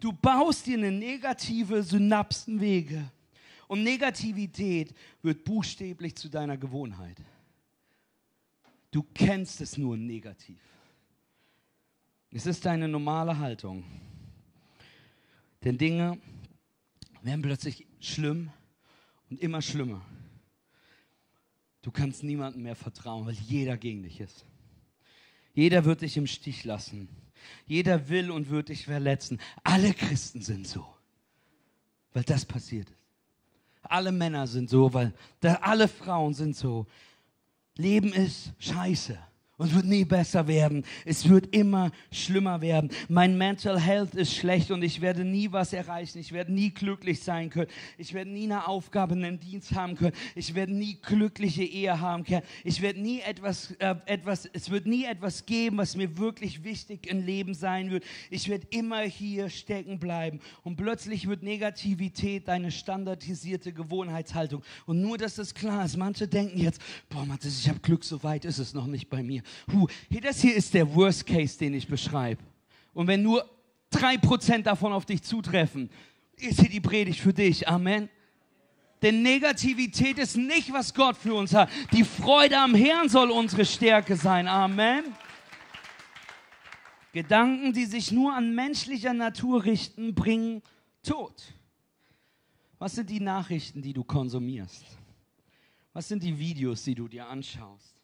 Du 0.00 0.12
baust 0.12 0.66
dir 0.66 0.76
eine 0.76 0.90
negative 0.90 1.84
Synapsenwege. 1.84 3.08
Und 3.68 3.84
Negativität 3.84 4.92
wird 5.22 5.44
buchstäblich 5.44 6.16
zu 6.16 6.28
deiner 6.28 6.56
Gewohnheit. 6.56 7.18
Du 8.90 9.04
kennst 9.14 9.60
es 9.60 9.78
nur 9.78 9.96
negativ. 9.96 10.58
Es 12.32 12.46
ist 12.46 12.66
deine 12.66 12.88
normale 12.88 13.38
Haltung. 13.38 13.84
Denn 15.62 15.78
Dinge, 15.78 16.18
werden 17.22 17.42
plötzlich 17.42 17.86
schlimm 18.00 18.50
und 19.30 19.40
immer 19.40 19.62
schlimmer. 19.62 20.04
Du 21.82 21.90
kannst 21.90 22.22
niemandem 22.22 22.62
mehr 22.62 22.76
vertrauen, 22.76 23.26
weil 23.26 23.34
jeder 23.34 23.76
gegen 23.76 24.02
dich 24.02 24.20
ist. 24.20 24.44
Jeder 25.54 25.84
wird 25.84 26.02
dich 26.02 26.16
im 26.16 26.26
Stich 26.26 26.64
lassen. 26.64 27.08
Jeder 27.66 28.08
will 28.08 28.30
und 28.30 28.50
wird 28.50 28.68
dich 28.68 28.84
verletzen. 28.84 29.40
Alle 29.64 29.94
Christen 29.94 30.42
sind 30.42 30.66
so, 30.66 30.86
weil 32.12 32.24
das 32.24 32.44
passiert 32.44 32.90
ist. 32.90 32.98
Alle 33.82 34.12
Männer 34.12 34.46
sind 34.46 34.68
so, 34.68 34.92
weil 34.92 35.14
alle 35.42 35.88
Frauen 35.88 36.34
sind 36.34 36.54
so. 36.54 36.86
Leben 37.76 38.12
ist 38.12 38.52
scheiße 38.58 39.18
und 39.60 39.74
wird 39.74 39.84
nie 39.84 40.06
besser 40.06 40.48
werden. 40.48 40.84
Es 41.04 41.28
wird 41.28 41.54
immer 41.54 41.90
schlimmer 42.10 42.62
werden. 42.62 42.90
Mein 43.10 43.36
Mental 43.36 43.78
Health 43.78 44.14
ist 44.14 44.34
schlecht 44.34 44.70
und 44.70 44.82
ich 44.82 45.02
werde 45.02 45.22
nie 45.22 45.52
was 45.52 45.74
erreichen. 45.74 46.18
Ich 46.18 46.32
werde 46.32 46.50
nie 46.50 46.70
glücklich 46.70 47.22
sein 47.22 47.50
können. 47.50 47.66
Ich 47.98 48.14
werde 48.14 48.30
nie 48.30 48.44
eine 48.44 48.66
Aufgabe 48.66 49.14
in 49.14 49.22
einem 49.22 49.38
Dienst 49.38 49.74
haben 49.74 49.96
können. 49.96 50.16
Ich 50.34 50.54
werde 50.54 50.72
nie 50.72 50.96
glückliche 51.02 51.62
Ehe 51.62 52.00
haben 52.00 52.24
können. 52.24 52.40
Ich 52.64 52.80
werde 52.80 53.02
nie 53.02 53.20
etwas, 53.20 53.72
äh, 53.72 53.96
etwas, 54.06 54.48
es 54.50 54.70
wird 54.70 54.86
nie 54.86 55.04
etwas 55.04 55.44
geben, 55.44 55.76
was 55.76 55.94
mir 55.94 56.16
wirklich 56.16 56.64
wichtig 56.64 57.06
im 57.06 57.26
Leben 57.26 57.52
sein 57.52 57.90
wird. 57.90 58.04
Ich 58.30 58.48
werde 58.48 58.66
immer 58.70 59.02
hier 59.02 59.50
stecken 59.50 59.98
bleiben. 59.98 60.40
Und 60.64 60.76
plötzlich 60.76 61.28
wird 61.28 61.42
Negativität 61.42 62.48
eine 62.48 62.70
standardisierte 62.70 63.74
Gewohnheitshaltung. 63.74 64.62
Und 64.86 65.02
nur, 65.02 65.18
dass 65.18 65.34
das 65.34 65.52
klar 65.52 65.84
ist. 65.84 65.98
Manche 65.98 66.26
denken 66.26 66.58
jetzt, 66.58 66.80
boah, 67.10 67.26
Matthias, 67.26 67.60
ich 67.60 67.68
habe 67.68 67.80
Glück, 67.80 68.04
so 68.04 68.22
weit 68.22 68.46
ist 68.46 68.56
es 68.56 68.72
noch 68.72 68.86
nicht 68.86 69.10
bei 69.10 69.22
mir. 69.22 69.42
Huh, 69.72 69.86
das 70.22 70.40
hier 70.40 70.54
ist 70.54 70.74
der 70.74 70.94
Worst 70.94 71.26
Case, 71.26 71.58
den 71.58 71.74
ich 71.74 71.86
beschreibe. 71.86 72.42
Und 72.92 73.06
wenn 73.06 73.22
nur 73.22 73.48
drei 73.90 74.16
Prozent 74.16 74.66
davon 74.66 74.92
auf 74.92 75.06
dich 75.06 75.22
zutreffen, 75.22 75.90
ist 76.36 76.60
hier 76.60 76.68
die 76.68 76.80
Predigt 76.80 77.20
für 77.20 77.32
dich. 77.32 77.68
Amen. 77.68 78.08
Denn 79.02 79.22
Negativität 79.22 80.18
ist 80.18 80.36
nicht, 80.36 80.72
was 80.72 80.92
Gott 80.92 81.16
für 81.16 81.34
uns 81.34 81.54
hat. 81.54 81.70
Die 81.92 82.04
Freude 82.04 82.58
am 82.58 82.74
Herrn 82.74 83.08
soll 83.08 83.30
unsere 83.30 83.64
Stärke 83.64 84.16
sein. 84.16 84.46
Amen. 84.46 85.04
Gedanken, 87.12 87.72
die 87.72 87.86
sich 87.86 88.12
nur 88.12 88.34
an 88.34 88.54
menschlicher 88.54 89.14
Natur 89.14 89.64
richten, 89.64 90.14
bringen 90.14 90.62
Tod. 91.02 91.54
Was 92.78 92.94
sind 92.94 93.10
die 93.10 93.20
Nachrichten, 93.20 93.82
die 93.82 93.92
du 93.92 94.04
konsumierst? 94.04 94.84
Was 95.92 96.08
sind 96.08 96.22
die 96.22 96.38
Videos, 96.38 96.84
die 96.84 96.94
du 96.94 97.08
dir 97.08 97.26
anschaust? 97.26 97.99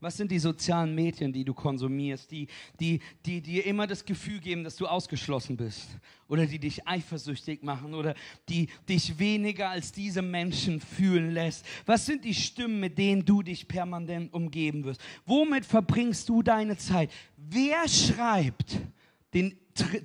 Was 0.00 0.16
sind 0.16 0.30
die 0.30 0.38
sozialen 0.38 0.94
Medien, 0.94 1.30
die 1.30 1.44
du 1.44 1.52
konsumierst, 1.52 2.30
die, 2.30 2.48
die, 2.80 3.00
die 3.26 3.42
dir 3.42 3.66
immer 3.66 3.86
das 3.86 4.02
Gefühl 4.04 4.40
geben, 4.40 4.64
dass 4.64 4.76
du 4.76 4.86
ausgeschlossen 4.86 5.58
bist? 5.58 5.88
Oder 6.26 6.46
die 6.46 6.58
dich 6.58 6.88
eifersüchtig 6.88 7.62
machen 7.62 7.92
oder 7.92 8.14
die 8.48 8.68
dich 8.88 9.18
weniger 9.18 9.68
als 9.68 9.92
diese 9.92 10.22
Menschen 10.22 10.80
fühlen 10.80 11.32
lässt? 11.32 11.66
Was 11.84 12.06
sind 12.06 12.24
die 12.24 12.34
Stimmen, 12.34 12.80
mit 12.80 12.96
denen 12.96 13.26
du 13.26 13.42
dich 13.42 13.68
permanent 13.68 14.32
umgeben 14.32 14.84
wirst? 14.84 15.02
Womit 15.26 15.66
verbringst 15.66 16.28
du 16.30 16.42
deine 16.42 16.78
Zeit? 16.78 17.10
Wer 17.36 17.86
schreibt 17.86 18.80
den, 19.34 19.54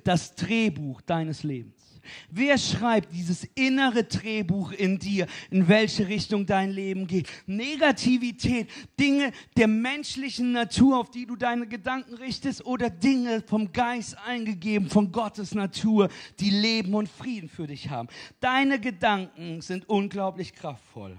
das 0.04 0.34
Drehbuch 0.34 1.00
deines 1.00 1.42
Lebens? 1.42 1.85
Wer 2.30 2.58
schreibt 2.58 3.12
dieses 3.12 3.44
innere 3.54 4.04
Drehbuch 4.04 4.72
in 4.72 4.98
dir, 4.98 5.26
in 5.50 5.68
welche 5.68 6.08
Richtung 6.08 6.46
dein 6.46 6.70
Leben 6.70 7.06
geht? 7.06 7.28
Negativität, 7.46 8.68
Dinge 8.98 9.32
der 9.56 9.68
menschlichen 9.68 10.52
Natur, 10.52 10.98
auf 10.98 11.10
die 11.10 11.26
du 11.26 11.36
deine 11.36 11.66
Gedanken 11.66 12.14
richtest, 12.14 12.64
oder 12.66 12.90
Dinge 12.90 13.42
vom 13.46 13.72
Geist 13.72 14.16
eingegeben, 14.26 14.88
von 14.88 15.12
Gottes 15.12 15.54
Natur, 15.54 16.08
die 16.40 16.50
Leben 16.50 16.94
und 16.94 17.08
Frieden 17.08 17.48
für 17.48 17.66
dich 17.66 17.90
haben. 17.90 18.08
Deine 18.40 18.80
Gedanken 18.80 19.60
sind 19.60 19.88
unglaublich 19.88 20.52
kraftvoll. 20.54 21.18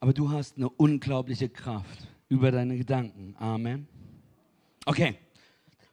Aber 0.00 0.14
du 0.14 0.30
hast 0.30 0.56
eine 0.56 0.68
unglaubliche 0.68 1.48
Kraft 1.48 2.08
über 2.28 2.50
deine 2.50 2.78
Gedanken. 2.78 3.34
Amen. 3.38 3.86
Okay. 4.86 5.16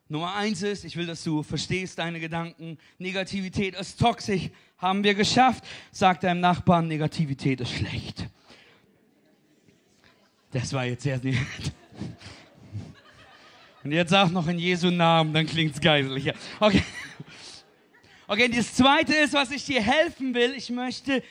Nummer 0.09 0.35
eins 0.35 0.61
ist, 0.61 0.85
ich 0.85 0.95
will, 0.95 1.05
dass 1.05 1.23
du 1.23 1.43
verstehst 1.43 1.99
deine 1.99 2.19
Gedanken. 2.19 2.77
Negativität 2.97 3.75
ist 3.75 3.99
toxisch. 3.99 4.49
Haben 4.77 5.03
wir 5.03 5.15
geschafft. 5.15 5.65
Sag 5.91 6.21
deinem 6.21 6.39
Nachbarn, 6.39 6.87
Negativität 6.87 7.61
ist 7.61 7.71
schlecht. 7.71 8.27
Das 10.51 10.71
war 10.71 10.85
jetzt 10.85 11.03
sehr 11.03 11.17
nett. 11.17 11.37
Und 13.83 13.91
jetzt 13.91 14.11
sag 14.11 14.31
noch 14.31 14.47
in 14.47 14.59
Jesu 14.59 14.89
Namen, 14.89 15.33
dann 15.33 15.45
klingt's 15.45 15.79
geistlicher. 15.81 16.33
Okay. 16.59 16.83
Okay, 18.27 18.49
das 18.49 18.73
zweite 18.73 19.13
ist, 19.13 19.33
was 19.33 19.51
ich 19.51 19.63
dir 19.63 19.81
helfen 19.81 20.33
will. 20.33 20.53
Ich 20.55 20.69
möchte 20.69 21.23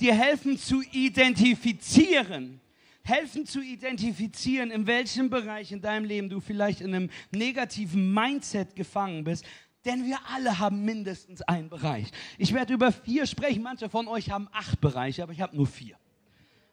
dir 0.00 0.14
helfen 0.14 0.56
zu 0.58 0.82
identifizieren 0.92 2.60
helfen 3.04 3.46
zu 3.46 3.60
identifizieren, 3.60 4.70
in 4.70 4.86
welchem 4.86 5.30
Bereich 5.30 5.72
in 5.72 5.80
deinem 5.80 6.04
Leben 6.04 6.28
du 6.28 6.40
vielleicht 6.40 6.80
in 6.80 6.94
einem 6.94 7.10
negativen 7.30 8.12
Mindset 8.12 8.74
gefangen 8.74 9.24
bist. 9.24 9.44
Denn 9.84 10.04
wir 10.04 10.18
alle 10.34 10.58
haben 10.58 10.84
mindestens 10.84 11.42
einen 11.42 11.68
Bereich. 11.68 12.10
Ich 12.38 12.54
werde 12.54 12.72
über 12.72 12.90
vier 12.90 13.26
sprechen. 13.26 13.62
Manche 13.62 13.90
von 13.90 14.08
euch 14.08 14.30
haben 14.30 14.48
acht 14.50 14.80
Bereiche, 14.80 15.22
aber 15.22 15.32
ich 15.32 15.42
habe 15.42 15.54
nur 15.54 15.66
vier. 15.66 15.96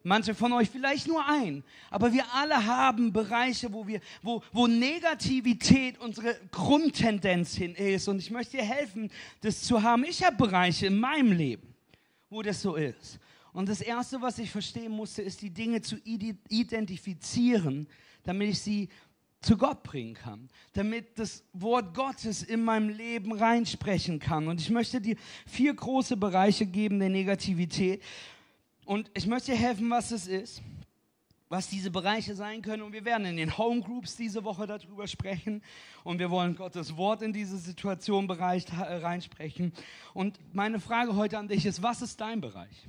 Manche 0.03 0.33
von 0.33 0.51
euch 0.53 0.69
vielleicht 0.69 1.07
nur 1.07 1.23
ein. 1.27 1.63
Aber 1.89 2.13
wir 2.13 2.23
alle 2.33 2.65
haben 2.65 3.11
Bereiche, 3.11 3.71
wo, 3.71 3.85
wir, 3.85 3.99
wo, 4.21 4.41
wo 4.53 4.65
Negativität 4.65 5.99
unsere 5.99 6.39
Grundtendenz 6.51 7.55
hin 7.55 7.75
ist. 7.75 8.07
Und 8.07 8.19
ich 8.19 8.31
möchte 8.31 8.57
dir 8.57 8.63
helfen, 8.63 9.11
das 9.41 9.61
zu 9.61 9.83
haben. 9.83 10.05
Ich 10.05 10.23
habe 10.23 10.37
Bereiche 10.37 10.87
in 10.87 10.97
meinem 10.97 11.33
Leben, 11.33 11.75
wo 12.29 12.41
das 12.41 12.61
so 12.61 12.75
ist. 12.75 13.19
Und 13.53 13.69
das 13.69 13.81
Erste, 13.81 14.21
was 14.21 14.39
ich 14.39 14.49
verstehen 14.49 14.91
musste, 14.91 15.21
ist 15.21 15.41
die 15.41 15.49
Dinge 15.49 15.81
zu 15.81 15.97
identifizieren, 16.03 17.87
damit 18.23 18.49
ich 18.49 18.59
sie 18.59 18.89
zu 19.41 19.57
Gott 19.57 19.81
bringen 19.83 20.13
kann, 20.13 20.49
damit 20.73 21.17
das 21.17 21.43
Wort 21.53 21.95
Gottes 21.95 22.43
in 22.43 22.63
meinem 22.63 22.89
Leben 22.89 23.33
reinsprechen 23.33 24.19
kann. 24.19 24.47
Und 24.47 24.61
ich 24.61 24.69
möchte 24.69 25.01
dir 25.01 25.15
vier 25.47 25.73
große 25.73 26.15
Bereiche 26.15 26.65
geben 26.65 26.99
der 26.99 27.09
Negativität. 27.09 28.03
Und 28.85 29.09
ich 29.15 29.25
möchte 29.25 29.51
dir 29.51 29.57
helfen, 29.57 29.89
was 29.89 30.11
es 30.11 30.27
ist, 30.27 30.61
was 31.49 31.67
diese 31.67 31.89
Bereiche 31.89 32.35
sein 32.35 32.61
können. 32.61 32.83
Und 32.83 32.93
wir 32.93 33.03
werden 33.03 33.25
in 33.25 33.37
den 33.37 33.57
Homegroups 33.57 34.15
diese 34.15 34.43
Woche 34.43 34.67
darüber 34.67 35.07
sprechen. 35.07 35.63
Und 36.03 36.19
wir 36.19 36.29
wollen 36.29 36.55
Gottes 36.55 36.95
Wort 36.95 37.23
in 37.23 37.33
diese 37.33 37.57
Situation 37.57 38.27
Bereich 38.27 38.65
reinsprechen. 38.71 39.73
Und 40.13 40.39
meine 40.53 40.79
Frage 40.79 41.15
heute 41.15 41.39
an 41.39 41.47
dich 41.47 41.65
ist, 41.65 41.81
was 41.81 42.03
ist 42.03 42.21
dein 42.21 42.41
Bereich? 42.41 42.87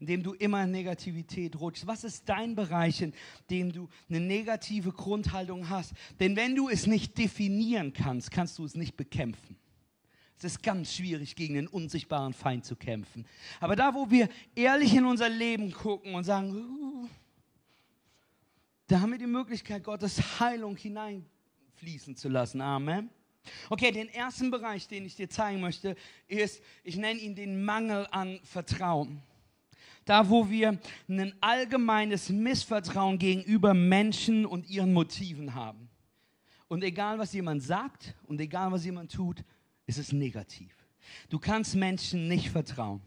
In 0.00 0.06
dem 0.06 0.22
du 0.22 0.34
immer 0.34 0.64
in 0.64 0.70
Negativität 0.70 1.58
rutschst? 1.58 1.86
Was 1.86 2.04
ist 2.04 2.28
dein 2.28 2.54
Bereich, 2.54 3.02
in 3.02 3.12
dem 3.50 3.72
du 3.72 3.88
eine 4.08 4.20
negative 4.20 4.92
Grundhaltung 4.92 5.68
hast? 5.68 5.92
Denn 6.20 6.36
wenn 6.36 6.54
du 6.54 6.68
es 6.68 6.86
nicht 6.86 7.18
definieren 7.18 7.92
kannst, 7.92 8.30
kannst 8.30 8.58
du 8.58 8.64
es 8.64 8.74
nicht 8.74 8.96
bekämpfen. 8.96 9.56
Es 10.38 10.44
ist 10.44 10.62
ganz 10.62 10.94
schwierig, 10.94 11.34
gegen 11.34 11.54
den 11.54 11.66
unsichtbaren 11.66 12.32
Feind 12.32 12.64
zu 12.64 12.76
kämpfen. 12.76 13.26
Aber 13.58 13.74
da, 13.74 13.92
wo 13.92 14.08
wir 14.08 14.28
ehrlich 14.54 14.94
in 14.94 15.04
unser 15.04 15.28
Leben 15.28 15.72
gucken 15.72 16.14
und 16.14 16.22
sagen, 16.22 16.54
uh, 16.54 17.08
da 18.86 19.00
haben 19.00 19.10
wir 19.10 19.18
die 19.18 19.26
Möglichkeit, 19.26 19.82
Gottes 19.82 20.38
Heilung 20.38 20.76
hineinfließen 20.76 22.14
zu 22.14 22.28
lassen. 22.28 22.60
Amen. 22.60 23.10
Okay, 23.68 23.90
den 23.90 24.08
ersten 24.08 24.52
Bereich, 24.52 24.86
den 24.86 25.06
ich 25.06 25.16
dir 25.16 25.28
zeigen 25.28 25.60
möchte, 25.60 25.96
ist, 26.28 26.62
ich 26.84 26.96
nenne 26.96 27.18
ihn 27.18 27.34
den 27.34 27.64
Mangel 27.64 28.06
an 28.12 28.38
Vertrauen 28.44 29.22
da 30.08 30.28
wo 30.28 30.48
wir 30.48 30.78
ein 31.08 31.34
allgemeines 31.40 32.30
Missvertrauen 32.30 33.18
gegenüber 33.18 33.74
Menschen 33.74 34.46
und 34.46 34.68
ihren 34.68 34.92
Motiven 34.92 35.54
haben. 35.54 35.88
Und 36.68 36.82
egal, 36.82 37.18
was 37.18 37.32
jemand 37.32 37.62
sagt 37.62 38.14
und 38.26 38.40
egal, 38.40 38.72
was 38.72 38.84
jemand 38.84 39.12
tut, 39.12 39.44
ist 39.86 39.98
es 39.98 40.12
negativ. 40.12 40.74
Du 41.28 41.38
kannst 41.38 41.74
Menschen 41.74 42.28
nicht 42.28 42.50
vertrauen. 42.50 43.00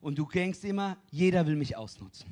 Und 0.00 0.18
du 0.18 0.28
denkst 0.28 0.64
immer, 0.64 0.96
jeder 1.10 1.46
will 1.46 1.56
mich 1.56 1.76
ausnutzen. 1.76 2.30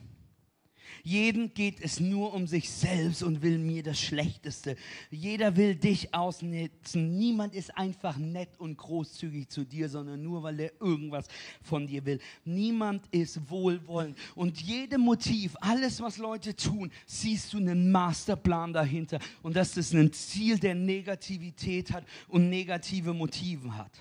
Jeden 1.03 1.53
geht 1.55 1.81
es 1.81 2.01
nur 2.01 2.33
um 2.35 2.47
sich 2.47 2.71
selbst 2.71 3.23
und 3.23 3.43
will 3.43 3.59
mir 3.59 3.83
das 3.83 4.01
Schlechteste. 4.01 4.77
Jeder 5.11 5.57
will 5.57 5.75
dich 5.75 6.15
ausnutzen. 6.15 7.19
Niemand 7.19 7.55
ist 7.55 7.77
einfach 7.77 8.17
nett 8.17 8.51
und 8.59 8.77
großzügig 8.77 9.49
zu 9.49 9.65
dir, 9.65 9.89
sondern 9.89 10.23
nur, 10.23 10.43
weil 10.43 10.61
er 10.61 10.73
irgendwas 10.81 11.27
von 11.63 11.87
dir 11.87 12.05
will. 12.05 12.21
Niemand 12.45 13.07
ist 13.11 13.51
wohlwollend. 13.51 14.17
Und 14.35 14.61
jedem 14.61 15.03
Motiv, 15.03 15.57
alles, 15.61 16.01
was 16.01 16.19
Leute 16.19 16.57
tun, 16.57 16.91
siehst 17.07 17.53
du 17.53 17.59
einen 17.59 17.91
Masterplan 17.91 18.73
dahinter. 18.73 19.19
Und 19.43 19.57
das 19.57 19.77
ein 19.93 20.13
Ziel 20.13 20.59
der 20.59 20.75
Negativität 20.75 21.93
hat 21.93 22.05
und 22.29 22.49
negative 22.49 23.13
Motiven 23.13 23.77
hat. 23.77 23.93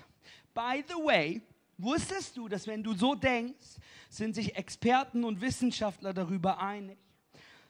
By 0.54 0.84
the 0.86 0.94
way, 0.94 1.40
Wusstest 1.82 2.36
du, 2.36 2.48
dass 2.48 2.68
wenn 2.68 2.84
du 2.84 2.94
so 2.94 3.16
denkst, 3.16 3.66
sind 4.08 4.36
sich 4.36 4.54
Experten 4.54 5.24
und 5.24 5.40
Wissenschaftler 5.40 6.14
darüber 6.14 6.60
einig, 6.60 6.96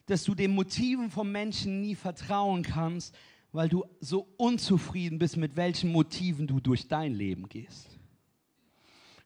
dass 0.04 0.24
du 0.24 0.34
den 0.34 0.54
Motiven 0.54 1.10
von 1.10 1.32
Menschen 1.32 1.80
nie 1.80 1.94
vertrauen 1.94 2.62
kannst, 2.62 3.14
weil 3.52 3.70
du 3.70 3.86
so 4.00 4.28
unzufrieden 4.36 5.18
bist, 5.18 5.38
mit 5.38 5.56
welchen 5.56 5.92
Motiven 5.92 6.46
du 6.46 6.60
durch 6.60 6.88
dein 6.88 7.14
Leben 7.14 7.48
gehst? 7.48 7.88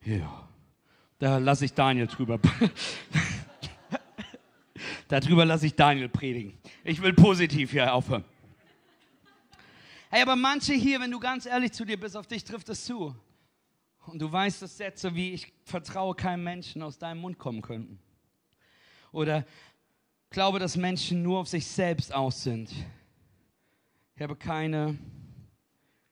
Ja, 0.04 0.48
da 1.18 1.38
lasse 1.38 1.64
ich 1.64 1.72
Daniel 1.72 2.06
drüber. 2.06 2.38
Darüber 5.08 5.44
lasse 5.44 5.66
ich 5.66 5.74
Daniel 5.74 6.08
predigen. 6.08 6.56
Ich 6.84 7.02
will 7.02 7.12
positiv 7.12 7.72
hier 7.72 7.92
aufhören. 7.92 8.24
Hey, 10.10 10.22
aber 10.22 10.36
manche 10.36 10.74
hier, 10.74 11.00
wenn 11.00 11.10
du 11.10 11.18
ganz 11.18 11.44
ehrlich 11.44 11.72
zu 11.72 11.84
dir 11.84 11.98
bist, 11.98 12.16
auf 12.16 12.28
dich 12.28 12.44
trifft 12.44 12.68
es 12.68 12.84
zu. 12.84 13.16
Und 14.06 14.20
du 14.20 14.30
weißt, 14.30 14.62
dass 14.62 14.76
Sätze 14.76 15.14
wie 15.14 15.32
ich 15.32 15.52
vertraue 15.64 16.14
keinem 16.14 16.44
Menschen 16.44 16.82
aus 16.82 16.98
deinem 16.98 17.20
Mund 17.20 17.38
kommen 17.38 17.62
könnten. 17.62 17.98
Oder 19.12 19.44
glaube, 20.30 20.58
dass 20.58 20.76
Menschen 20.76 21.22
nur 21.22 21.40
auf 21.40 21.48
sich 21.48 21.66
selbst 21.66 22.12
aus 22.12 22.42
sind. 22.42 22.70
Ich 24.14 24.22
habe 24.22 24.36
keine 24.36 24.98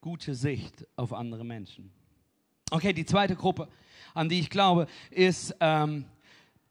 gute 0.01 0.35
Sicht 0.35 0.87
auf 0.97 1.13
andere 1.13 1.45
Menschen. 1.45 1.91
Okay, 2.71 2.93
die 2.93 3.07
zweite 3.07 3.37
Gruppe, 3.37 3.69
an 4.15 4.29
die 4.29 4.41
ich 4.41 4.51
glaube, 4.51 4.87
ist 5.11 5.55
ähm, 5.61 6.07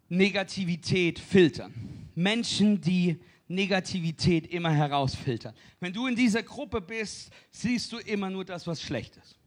Negativität 0.10 1.20
filtern. 1.20 2.10
Menschen, 2.16 2.82
die 2.82 3.20
Negativität 3.48 4.48
immer 4.48 4.72
herausfiltern. 4.72 5.56
Wenn 5.80 5.94
du 5.94 6.08
in 6.08 6.16
dieser 6.16 6.44
Gruppe 6.44 6.82
bist, 6.82 7.32
siehst 7.52 7.92
du 7.92 7.98
immer 8.00 8.30
nur 8.30 8.46
das, 8.46 8.66
was 8.68 8.82
schlecht 8.82 9.18
ist. 9.18 9.40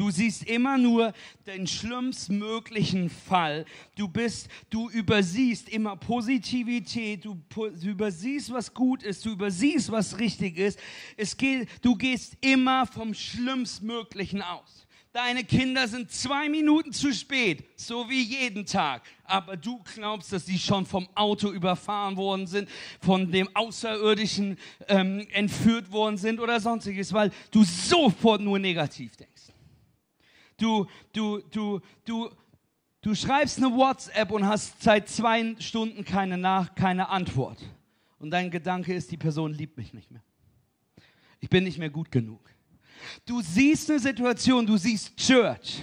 Du 0.00 0.10
siehst 0.10 0.44
immer 0.44 0.78
nur 0.78 1.12
den 1.46 1.66
schlimmstmöglichen 1.66 3.10
Fall. 3.10 3.66
Du 3.98 4.08
bist, 4.08 4.48
du 4.70 4.88
übersiehst 4.88 5.68
immer 5.68 5.94
Positivität. 5.94 7.22
Du, 7.22 7.38
du, 7.50 7.66
übersiehst, 7.66 8.50
was 8.50 8.72
gut 8.72 9.02
ist. 9.02 9.26
Du 9.26 9.32
übersiehst, 9.32 9.92
was 9.92 10.18
richtig 10.18 10.56
ist. 10.56 10.78
Es 11.18 11.36
geht, 11.36 11.68
du 11.82 11.96
gehst 11.96 12.38
immer 12.40 12.86
vom 12.86 13.12
schlimmstmöglichen 13.12 14.40
aus. 14.40 14.86
Deine 15.12 15.44
Kinder 15.44 15.86
sind 15.86 16.10
zwei 16.10 16.48
Minuten 16.48 16.92
zu 16.92 17.12
spät, 17.12 17.64
so 17.76 18.08
wie 18.08 18.22
jeden 18.22 18.64
Tag. 18.64 19.02
Aber 19.24 19.58
du 19.58 19.82
glaubst, 19.94 20.32
dass 20.32 20.46
sie 20.46 20.58
schon 20.58 20.86
vom 20.86 21.08
Auto 21.14 21.50
überfahren 21.50 22.16
worden 22.16 22.46
sind, 22.46 22.70
von 23.02 23.30
dem 23.30 23.54
Außerirdischen 23.54 24.56
ähm, 24.88 25.26
entführt 25.32 25.92
worden 25.92 26.16
sind 26.16 26.40
oder 26.40 26.58
sonstiges, 26.58 27.12
weil 27.12 27.30
du 27.50 27.64
sofort 27.64 28.40
nur 28.40 28.58
negativ 28.58 29.14
denkst. 29.16 29.29
Du, 30.60 30.86
du, 31.12 31.40
du, 31.50 31.80
du, 32.04 32.30
du 33.00 33.14
schreibst 33.14 33.58
eine 33.58 33.74
WhatsApp 33.74 34.30
und 34.30 34.46
hast 34.46 34.82
seit 34.82 35.08
zwei 35.08 35.56
Stunden 35.58 36.04
keine, 36.04 36.36
Nach 36.36 36.74
keine 36.74 37.08
Antwort. 37.08 37.58
Und 38.18 38.30
dein 38.30 38.50
Gedanke 38.50 38.92
ist, 38.92 39.10
die 39.10 39.16
Person 39.16 39.54
liebt 39.54 39.78
mich 39.78 39.94
nicht 39.94 40.10
mehr. 40.10 40.22
Ich 41.40 41.48
bin 41.48 41.64
nicht 41.64 41.78
mehr 41.78 41.88
gut 41.88 42.10
genug. 42.10 42.40
Du 43.24 43.40
siehst 43.40 43.90
eine 43.90 43.98
Situation, 43.98 44.66
du 44.66 44.76
siehst 44.76 45.16
Church 45.16 45.82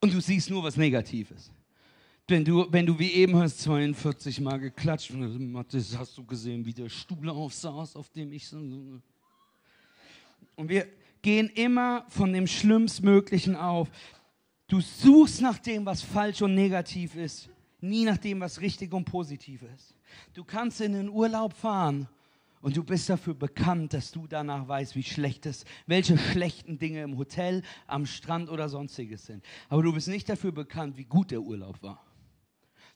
und 0.00 0.12
du 0.12 0.20
siehst 0.20 0.50
nur 0.50 0.64
was 0.64 0.76
Negatives. 0.76 1.52
Wenn 2.26 2.44
du, 2.44 2.66
wenn 2.72 2.86
du 2.86 2.98
wie 2.98 3.12
eben 3.12 3.36
hast 3.36 3.60
42 3.60 4.40
Mal 4.40 4.58
geklatscht 4.58 5.12
und 5.12 5.52
Mathis, 5.52 5.96
hast 5.96 6.18
du 6.18 6.24
gesehen, 6.24 6.64
wie 6.64 6.72
der 6.72 6.88
Stuhl 6.88 7.28
aufsaß, 7.28 7.94
auf 7.94 8.10
dem 8.10 8.32
ich 8.32 8.48
so. 8.48 8.56
Und 8.56 10.68
wir 10.68 10.88
gehen 11.22 11.48
immer 11.48 12.04
von 12.08 12.32
dem 12.32 12.46
Schlimmstmöglichen 12.46 13.56
auf. 13.56 13.88
Du 14.66 14.80
suchst 14.80 15.40
nach 15.40 15.58
dem, 15.58 15.86
was 15.86 16.02
falsch 16.02 16.42
und 16.42 16.54
negativ 16.54 17.14
ist, 17.14 17.48
nie 17.80 18.04
nach 18.04 18.18
dem, 18.18 18.40
was 18.40 18.60
richtig 18.60 18.92
und 18.92 19.04
positiv 19.04 19.62
ist. 19.62 19.94
Du 20.34 20.44
kannst 20.44 20.80
in 20.80 20.92
den 20.92 21.08
Urlaub 21.08 21.52
fahren 21.52 22.08
und 22.60 22.76
du 22.76 22.84
bist 22.84 23.08
dafür 23.08 23.34
bekannt, 23.34 23.92
dass 23.92 24.12
du 24.12 24.26
danach 24.26 24.66
weißt, 24.66 24.94
wie 24.96 25.02
schlecht 25.02 25.46
es, 25.46 25.64
welche 25.86 26.16
schlechten 26.16 26.78
Dinge 26.78 27.02
im 27.02 27.18
Hotel, 27.18 27.62
am 27.86 28.06
Strand 28.06 28.48
oder 28.50 28.68
sonstiges 28.68 29.26
sind. 29.26 29.44
Aber 29.68 29.82
du 29.82 29.92
bist 29.92 30.08
nicht 30.08 30.28
dafür 30.28 30.52
bekannt, 30.52 30.96
wie 30.96 31.04
gut 31.04 31.30
der 31.30 31.40
Urlaub 31.40 31.82
war. 31.82 32.04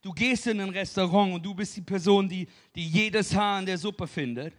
Du 0.03 0.13
gehst 0.13 0.47
in 0.47 0.61
ein 0.61 0.71
Restaurant 0.71 1.35
und 1.35 1.45
du 1.45 1.55
bist 1.55 1.77
die 1.77 1.83
Person, 1.83 2.29
die, 2.29 2.47
die 2.75 2.87
jedes 2.87 3.35
Haar 3.35 3.59
in 3.59 3.67
der 3.67 3.77
Suppe 3.77 4.07
findet, 4.07 4.55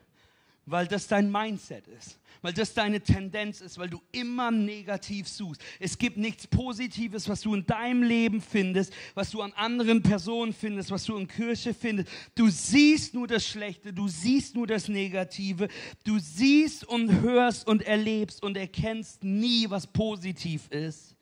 weil 0.68 0.88
das 0.88 1.08
dein 1.08 1.32
Mindset 1.32 1.88
ist 1.88 2.20
weil 2.42 2.54
das 2.54 2.74
deine 2.74 3.02
Tendenz 3.02 3.62
ist, 3.62 3.78
weil 3.78 3.90
du 3.90 4.02
immer 4.12 4.52
negativ 4.52 5.28
suchst. 5.28 5.62
Es 5.80 5.98
gibt 5.98 6.18
nichts 6.18 6.48
Positives, 6.48 7.28
was 7.28 7.42
du 7.42 7.54
in 7.54 7.66
deinem 7.66 8.04
Leben 8.04 8.42
findest, 8.42 8.94
was 9.14 9.32
du 9.32 9.42
an 9.42 9.54
anderen 9.54 10.02
Personen 10.02 10.54
findest, 10.54 10.92
was 10.92 11.06
du 11.06 11.18
in 11.18 11.28
Kirche 11.28 11.74
findest. 11.74 12.10
Du 12.36 12.50
siehst 12.50 13.14
nur 13.14 13.28
das 13.28 13.46
Schlechte, 13.46 13.94
du 13.94 14.08
siehst 14.08 14.56
nur 14.56 14.68
das 14.68 14.88
Negative, 14.88 15.68
du 16.04 16.20
siehst 16.20 16.86
und 16.86 17.22
hörst 17.22 17.68
und 17.68 17.82
erlebst 17.82 18.44
und 18.44 18.58
erkennst 18.58 19.24
nie, 19.24 19.70
was 19.70 19.88
positiv 19.88 20.68
ist, 20.70 21.16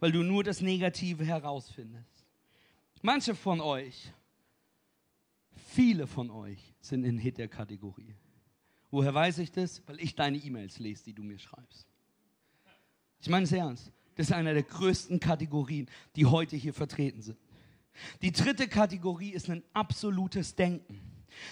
weil 0.00 0.12
du 0.12 0.22
nur 0.22 0.44
das 0.44 0.60
Negative 0.60 1.24
herausfindest. 1.24 2.26
Manche 3.02 3.34
von 3.34 3.60
euch, 3.60 4.12
viele 5.74 6.06
von 6.06 6.30
euch 6.30 6.74
sind 6.80 7.04
in 7.04 7.18
Hit-Kategorie. 7.18 8.14
Woher 8.96 9.12
weiß 9.12 9.40
ich 9.40 9.52
das? 9.52 9.82
Weil 9.86 10.00
ich 10.00 10.14
deine 10.14 10.38
E-Mails 10.38 10.78
lese, 10.78 11.04
die 11.04 11.12
du 11.12 11.22
mir 11.22 11.38
schreibst. 11.38 11.86
Ich 13.20 13.28
meine 13.28 13.44
es 13.44 13.52
ernst. 13.52 13.92
Das 14.14 14.28
ist 14.28 14.32
eine 14.32 14.54
der 14.54 14.62
größten 14.62 15.20
Kategorien, 15.20 15.86
die 16.14 16.24
heute 16.24 16.56
hier 16.56 16.72
vertreten 16.72 17.20
sind. 17.20 17.36
Die 18.22 18.32
dritte 18.32 18.68
Kategorie 18.68 19.32
ist 19.32 19.50
ein 19.50 19.62
absolutes 19.74 20.54
Denken. 20.54 20.98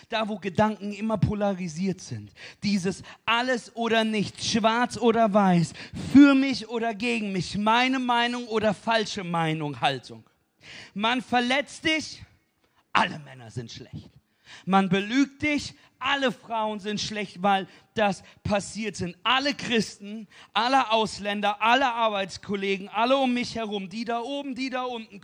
Da, 0.09 0.27
wo 0.27 0.39
Gedanken 0.39 0.95
immer 0.95 1.19
polarisiert 1.19 2.01
sind. 2.01 2.33
Dieses 2.63 3.03
alles 3.27 3.77
oder 3.77 4.05
nichts, 4.05 4.51
schwarz 4.51 4.97
oder 4.97 5.35
weiß, 5.35 5.75
für 6.15 6.35
mich 6.35 6.71
oder 6.71 6.95
gegen 6.95 7.31
mich, 7.33 7.59
meine 7.59 7.99
Meinung 7.99 8.47
oder 8.47 8.73
falsche 8.73 9.23
Meinung, 9.23 9.83
Haltung. 9.83 10.25
Man 10.95 11.21
verletzt 11.21 11.85
dich, 11.85 12.25
alle 12.91 13.19
Männer 13.19 13.51
sind 13.51 13.71
schlecht. 13.71 14.09
Man 14.65 14.89
belügt 14.89 15.43
dich, 15.43 15.75
alle 16.05 16.31
Frauen 16.33 16.81
sind 16.81 17.01
schlecht, 17.01 17.43
weil 17.43 17.67
das 17.95 18.23
passiert 18.43 18.97
sind. 18.97 19.17
Alle 19.23 19.55
Christen, 19.55 20.29
alle 20.53 20.91
Ausländer, 20.91 21.63
alle 21.63 21.93
Arbeitskollegen, 21.93 22.89
alle 22.89 23.17
um 23.17 23.33
mich 23.33 23.55
herum, 23.55 23.89
die 23.89 24.05
da 24.05 24.21
oben, 24.21 24.55
die 24.55 24.71
da 24.71 24.83
unten, 24.83 25.21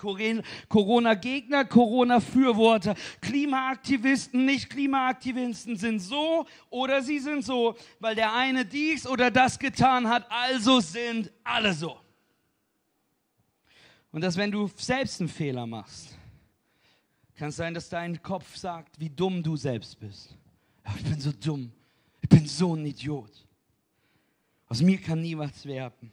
Corona-Gegner, 0.68 1.64
Corona-Fürworter, 1.66 2.94
Klimaaktivisten, 3.20 4.44
nicht 4.46 4.70
Klimaaktivisten 4.70 5.76
sind 5.76 6.00
so 6.00 6.46
oder 6.70 7.02
sie 7.02 7.18
sind 7.18 7.44
so, 7.44 7.76
weil 7.98 8.14
der 8.14 8.32
eine 8.32 8.64
dies 8.64 9.06
oder 9.06 9.30
das 9.30 9.58
getan 9.58 10.08
hat, 10.08 10.26
also 10.30 10.80
sind 10.80 11.30
alle 11.44 11.74
so. 11.74 12.00
Und 14.12 14.22
dass 14.22 14.36
wenn 14.36 14.50
du 14.50 14.68
selbst 14.76 15.20
einen 15.20 15.28
Fehler 15.28 15.66
machst, 15.66 16.16
kann 17.36 17.48
es 17.48 17.56
sein, 17.56 17.74
dass 17.74 17.88
dein 17.88 18.20
Kopf 18.22 18.56
sagt, 18.56 18.98
wie 18.98 19.08
dumm 19.08 19.42
du 19.42 19.56
selbst 19.56 19.98
bist. 19.98 20.36
Ich 20.96 21.04
bin 21.04 21.20
so 21.20 21.32
dumm. 21.32 21.72
Ich 22.20 22.28
bin 22.28 22.46
so 22.46 22.74
ein 22.74 22.86
Idiot. 22.86 23.46
Aus 24.66 24.82
mir 24.82 24.98
kann 24.98 25.20
nie 25.20 25.36
was 25.36 25.64
werden. 25.64 26.10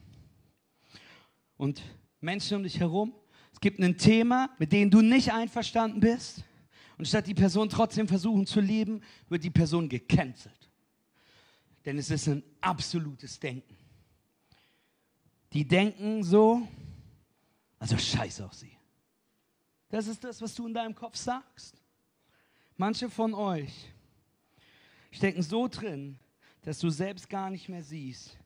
Und 1.56 1.82
Menschen 2.20 2.56
um 2.56 2.62
dich 2.62 2.78
herum, 2.80 3.14
es 3.52 3.60
gibt 3.60 3.80
ein 3.80 3.96
Thema, 3.96 4.50
mit 4.58 4.72
dem 4.72 4.90
du 4.90 5.00
nicht 5.00 5.32
einverstanden 5.32 6.00
bist. 6.00 6.44
Und 6.96 7.06
statt 7.06 7.26
die 7.26 7.34
Person 7.34 7.68
trotzdem 7.68 8.08
versuchen 8.08 8.46
zu 8.46 8.60
leben, 8.60 9.00
wird 9.28 9.44
die 9.44 9.50
Person 9.50 9.88
gecancelt. 9.88 10.68
Denn 11.84 11.98
es 11.98 12.10
ist 12.10 12.28
ein 12.28 12.42
absolutes 12.60 13.38
Denken. 13.38 13.76
Die 15.52 15.66
denken 15.66 16.22
so, 16.22 16.66
also 17.78 17.96
scheiß 17.96 18.40
auf 18.40 18.54
sie. 18.54 18.76
Das 19.88 20.06
ist 20.06 20.22
das, 20.22 20.42
was 20.42 20.54
du 20.54 20.66
in 20.66 20.74
deinem 20.74 20.94
Kopf 20.94 21.16
sagst. 21.16 21.80
Manche 22.76 23.08
von 23.08 23.32
euch 23.32 23.90
stecken 25.18 25.42
so 25.42 25.68
drin, 25.68 26.18
dass 26.62 26.78
du 26.78 26.90
selbst 26.90 27.28
gar 27.28 27.50
nicht 27.50 27.68
mehr 27.68 27.82
siehst, 27.82 28.38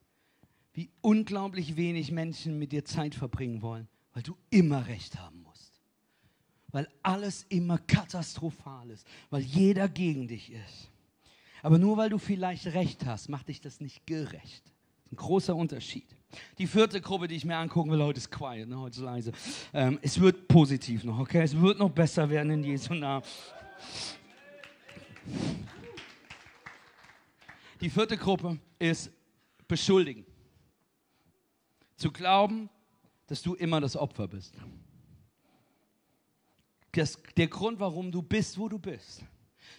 wie 0.72 0.90
unglaublich 1.02 1.76
wenig 1.76 2.10
Menschen 2.10 2.58
mit 2.58 2.72
dir 2.72 2.84
Zeit 2.84 3.14
verbringen 3.14 3.62
wollen, 3.62 3.88
weil 4.14 4.22
du 4.22 4.36
immer 4.50 4.86
recht 4.86 5.18
haben 5.18 5.42
musst. 5.42 5.80
Weil 6.70 6.88
alles 7.02 7.44
immer 7.50 7.78
katastrophal 7.78 8.90
ist, 8.90 9.06
weil 9.28 9.42
jeder 9.42 9.88
gegen 9.88 10.28
dich 10.28 10.50
ist. 10.50 10.90
Aber 11.62 11.78
nur 11.78 11.98
weil 11.98 12.08
du 12.08 12.18
vielleicht 12.18 12.66
recht 12.68 13.04
hast, 13.04 13.28
macht 13.28 13.48
dich 13.48 13.60
das 13.60 13.80
nicht 13.80 14.06
gerecht. 14.06 14.72
Ein 15.12 15.16
großer 15.16 15.54
Unterschied. 15.54 16.06
Die 16.56 16.66
vierte 16.66 17.02
Gruppe, 17.02 17.28
die 17.28 17.34
ich 17.34 17.44
mir 17.44 17.58
angucken 17.58 17.90
will, 17.90 18.02
heute 18.02 18.16
ist 18.16 18.30
quiet, 18.30 18.66
ne, 18.66 18.80
heute 18.80 18.96
ist 18.96 19.04
leise. 19.04 19.32
Ähm, 19.74 19.98
es 20.00 20.18
wird 20.18 20.48
positiv 20.48 21.04
noch, 21.04 21.18
okay? 21.18 21.42
Es 21.42 21.54
wird 21.54 21.78
noch 21.78 21.90
besser 21.90 22.30
werden 22.30 22.50
in 22.50 22.64
Jesu 22.64 22.94
Namen. 22.94 23.22
Die 27.82 27.90
vierte 27.90 28.16
Gruppe 28.16 28.60
ist 28.78 29.10
beschuldigen. 29.66 30.24
Zu 31.96 32.12
glauben, 32.12 32.70
dass 33.26 33.42
du 33.42 33.54
immer 33.54 33.80
das 33.80 33.96
Opfer 33.96 34.28
bist. 34.28 34.54
Das, 36.92 37.18
der 37.36 37.48
Grund, 37.48 37.80
warum 37.80 38.12
du 38.12 38.22
bist, 38.22 38.56
wo 38.56 38.68
du 38.68 38.78
bist. 38.78 39.24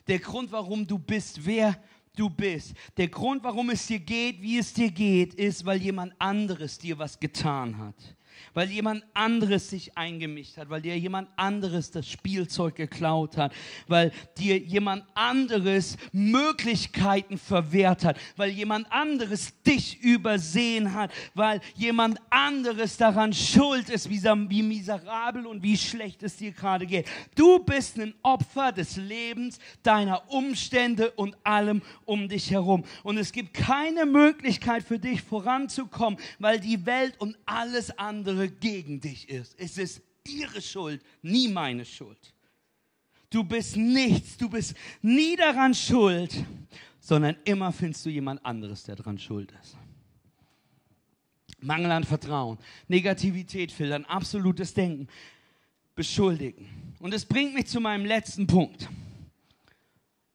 Der 0.08 0.20
Grund, 0.20 0.52
warum 0.52 0.86
du 0.86 1.00
bist, 1.00 1.46
wer 1.46 1.82
du 2.14 2.30
bist. 2.30 2.74
Der 2.98 3.08
Grund, 3.08 3.42
warum 3.42 3.70
es 3.70 3.88
dir 3.88 4.00
geht, 4.00 4.42
wie 4.42 4.58
es 4.58 4.74
dir 4.74 4.92
geht, 4.92 5.36
ist, 5.36 5.64
weil 5.64 5.82
jemand 5.82 6.14
anderes 6.20 6.78
dir 6.78 6.98
was 6.98 7.18
getan 7.18 7.78
hat 7.78 8.16
weil 8.54 8.70
jemand 8.70 9.04
anderes 9.14 9.70
sich 9.70 9.98
eingemischt 9.98 10.58
hat, 10.58 10.70
weil 10.70 10.82
dir 10.82 10.98
jemand 10.98 11.30
anderes 11.36 11.92
das 11.92 12.10
Spielzeug 12.10 12.76
geklaut 12.76 13.38
hat, 13.38 13.54
weil 13.88 14.12
dir 14.38 14.58
jemand 14.58 15.04
anderes 15.14 15.98
Möglichkeiten 16.12 17.38
verwehrt 17.38 18.04
hat, 18.06 18.18
weil 18.36 18.50
jemand 18.50 18.92
anderes 18.92 19.54
dich 19.64 20.02
übersehen 20.02 20.94
hat, 20.94 21.12
weil 21.34 21.62
jemand 21.76 22.20
anderes 22.30 22.98
daran 22.98 23.34
schuld 23.34 23.90
ist, 23.90 24.10
wie, 24.10 24.24
wie 24.24 24.64
miserabel 24.64 25.46
und 25.46 25.64
wie 25.64 25.78
schlecht 25.78 26.24
es 26.24 26.38
dir 26.38 26.52
gerade 26.52 26.86
geht. 26.86 27.08
Du 27.36 27.60
bist 27.60 27.98
ein 27.98 28.14
Opfer 28.24 28.72
des 28.72 28.98
Lebens, 28.98 29.60
deiner 29.84 30.30
Umstände 30.32 31.12
und 31.12 31.36
allem 31.44 31.82
um 32.06 32.28
dich 32.30 32.52
herum. 32.52 32.84
Und 33.04 33.18
es 33.18 33.32
gibt 33.32 33.54
keine 33.54 34.06
Möglichkeit 34.06 34.84
für 34.84 35.00
dich 35.00 35.22
voranzukommen, 35.22 36.20
weil 36.40 36.60
die 36.60 36.86
Welt 36.86 37.16
und 37.20 37.38
alles 37.46 37.98
andere 37.98 38.23
andere 38.24 38.50
gegen 38.50 39.02
dich 39.02 39.28
ist. 39.28 39.56
Es 39.60 39.78
ist 39.78 40.02
ihre 40.26 40.62
Schuld, 40.62 41.02
nie 41.22 41.50
meine 41.50 41.84
Schuld. 41.84 42.34
Du 43.30 43.44
bist 43.44 43.76
nichts, 43.76 44.38
du 44.38 44.50
bist 44.50 44.76
nie 45.02 45.36
daran 45.36 45.74
schuld, 45.74 46.46
sondern 47.00 47.36
immer 47.44 47.72
findest 47.74 48.06
du 48.06 48.10
jemand 48.10 48.46
anderes, 48.46 48.84
der 48.84 48.96
daran 48.96 49.18
schuld 49.20 49.52
ist. 49.62 49.76
Mangel 51.60 51.92
an 51.92 52.04
Vertrauen, 52.04 52.58
Negativität 52.88 53.72
filtern, 53.72 54.06
absolutes 54.06 54.74
Denken, 54.74 55.08
beschuldigen. 55.96 56.96
Und 57.00 57.14
es 57.14 57.26
bringt 57.26 57.54
mich 57.54 57.68
zu 57.68 57.82
meinem 57.82 58.06
letzten 58.06 58.48
Punkt. 58.48 58.88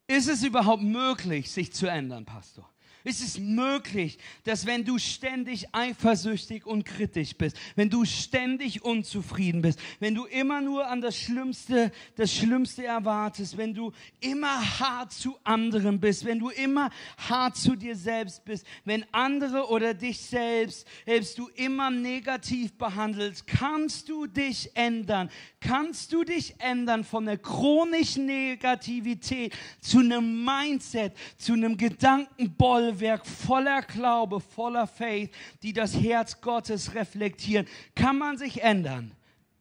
Ist 0.07 0.29
es 0.29 0.43
überhaupt 0.43 0.83
möglich, 0.83 1.51
sich 1.51 1.73
zu 1.73 1.87
ändern, 1.87 2.25
Pastor? 2.25 2.69
Ist 3.05 3.23
es 3.23 3.39
möglich, 3.39 4.19
dass 4.45 4.67
wenn 4.67 4.85
du 4.85 4.99
ständig 4.99 5.73
eifersüchtig 5.73 6.67
und 6.67 6.85
kritisch 6.85 7.35
bist, 7.37 7.57
wenn 7.77 7.89
du 7.89 8.05
ständig 8.05 8.85
unzufrieden 8.85 9.63
bist, 9.63 9.79
wenn 10.01 10.15
du 10.15 10.25
immer 10.25 10.61
nur 10.61 10.87
an 10.87 11.01
das 11.01 11.17
Schlimmste, 11.17 11.93
das 12.17 12.33
Schlimmste 12.33 12.85
erwartest, 12.85 13.57
wenn 13.57 13.73
du 13.73 13.93
immer 14.21 14.81
hart 14.81 15.13
zu 15.13 15.39
anderen 15.45 16.01
bist, 16.01 16.25
wenn 16.25 16.41
du 16.41 16.49
immer 16.51 16.91
hart 17.29 17.57
zu 17.57 17.77
dir 17.77 17.95
selbst 17.95 18.45
bist, 18.45 18.67
wenn 18.85 19.05
andere 19.13 19.69
oder 19.69 19.95
dich 19.95 20.21
selbst, 20.21 20.87
selbst 21.07 21.39
du 21.39 21.49
immer 21.55 21.91
negativ 21.91 22.73
behandelst, 22.73 23.47
kannst 23.47 24.09
du 24.09 24.27
dich 24.27 24.71
ändern? 24.75 25.31
Kannst 25.61 26.13
du 26.13 26.25
dich 26.25 26.55
ändern 26.59 27.05
von 27.05 27.27
der 27.27 27.39
chronischen 27.39 28.27
Negativität 28.27 29.55
zu 29.81 29.99
einem 29.99 30.45
Mindset, 30.45 31.13
zu 31.37 31.53
einem 31.53 31.77
Gedankenboll 31.77 32.88
Bollwerk 32.89 33.27
voller 33.27 33.83
Glaube, 33.83 34.41
voller 34.41 34.87
Faith, 34.87 35.31
die 35.63 35.73
das 35.73 35.95
Herz 35.95 36.41
Gottes 36.41 36.95
reflektieren. 36.95 37.67
Kann 37.95 38.19
man 38.19 38.39
sich 38.39 38.63
ändern? 38.63 39.13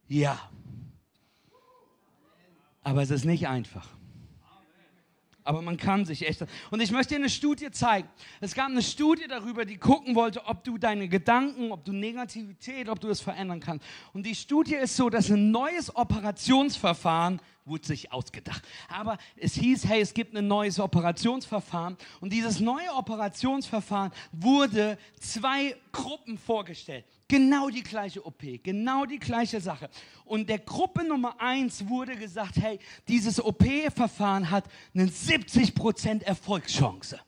Ja. 0.07 0.49
Aber 2.83 3.01
es 3.01 3.11
ist 3.11 3.25
nicht 3.25 3.47
einfach. 3.47 3.87
Aber 5.43 5.61
man 5.61 5.77
kann 5.77 6.03
sich 6.05 6.27
echt. 6.27 6.45
Und 6.71 6.81
ich 6.81 6.91
möchte 6.91 7.13
dir 7.13 7.19
eine 7.19 7.29
Studie 7.29 7.71
zeigen. 7.71 8.07
Es 8.41 8.53
gab 8.53 8.67
eine 8.67 8.81
Studie 8.81 9.27
darüber, 9.29 9.63
die 9.63 9.77
gucken 9.77 10.13
wollte, 10.13 10.45
ob 10.45 10.63
du 10.63 10.77
deine 10.77 11.07
Gedanken, 11.07 11.71
ob 11.71 11.85
du 11.85 11.93
Negativität, 11.93 12.89
ob 12.89 12.99
du 12.99 13.09
es 13.09 13.21
verändern 13.21 13.61
kannst. 13.61 13.85
Und 14.13 14.25
die 14.25 14.35
Studie 14.35 14.75
ist 14.75 14.97
so, 14.97 15.09
dass 15.09 15.29
ein 15.29 15.51
neues 15.51 15.93
Operationsverfahren 15.95 17.41
wurde 17.67 17.85
sich 17.85 18.11
ausgedacht. 18.11 18.63
Aber 18.87 19.17
es 19.35 19.53
hieß, 19.53 19.85
hey, 19.85 20.01
es 20.01 20.13
gibt 20.13 20.35
ein 20.35 20.47
neues 20.47 20.79
Operationsverfahren. 20.79 21.97
Und 22.21 22.33
dieses 22.33 22.59
neue 22.59 22.93
Operationsverfahren 22.93 24.11
wurde 24.31 24.97
zwei 25.19 25.75
Gruppen 25.91 26.37
vorgestellt. 26.37 27.05
Genau 27.27 27.69
die 27.69 27.83
gleiche 27.83 28.25
OP, 28.25 28.41
genau 28.63 29.05
die 29.05 29.19
gleiche 29.19 29.59
Sache. 29.59 29.89
Und 30.23 30.47
der 30.47 30.59
Gruppe 30.59 31.03
Nummer 31.03 31.39
eins 31.39 31.87
wurde 31.87 32.15
gesagt, 32.15 32.55
hey, 32.57 32.79
dieses 33.07 33.43
OP-Verfahren 33.43 34.49
hat 34.49 34.65
eine 34.93 35.07
70% 35.07 36.23
Erfolgschance. 36.23 37.19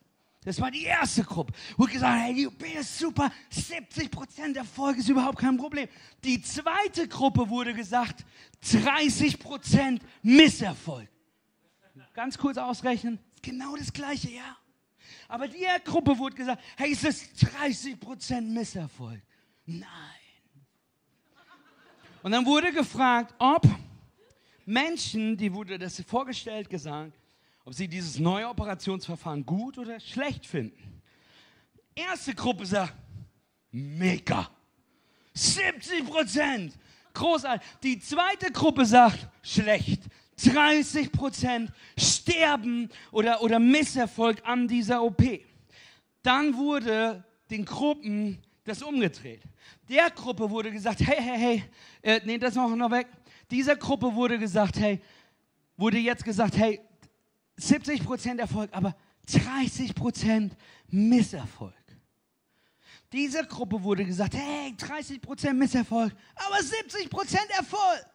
Das 0.49 0.59
war 0.59 0.71
die 0.71 0.81
erste 0.81 1.23
Gruppe. 1.23 1.53
Wurde 1.77 1.93
gesagt, 1.93 2.21
hey, 2.23 2.33
die 2.33 2.47
OP 2.47 2.63
ist 2.63 2.97
super, 2.97 3.31
70% 3.51 4.55
Erfolg 4.55 4.97
ist 4.97 5.07
überhaupt 5.07 5.37
kein 5.37 5.55
Problem. 5.55 5.87
Die 6.23 6.41
zweite 6.41 7.07
Gruppe 7.07 7.47
wurde 7.47 7.71
gesagt, 7.71 8.25
30% 8.63 9.99
Misserfolg. 10.23 11.07
Ganz 12.15 12.35
kurz 12.35 12.57
ausrechnen, 12.57 13.19
genau 13.43 13.75
das 13.75 13.93
gleiche, 13.93 14.31
ja. 14.31 14.57
Aber 15.27 15.47
die 15.47 15.67
Gruppe 15.85 16.17
wurde 16.17 16.37
gesagt, 16.37 16.63
hey, 16.77 16.93
es 16.93 17.03
ist 17.03 17.45
30% 17.45 18.41
Misserfolg. 18.41 19.21
Nein. 19.67 19.85
Und 22.23 22.31
dann 22.31 22.43
wurde 22.43 22.71
gefragt, 22.71 23.35
ob 23.37 23.67
Menschen, 24.65 25.37
die 25.37 25.53
wurde 25.53 25.77
das 25.77 26.01
vorgestellt, 26.01 26.71
gesagt, 26.71 27.13
ob 27.69 27.75
sie 27.75 27.87
dieses 27.87 28.17
neue 28.17 28.49
Operationsverfahren 28.49 29.45
gut 29.45 29.77
oder 29.77 29.99
schlecht 29.99 30.47
finden. 30.47 31.03
Erste 31.93 32.33
Gruppe 32.33 32.65
sagt, 32.65 32.95
mega. 33.69 34.49
70 35.35 36.03
Prozent. 36.03 36.73
Großartig. 37.13 37.67
Die 37.83 37.99
zweite 37.99 38.51
Gruppe 38.51 38.87
sagt, 38.87 39.29
schlecht. 39.43 40.01
30 40.43 41.11
Prozent 41.11 41.71
sterben 41.95 42.89
oder, 43.11 43.43
oder 43.43 43.59
Misserfolg 43.59 44.41
an 44.45 44.67
dieser 44.67 45.03
OP. 45.03 45.21
Dann 46.23 46.57
wurde 46.57 47.23
den 47.51 47.65
Gruppen 47.65 48.39
das 48.63 48.81
umgedreht. 48.81 49.43
Der 49.87 50.09
Gruppe 50.09 50.49
wurde 50.49 50.71
gesagt, 50.71 51.01
hey, 51.01 51.17
hey, 51.19 51.37
hey, 51.37 51.63
äh, 52.01 52.21
nee, 52.25 52.39
das 52.39 52.55
wir 52.55 52.75
noch 52.75 52.89
weg. 52.89 53.05
Dieser 53.51 53.75
Gruppe 53.75 54.11
wurde 54.15 54.39
gesagt, 54.39 54.79
hey, 54.79 54.99
wurde 55.77 55.99
jetzt 55.99 56.25
gesagt, 56.25 56.57
hey, 56.57 56.81
70 57.61 58.03
Prozent 58.03 58.39
Erfolg, 58.39 58.69
aber 58.73 58.95
30 59.31 59.93
Prozent 59.95 60.55
Misserfolg. 60.87 61.73
Dieser 63.11 63.43
Gruppe 63.43 63.81
wurde 63.81 64.05
gesagt, 64.05 64.35
hey, 64.35 64.75
30 64.77 65.21
Prozent 65.21 65.57
Misserfolg, 65.57 66.13
aber 66.35 66.61
70 66.61 67.09
Prozent 67.09 67.49
Erfolg. 67.57 68.05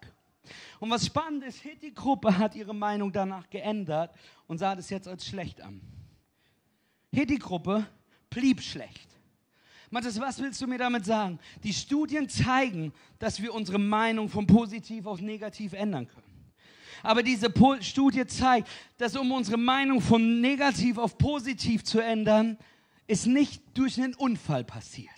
Und 0.78 0.90
was 0.90 1.06
spannend 1.06 1.44
ist, 1.44 1.60
die 1.82 1.94
Gruppe 1.94 2.36
hat 2.36 2.54
ihre 2.54 2.74
Meinung 2.74 3.12
danach 3.12 3.48
geändert 3.48 4.14
und 4.46 4.58
sah 4.58 4.74
das 4.74 4.90
jetzt 4.90 5.08
als 5.08 5.26
schlecht 5.26 5.60
an. 5.60 5.80
Die 7.10 7.38
Gruppe 7.38 7.86
blieb 8.28 8.60
schlecht. 8.60 9.08
Matthias, 9.90 10.20
was 10.20 10.40
willst 10.40 10.60
du 10.60 10.66
mir 10.66 10.78
damit 10.78 11.04
sagen? 11.04 11.38
Die 11.62 11.72
Studien 11.72 12.28
zeigen, 12.28 12.92
dass 13.18 13.40
wir 13.40 13.54
unsere 13.54 13.78
Meinung 13.78 14.28
von 14.28 14.46
positiv 14.46 15.06
auf 15.06 15.20
negativ 15.20 15.72
ändern 15.72 16.08
können. 16.08 16.33
Aber 17.04 17.22
diese 17.22 17.52
Studie 17.80 18.26
zeigt, 18.26 18.68
dass 18.98 19.14
um 19.14 19.30
unsere 19.30 19.58
Meinung 19.58 20.00
von 20.00 20.40
negativ 20.40 20.98
auf 20.98 21.16
positiv 21.18 21.84
zu 21.84 22.00
ändern, 22.00 22.58
es 23.06 23.26
nicht 23.26 23.62
durch 23.74 24.00
einen 24.00 24.14
Unfall 24.14 24.64
passiert. 24.64 25.10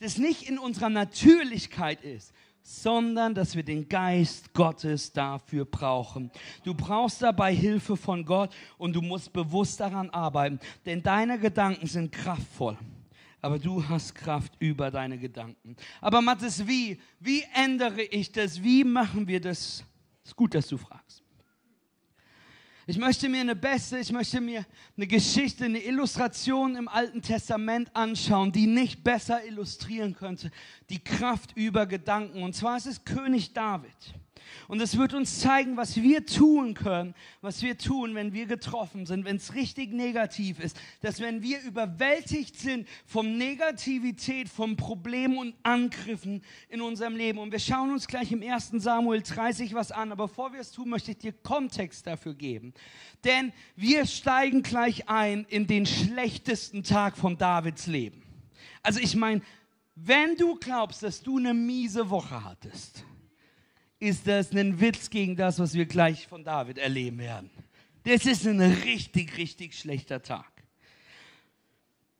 Das 0.00 0.16
nicht 0.16 0.48
in 0.48 0.58
unserer 0.58 0.88
Natürlichkeit 0.88 2.02
ist, 2.02 2.32
sondern 2.62 3.34
dass 3.34 3.56
wir 3.56 3.64
den 3.64 3.88
Geist 3.88 4.52
Gottes 4.52 5.12
dafür 5.12 5.64
brauchen. 5.64 6.30
Du 6.64 6.72
brauchst 6.72 7.20
dabei 7.20 7.52
Hilfe 7.52 7.96
von 7.96 8.24
Gott 8.24 8.54
und 8.76 8.94
du 8.94 9.02
musst 9.02 9.32
bewusst 9.32 9.80
daran 9.80 10.10
arbeiten, 10.10 10.60
denn 10.86 11.02
deine 11.02 11.38
Gedanken 11.38 11.86
sind 11.88 12.12
kraftvoll. 12.12 12.78
Aber 13.40 13.58
du 13.58 13.88
hast 13.88 14.14
Kraft 14.14 14.52
über 14.60 14.90
deine 14.90 15.18
Gedanken. 15.18 15.76
Aber 16.00 16.20
Mathis, 16.20 16.66
wie? 16.66 17.00
Wie 17.18 17.42
ändere 17.54 18.02
ich 18.02 18.30
das? 18.30 18.62
Wie 18.62 18.84
machen 18.84 19.26
wir 19.26 19.40
das? 19.40 19.84
Ist 20.28 20.36
gut, 20.36 20.54
dass 20.54 20.68
du 20.68 20.76
fragst. 20.76 21.22
Ich 22.86 22.98
möchte 22.98 23.30
mir 23.30 23.40
eine 23.40 23.56
beste, 23.56 23.98
ich 23.98 24.12
möchte 24.12 24.42
mir 24.42 24.66
eine 24.94 25.06
Geschichte, 25.06 25.64
eine 25.64 25.82
Illustration 25.82 26.76
im 26.76 26.86
Alten 26.86 27.22
Testament 27.22 27.88
anschauen, 27.96 28.52
die 28.52 28.66
nicht 28.66 29.02
besser 29.02 29.42
illustrieren 29.46 30.14
könnte, 30.14 30.50
die 30.90 31.02
Kraft 31.02 31.56
über 31.56 31.86
Gedanken. 31.86 32.42
Und 32.42 32.54
zwar 32.54 32.76
ist 32.76 32.84
es 32.84 33.02
König 33.06 33.54
David. 33.54 33.90
Und 34.68 34.80
es 34.80 34.98
wird 34.98 35.14
uns 35.14 35.40
zeigen, 35.40 35.76
was 35.76 35.96
wir 35.96 36.26
tun 36.26 36.74
können, 36.74 37.14
was 37.40 37.62
wir 37.62 37.78
tun, 37.78 38.14
wenn 38.14 38.32
wir 38.32 38.46
getroffen 38.46 39.06
sind, 39.06 39.24
wenn 39.24 39.36
es 39.36 39.54
richtig 39.54 39.92
negativ 39.92 40.60
ist. 40.60 40.78
Dass 41.00 41.20
wenn 41.20 41.42
wir 41.42 41.60
überwältigt 41.62 42.56
sind 42.58 42.88
von 43.06 43.38
Negativität, 43.38 44.48
von 44.48 44.76
Problemen 44.76 45.38
und 45.38 45.54
Angriffen 45.62 46.42
in 46.68 46.80
unserem 46.80 47.16
Leben. 47.16 47.38
Und 47.38 47.52
wir 47.52 47.58
schauen 47.58 47.92
uns 47.92 48.06
gleich 48.06 48.32
im 48.32 48.42
1. 48.42 48.72
Samuel 48.74 49.22
30 49.22 49.74
was 49.74 49.92
an. 49.92 50.12
Aber 50.12 50.26
bevor 50.28 50.52
wir 50.52 50.60
es 50.60 50.70
tun, 50.70 50.88
möchte 50.88 51.12
ich 51.12 51.18
dir 51.18 51.32
Kontext 51.32 52.06
dafür 52.06 52.34
geben. 52.34 52.74
Denn 53.24 53.52
wir 53.76 54.06
steigen 54.06 54.62
gleich 54.62 55.08
ein 55.08 55.46
in 55.48 55.66
den 55.66 55.86
schlechtesten 55.86 56.82
Tag 56.82 57.16
von 57.16 57.38
Davids 57.38 57.86
Leben. 57.86 58.22
Also 58.82 59.00
ich 59.00 59.16
meine, 59.16 59.42
wenn 59.94 60.36
du 60.36 60.54
glaubst, 60.54 61.02
dass 61.02 61.22
du 61.22 61.38
eine 61.38 61.54
miese 61.54 62.08
Woche 62.08 62.44
hattest, 62.44 63.04
ist 64.00 64.26
das 64.26 64.52
ein 64.52 64.80
Witz 64.80 65.10
gegen 65.10 65.36
das, 65.36 65.58
was 65.58 65.74
wir 65.74 65.86
gleich 65.86 66.26
von 66.26 66.44
David 66.44 66.78
erleben 66.78 67.18
werden. 67.18 67.50
Das 68.04 68.26
ist 68.26 68.46
ein 68.46 68.60
richtig, 68.60 69.36
richtig 69.36 69.78
schlechter 69.78 70.22
Tag. 70.22 70.50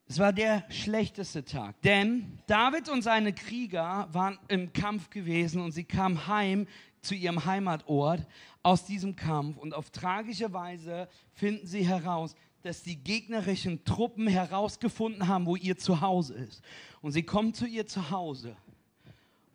Es 0.07 0.19
war 0.19 0.33
der 0.33 0.64
schlechteste 0.71 1.45
Tag, 1.45 1.81
denn 1.83 2.38
David 2.47 2.88
und 2.88 3.03
seine 3.03 3.33
Krieger 3.33 4.09
waren 4.11 4.38
im 4.49 4.73
Kampf 4.73 5.11
gewesen 5.11 5.61
und 5.61 5.73
sie 5.73 5.85
kamen 5.85 6.27
heim 6.27 6.67
zu 7.03 7.14
ihrem 7.14 7.45
Heimatort 7.45 8.27
aus 8.62 8.87
diesem 8.87 9.14
Kampf 9.17 9.59
und 9.59 9.75
auf 9.75 9.91
tragische 9.91 10.53
Weise 10.53 11.09
finden 11.33 11.67
sie 11.67 11.87
heraus, 11.87 12.35
dass 12.62 12.83
die 12.83 12.97
gegnerischen 12.97 13.85
Truppen 13.85 14.27
herausgefunden 14.27 15.29
haben, 15.29 15.47
wo 15.47 15.57
ihr 15.57 15.77
Zuhause 15.77 16.35
ist. 16.35 16.62
Und 17.03 17.12
sie 17.12 17.23
kommen 17.23 17.55
zu 17.55 17.67
ihr 17.67 17.87
Zuhause, 17.87 18.57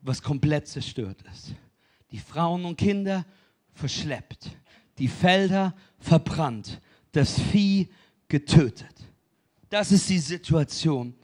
was 0.02 0.22
komplett 0.22 0.68
zerstört 0.68 1.22
ist 1.34 1.54
die 2.14 2.20
Frauen 2.20 2.64
und 2.64 2.78
Kinder 2.78 3.26
verschleppt, 3.74 4.52
die 5.00 5.08
Felder 5.08 5.74
verbrannt, 5.98 6.80
das 7.12 7.42
Vieh 7.42 7.90
getötet. 8.28 8.94
Das 9.70 9.92
ist 9.92 10.08
die 10.10 10.20
Situation. 10.20 11.16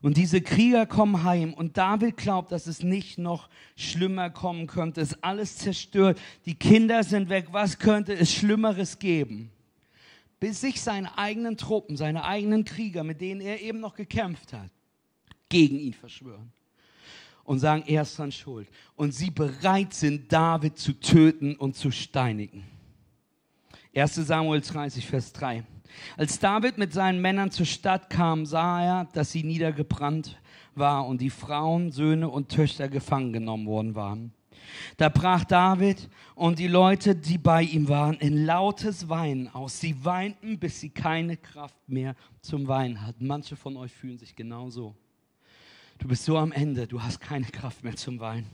Und 0.00 0.16
diese 0.16 0.40
Krieger 0.40 0.86
kommen 0.86 1.22
heim 1.22 1.52
und 1.52 1.76
David 1.76 2.16
glaubt, 2.16 2.50
dass 2.50 2.66
es 2.66 2.82
nicht 2.82 3.18
noch 3.18 3.50
schlimmer 3.76 4.30
kommen 4.30 4.66
könnte. 4.66 5.02
Es 5.02 5.12
ist 5.12 5.22
alles 5.22 5.58
zerstört. 5.58 6.18
Die 6.46 6.54
Kinder 6.54 7.04
sind 7.04 7.28
weg. 7.28 7.48
Was 7.52 7.78
könnte 7.78 8.14
es 8.14 8.32
Schlimmeres 8.32 8.98
geben? 8.98 9.50
Bis 10.40 10.62
sich 10.62 10.80
seine 10.80 11.16
eigenen 11.18 11.58
Truppen, 11.58 11.98
seine 11.98 12.24
eigenen 12.24 12.64
Krieger, 12.64 13.04
mit 13.04 13.20
denen 13.20 13.42
er 13.42 13.60
eben 13.60 13.80
noch 13.80 13.94
gekämpft 13.94 14.54
hat, 14.54 14.70
gegen 15.50 15.78
ihn 15.78 15.92
verschwören. 15.92 16.50
Und 17.44 17.58
sagen, 17.58 17.84
er 17.86 18.02
ist 18.02 18.18
dran 18.18 18.32
schuld. 18.32 18.68
Und 18.96 19.12
sie 19.12 19.30
bereit 19.30 19.94
sind, 19.94 20.32
David 20.32 20.78
zu 20.78 20.92
töten 20.92 21.56
und 21.56 21.76
zu 21.76 21.90
steinigen. 21.90 22.64
1 23.94 24.14
Samuel 24.14 24.60
30, 24.60 25.06
Vers 25.06 25.32
3. 25.32 25.64
Als 26.16 26.38
David 26.38 26.78
mit 26.78 26.92
seinen 26.92 27.20
Männern 27.20 27.50
zur 27.50 27.66
Stadt 27.66 28.08
kam, 28.08 28.46
sah 28.46 28.82
er, 28.82 29.04
dass 29.12 29.32
sie 29.32 29.42
niedergebrannt 29.42 30.38
war 30.74 31.06
und 31.06 31.20
die 31.20 31.30
Frauen, 31.30 31.90
Söhne 31.90 32.28
und 32.28 32.48
Töchter 32.48 32.88
gefangen 32.88 33.32
genommen 33.32 33.66
worden 33.66 33.94
waren. 33.94 34.32
Da 34.96 35.08
brach 35.08 35.44
David 35.44 36.08
und 36.34 36.58
die 36.58 36.68
Leute, 36.68 37.14
die 37.14 37.38
bei 37.38 37.62
ihm 37.62 37.88
waren, 37.88 38.14
in 38.14 38.46
lautes 38.46 39.08
Weinen 39.08 39.48
aus. 39.48 39.80
Sie 39.80 40.04
weinten, 40.04 40.58
bis 40.58 40.80
sie 40.80 40.90
keine 40.90 41.36
Kraft 41.36 41.88
mehr 41.88 42.14
zum 42.40 42.68
Weinen 42.68 43.04
hatten. 43.04 43.26
Manche 43.26 43.56
von 43.56 43.76
euch 43.76 43.92
fühlen 43.92 44.18
sich 44.18 44.34
genauso. 44.34 44.94
Du 46.02 46.08
bist 46.08 46.24
so 46.24 46.36
am 46.36 46.50
Ende, 46.50 46.88
du 46.88 47.00
hast 47.00 47.20
keine 47.20 47.46
Kraft 47.46 47.84
mehr 47.84 47.94
zum 47.94 48.18
Weinen. 48.18 48.50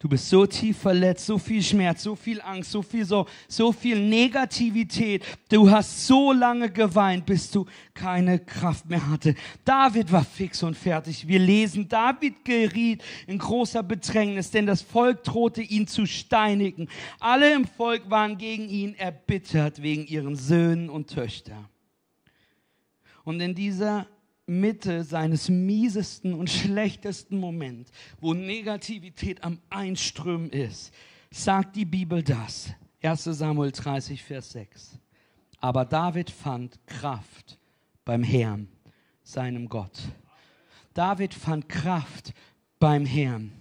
Du 0.00 0.08
bist 0.08 0.28
so 0.28 0.44
tief 0.46 0.78
verletzt, 0.78 1.26
so 1.26 1.38
viel 1.38 1.62
Schmerz, 1.62 2.02
so 2.02 2.16
viel 2.16 2.40
Angst, 2.40 2.72
so 2.72 2.82
viel 2.82 3.04
so, 3.04 3.24
so 3.46 3.70
viel 3.70 4.00
Negativität. 4.00 5.24
Du 5.48 5.70
hast 5.70 6.08
so 6.08 6.32
lange 6.32 6.68
geweint, 6.68 7.24
bis 7.24 7.52
du 7.52 7.66
keine 7.94 8.40
Kraft 8.40 8.90
mehr 8.90 9.08
hatte. 9.08 9.36
David 9.64 10.10
war 10.10 10.24
fix 10.24 10.64
und 10.64 10.76
fertig. 10.76 11.28
Wir 11.28 11.38
lesen, 11.38 11.88
David 11.88 12.44
geriet 12.44 13.04
in 13.28 13.38
großer 13.38 13.84
Bedrängnis, 13.84 14.50
denn 14.50 14.66
das 14.66 14.82
Volk 14.82 15.22
drohte 15.22 15.62
ihn 15.62 15.86
zu 15.86 16.04
steinigen. 16.04 16.88
Alle 17.20 17.54
im 17.54 17.64
Volk 17.64 18.10
waren 18.10 18.38
gegen 18.38 18.68
ihn 18.68 18.96
erbittert 18.96 19.80
wegen 19.80 20.04
ihren 20.04 20.34
Söhnen 20.34 20.90
und 20.90 21.10
Töchtern. 21.10 21.68
Und 23.22 23.38
in 23.38 23.54
dieser 23.54 24.08
Mitte 24.48 25.04
seines 25.04 25.48
miesesten 25.48 26.34
und 26.34 26.48
schlechtesten 26.48 27.38
Moments, 27.38 27.90
wo 28.20 28.34
Negativität 28.34 29.44
am 29.44 29.58
Einströmen 29.70 30.50
ist, 30.50 30.92
sagt 31.30 31.76
die 31.76 31.84
Bibel 31.84 32.22
das. 32.22 32.70
1 33.02 33.24
Samuel 33.24 33.70
30, 33.70 34.22
Vers 34.22 34.50
6. 34.52 34.98
Aber 35.60 35.84
David 35.84 36.30
fand 36.30 36.78
Kraft 36.86 37.58
beim 38.04 38.22
Herrn, 38.22 38.68
seinem 39.22 39.68
Gott. 39.68 40.00
David 40.94 41.34
fand 41.34 41.68
Kraft 41.68 42.32
beim 42.78 43.04
Herrn. 43.04 43.52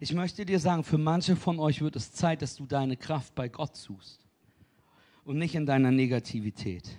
Ich 0.00 0.12
möchte 0.12 0.44
dir 0.44 0.58
sagen, 0.58 0.82
für 0.82 0.98
manche 0.98 1.36
von 1.36 1.58
euch 1.58 1.80
wird 1.80 1.94
es 1.96 2.12
Zeit, 2.12 2.42
dass 2.42 2.56
du 2.56 2.66
deine 2.66 2.96
Kraft 2.96 3.34
bei 3.34 3.48
Gott 3.48 3.76
suchst 3.76 4.26
und 5.24 5.38
nicht 5.38 5.54
in 5.54 5.66
deiner 5.66 5.90
Negativität 5.90 6.96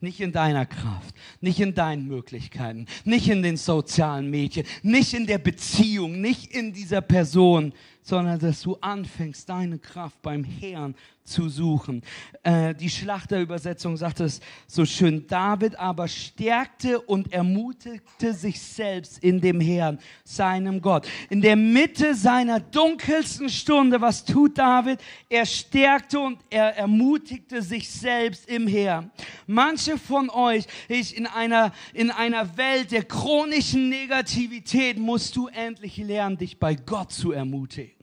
nicht 0.00 0.20
in 0.20 0.32
deiner 0.32 0.66
Kraft, 0.66 1.14
nicht 1.40 1.60
in 1.60 1.74
deinen 1.74 2.06
Möglichkeiten, 2.06 2.86
nicht 3.04 3.28
in 3.28 3.42
den 3.42 3.56
sozialen 3.56 4.30
Medien, 4.30 4.66
nicht 4.82 5.14
in 5.14 5.26
der 5.26 5.38
Beziehung, 5.38 6.20
nicht 6.20 6.52
in 6.54 6.72
dieser 6.72 7.00
Person, 7.00 7.72
sondern 8.08 8.38
dass 8.38 8.62
du 8.62 8.74
anfängst, 8.80 9.46
deine 9.50 9.78
Kraft 9.78 10.22
beim 10.22 10.42
Herrn 10.42 10.94
zu 11.24 11.50
suchen. 11.50 12.02
Äh, 12.42 12.74
die 12.74 12.88
Schlachterübersetzung 12.88 13.98
sagt 13.98 14.20
es 14.20 14.40
so 14.66 14.86
schön, 14.86 15.26
David 15.26 15.78
aber 15.78 16.08
stärkte 16.08 17.02
und 17.02 17.34
ermutigte 17.34 18.32
sich 18.32 18.62
selbst 18.62 19.22
in 19.22 19.42
dem 19.42 19.60
Herrn, 19.60 19.98
seinem 20.24 20.80
Gott. 20.80 21.06
In 21.28 21.42
der 21.42 21.56
Mitte 21.56 22.14
seiner 22.14 22.60
dunkelsten 22.60 23.50
Stunde, 23.50 24.00
was 24.00 24.24
tut 24.24 24.56
David? 24.56 25.00
Er 25.28 25.44
stärkte 25.44 26.18
und 26.18 26.38
er 26.48 26.78
ermutigte 26.78 27.60
sich 27.60 27.90
selbst 27.90 28.48
im 28.48 28.66
Herrn. 28.66 29.10
Manche 29.46 29.98
von 29.98 30.30
euch, 30.30 30.64
ich 30.88 31.14
in 31.14 31.26
einer, 31.26 31.72
in 31.92 32.10
einer 32.10 32.56
Welt 32.56 32.90
der 32.90 33.04
chronischen 33.04 33.90
Negativität 33.90 34.96
musst 34.96 35.36
du 35.36 35.48
endlich 35.48 35.98
lernen, 35.98 36.38
dich 36.38 36.58
bei 36.58 36.74
Gott 36.74 37.12
zu 37.12 37.32
ermutigen 37.32 37.97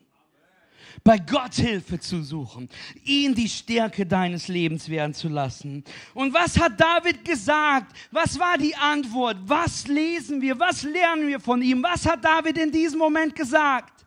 bei 1.04 1.18
Gott 1.18 1.56
Hilfe 1.56 2.00
zu 2.00 2.24
suchen, 2.24 2.70
ihn 3.04 3.34
die 3.36 3.50
Stärke 3.50 4.06
deines 4.06 4.48
Lebens 4.48 4.90
werden 4.90 5.14
zu 5.14 5.30
lassen. 5.30 5.84
Und 6.14 6.34
was 6.34 6.60
hat 6.60 6.80
David 6.80 7.24
gesagt? 7.24 7.96
Was 8.12 8.40
war 8.40 8.58
die 8.58 8.76
Antwort? 8.76 9.38
Was 9.46 9.88
lesen 9.88 10.42
wir? 10.42 10.60
Was 10.60 10.84
lernen 10.84 11.28
wir 11.28 11.40
von 11.40 11.62
ihm? 11.62 11.84
Was 11.84 12.06
hat 12.06 12.24
David 12.24 12.58
in 12.58 12.72
diesem 12.72 13.00
Moment 13.00 13.36
gesagt? 13.36 14.06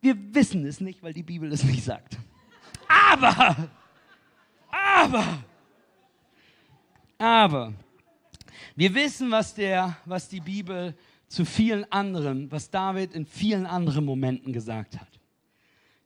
Wir 0.00 0.16
wissen 0.34 0.64
es 0.66 0.80
nicht, 0.80 1.02
weil 1.02 1.12
die 1.12 1.22
Bibel 1.22 1.50
es 1.52 1.64
nicht 1.64 1.84
sagt. 1.84 2.16
Aber, 2.88 3.68
aber, 4.70 5.38
aber, 7.18 7.72
wir 8.76 8.94
wissen, 8.94 9.30
was, 9.30 9.54
der, 9.54 9.96
was 10.04 10.28
die 10.28 10.40
Bibel 10.40 10.94
zu 11.28 11.44
vielen 11.44 11.90
anderen, 11.90 12.50
was 12.52 12.70
David 12.70 13.14
in 13.14 13.26
vielen 13.26 13.66
anderen 13.66 14.04
Momenten 14.04 14.52
gesagt 14.52 14.98
hat. 14.98 15.15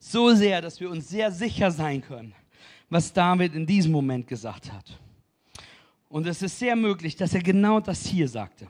So 0.02 0.34
sehr, 0.34 0.62
dass 0.62 0.80
wir 0.80 0.90
uns 0.90 1.08
sehr 1.10 1.30
sicher 1.30 1.70
sein 1.70 2.00
können, 2.00 2.34
was 2.88 3.12
David 3.12 3.54
in 3.54 3.66
diesem 3.66 3.92
Moment 3.92 4.26
gesagt 4.26 4.72
hat. 4.72 4.98
Und 6.08 6.26
es 6.26 6.42
ist 6.42 6.58
sehr 6.58 6.74
möglich, 6.74 7.14
dass 7.14 7.34
er 7.34 7.42
genau 7.42 7.78
das 7.78 8.06
hier 8.06 8.26
sagte. 8.26 8.66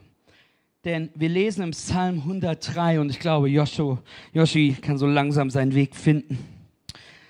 Denn 0.83 1.09
wir 1.15 1.29
lesen 1.29 1.63
im 1.63 1.71
Psalm 1.71 2.19
103 2.19 2.99
und 2.99 3.09
ich 3.09 3.19
glaube, 3.19 3.49
Joshua, 3.49 4.01
Joshi 4.33 4.75
kann 4.79 4.97
so 4.97 5.07
langsam 5.07 5.49
seinen 5.49 5.73
Weg 5.73 5.95
finden. 5.95 6.37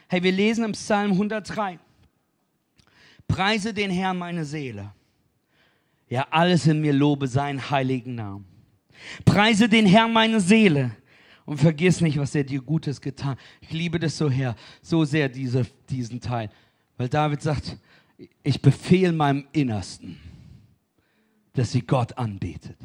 Hey, 0.08 0.24
wir 0.24 0.32
lesen 0.32 0.66
im 0.66 0.72
Psalm 0.72 1.12
103. 1.12 1.78
Preise 3.28 3.74
den 3.74 3.92
Herrn 3.92 4.18
meine 4.18 4.46
Seele. 4.46 4.94
Ja, 6.10 6.28
alles 6.32 6.66
in 6.66 6.82
mir 6.82 6.92
lobe 6.92 7.28
seinen 7.28 7.70
heiligen 7.70 8.16
Namen. 8.16 8.46
Preise 9.26 9.70
den 9.70 9.86
Herrn 9.86 10.12
meine 10.12 10.40
Seele 10.42 10.92
und 11.46 11.60
vergiss 11.60 12.02
nicht, 12.02 12.18
was 12.18 12.36
er 12.36 12.44
dir 12.44 12.62
Gutes 12.62 13.02
getan. 13.02 13.38
Ich 13.62 13.72
liebe 13.72 14.00
das 14.00 14.18
so 14.18 14.30
her, 14.30 14.56
so 14.82 15.04
sehr 15.04 15.30
diese, 15.30 15.66
diesen 15.90 16.22
Teil, 16.22 16.50
weil 16.98 17.10
David 17.10 17.42
sagt, 17.42 17.78
ich 18.44 18.62
befehle 18.62 19.14
meinem 19.14 19.48
Innersten, 19.52 20.18
dass 21.54 21.72
sie 21.72 21.82
Gott 21.82 22.18
anbetet. 22.18 22.78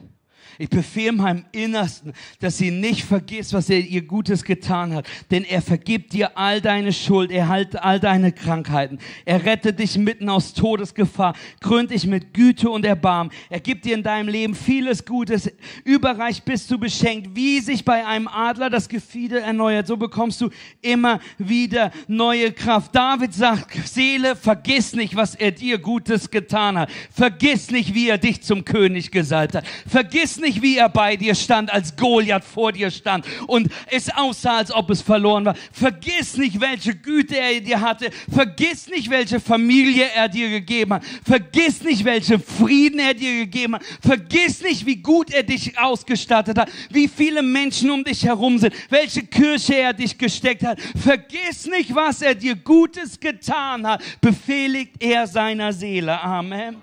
Ich 0.58 0.70
befehle 0.70 1.12
meinem 1.12 1.44
Innersten, 1.52 2.12
dass 2.40 2.58
sie 2.58 2.70
nicht 2.70 3.04
vergisst, 3.04 3.52
was 3.52 3.68
er 3.68 3.80
ihr 3.80 4.02
Gutes 4.02 4.44
getan 4.44 4.94
hat. 4.94 5.06
Denn 5.30 5.44
er 5.44 5.60
vergibt 5.60 6.12
dir 6.12 6.36
all 6.38 6.60
deine 6.60 6.92
Schuld, 6.92 7.30
er 7.30 7.48
heilt 7.48 7.76
all 7.82 8.00
deine 8.00 8.32
Krankheiten. 8.32 8.98
Er 9.24 9.44
rettet 9.44 9.78
dich 9.78 9.98
mitten 9.98 10.28
aus 10.28 10.54
Todesgefahr, 10.54 11.34
krönt 11.60 11.90
dich 11.90 12.06
mit 12.06 12.32
Güte 12.32 12.70
und 12.70 12.84
Erbarmen. 12.84 13.32
Er 13.50 13.60
gibt 13.60 13.84
dir 13.84 13.94
in 13.94 14.02
deinem 14.02 14.28
Leben 14.28 14.54
vieles 14.54 15.04
Gutes. 15.04 15.50
Überreich 15.84 16.42
bist 16.42 16.70
du 16.70 16.78
beschenkt. 16.78 17.34
Wie 17.34 17.60
sich 17.60 17.84
bei 17.84 18.06
einem 18.06 18.28
Adler 18.28 18.70
das 18.70 18.88
Gefieder 18.88 19.40
erneuert, 19.40 19.86
so 19.86 19.96
bekommst 19.96 20.40
du 20.40 20.50
immer 20.80 21.20
wieder 21.38 21.90
neue 22.08 22.52
Kraft. 22.52 22.94
David 22.94 23.34
sagt, 23.34 23.74
Seele, 23.86 24.36
vergiss 24.36 24.94
nicht, 24.94 25.16
was 25.16 25.34
er 25.34 25.50
dir 25.50 25.78
Gutes 25.78 26.30
getan 26.30 26.78
hat. 26.78 26.90
Vergiss 27.10 27.70
nicht, 27.70 27.94
wie 27.94 28.08
er 28.08 28.18
dich 28.18 28.42
zum 28.42 28.64
König 28.64 29.10
gesalbt 29.10 29.54
hat. 29.54 29.66
Vergiss 29.86 30.38
nicht, 30.38 30.45
nicht, 30.46 30.62
wie 30.62 30.78
er 30.78 30.88
bei 30.88 31.16
dir 31.16 31.34
stand, 31.34 31.72
als 31.72 31.96
Goliath 31.96 32.44
vor 32.44 32.72
dir 32.72 32.90
stand 32.90 33.26
und 33.46 33.68
es 33.90 34.08
aussah, 34.14 34.58
als 34.58 34.72
ob 34.72 34.90
es 34.90 35.02
verloren 35.02 35.44
war. 35.44 35.56
Vergiss 35.72 36.36
nicht, 36.36 36.60
welche 36.60 36.94
Güte 36.94 37.36
er 37.36 37.60
dir 37.60 37.80
hatte. 37.80 38.10
Vergiss 38.32 38.88
nicht, 38.88 39.10
welche 39.10 39.40
Familie 39.40 40.06
er 40.14 40.28
dir 40.28 40.48
gegeben 40.48 40.94
hat. 40.94 41.04
Vergiss 41.24 41.82
nicht, 41.82 42.04
welchen 42.04 42.40
Frieden 42.40 43.00
er 43.00 43.14
dir 43.14 43.40
gegeben 43.40 43.74
hat. 43.74 43.82
Vergiss 44.00 44.62
nicht, 44.62 44.86
wie 44.86 44.96
gut 44.96 45.32
er 45.32 45.42
dich 45.42 45.76
ausgestattet 45.78 46.58
hat, 46.58 46.70
wie 46.90 47.08
viele 47.08 47.42
Menschen 47.42 47.90
um 47.90 48.04
dich 48.04 48.24
herum 48.24 48.58
sind, 48.58 48.72
welche 48.88 49.24
Kirche 49.24 49.74
er 49.74 49.92
dich 49.92 50.16
gesteckt 50.16 50.64
hat. 50.64 50.78
Vergiss 50.80 51.66
nicht, 51.66 51.94
was 51.94 52.22
er 52.22 52.34
dir 52.34 52.54
Gutes 52.54 53.18
getan 53.18 53.86
hat. 53.86 54.02
Befehligt 54.20 55.02
er 55.02 55.26
seiner 55.26 55.72
Seele. 55.72 56.20
Amen 56.22 56.76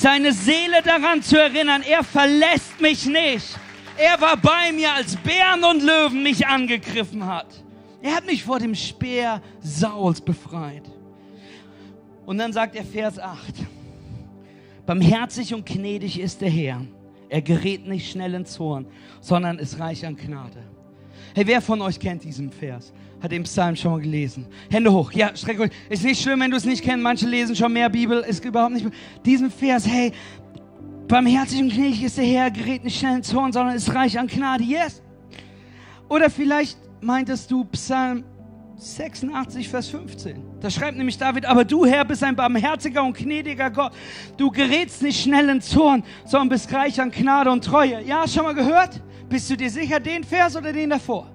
seine 0.00 0.32
Seele 0.32 0.80
daran 0.82 1.22
zu 1.22 1.38
erinnern, 1.38 1.82
er 1.82 2.02
verlässt 2.02 2.80
mich 2.80 3.04
nicht. 3.04 3.58
Er 3.98 4.18
war 4.18 4.36
bei 4.38 4.72
mir, 4.72 4.94
als 4.94 5.14
Bären 5.16 5.62
und 5.62 5.82
Löwen 5.82 6.22
mich 6.22 6.46
angegriffen 6.46 7.26
hat. 7.26 7.48
Er 8.00 8.16
hat 8.16 8.24
mich 8.24 8.42
vor 8.42 8.58
dem 8.58 8.74
Speer 8.74 9.42
Sauls 9.60 10.22
befreit. 10.22 10.84
Und 12.24 12.38
dann 12.38 12.50
sagt 12.50 12.76
er 12.76 12.84
Vers 12.84 13.18
8, 13.18 13.54
barmherzig 14.86 15.52
und 15.52 15.66
gnädig 15.66 16.18
ist 16.18 16.40
der 16.40 16.50
Herr. 16.50 16.80
Er 17.28 17.42
gerät 17.42 17.86
nicht 17.86 18.10
schnell 18.10 18.32
in 18.32 18.46
Zorn, 18.46 18.86
sondern 19.20 19.58
ist 19.58 19.78
reich 19.78 20.06
an 20.06 20.16
Gnade. 20.16 20.62
Hey, 21.34 21.46
wer 21.46 21.60
von 21.60 21.80
euch 21.82 22.00
kennt 22.00 22.24
diesen 22.24 22.50
Vers? 22.50 22.90
Hat 23.22 23.32
den 23.32 23.42
Psalm 23.42 23.76
schon 23.76 23.92
mal 23.92 24.00
gelesen? 24.00 24.46
Hände 24.70 24.92
hoch. 24.92 25.12
Ja, 25.12 25.36
streck 25.36 25.60
euch. 25.60 25.70
Ist 25.88 26.04
nicht 26.04 26.22
schlimm, 26.22 26.40
wenn 26.40 26.50
du 26.50 26.56
es 26.56 26.64
nicht 26.64 26.82
kennst. 26.82 27.02
Manche 27.02 27.26
lesen 27.26 27.54
schon 27.54 27.72
mehr 27.72 27.90
Bibel. 27.90 28.20
Ist 28.20 28.44
überhaupt 28.44 28.72
nicht. 28.72 28.86
Diesen 29.24 29.50
Vers, 29.50 29.86
hey, 29.86 30.12
barmherzig 31.06 31.60
und 31.60 31.72
gnädig 31.72 32.02
ist 32.02 32.16
der 32.16 32.24
Herr, 32.24 32.50
gerät 32.50 32.84
nicht 32.84 32.98
schnell 32.98 33.16
in 33.16 33.22
Zorn, 33.22 33.52
sondern 33.52 33.76
ist 33.76 33.94
reich 33.94 34.18
an 34.18 34.26
Gnade. 34.26 34.64
Yes. 34.64 35.02
Oder 36.08 36.30
vielleicht 36.30 36.78
meintest 37.00 37.50
du 37.50 37.64
Psalm 37.64 38.24
86, 38.76 39.68
Vers 39.68 39.88
15. 39.88 40.42
Da 40.60 40.70
schreibt 40.70 40.96
nämlich 40.96 41.18
David, 41.18 41.44
aber 41.44 41.64
du, 41.64 41.84
Herr, 41.84 42.04
bist 42.04 42.24
ein 42.24 42.34
barmherziger 42.34 43.04
und 43.04 43.16
gnädiger 43.16 43.70
Gott. 43.70 43.92
Du 44.36 44.50
gerätst 44.50 45.02
nicht 45.02 45.20
schnell 45.20 45.48
in 45.50 45.60
Zorn, 45.60 46.02
sondern 46.24 46.48
bist 46.48 46.72
reich 46.72 47.00
an 47.00 47.10
Gnade 47.10 47.50
und 47.50 47.64
Treue. 47.64 48.02
Ja, 48.02 48.26
schon 48.26 48.44
mal 48.44 48.54
gehört? 48.54 49.02
Bist 49.28 49.50
du 49.50 49.56
dir 49.56 49.70
sicher, 49.70 50.00
den 50.00 50.24
Vers 50.24 50.56
oder 50.56 50.72
den 50.72 50.90
davor? 50.90 51.30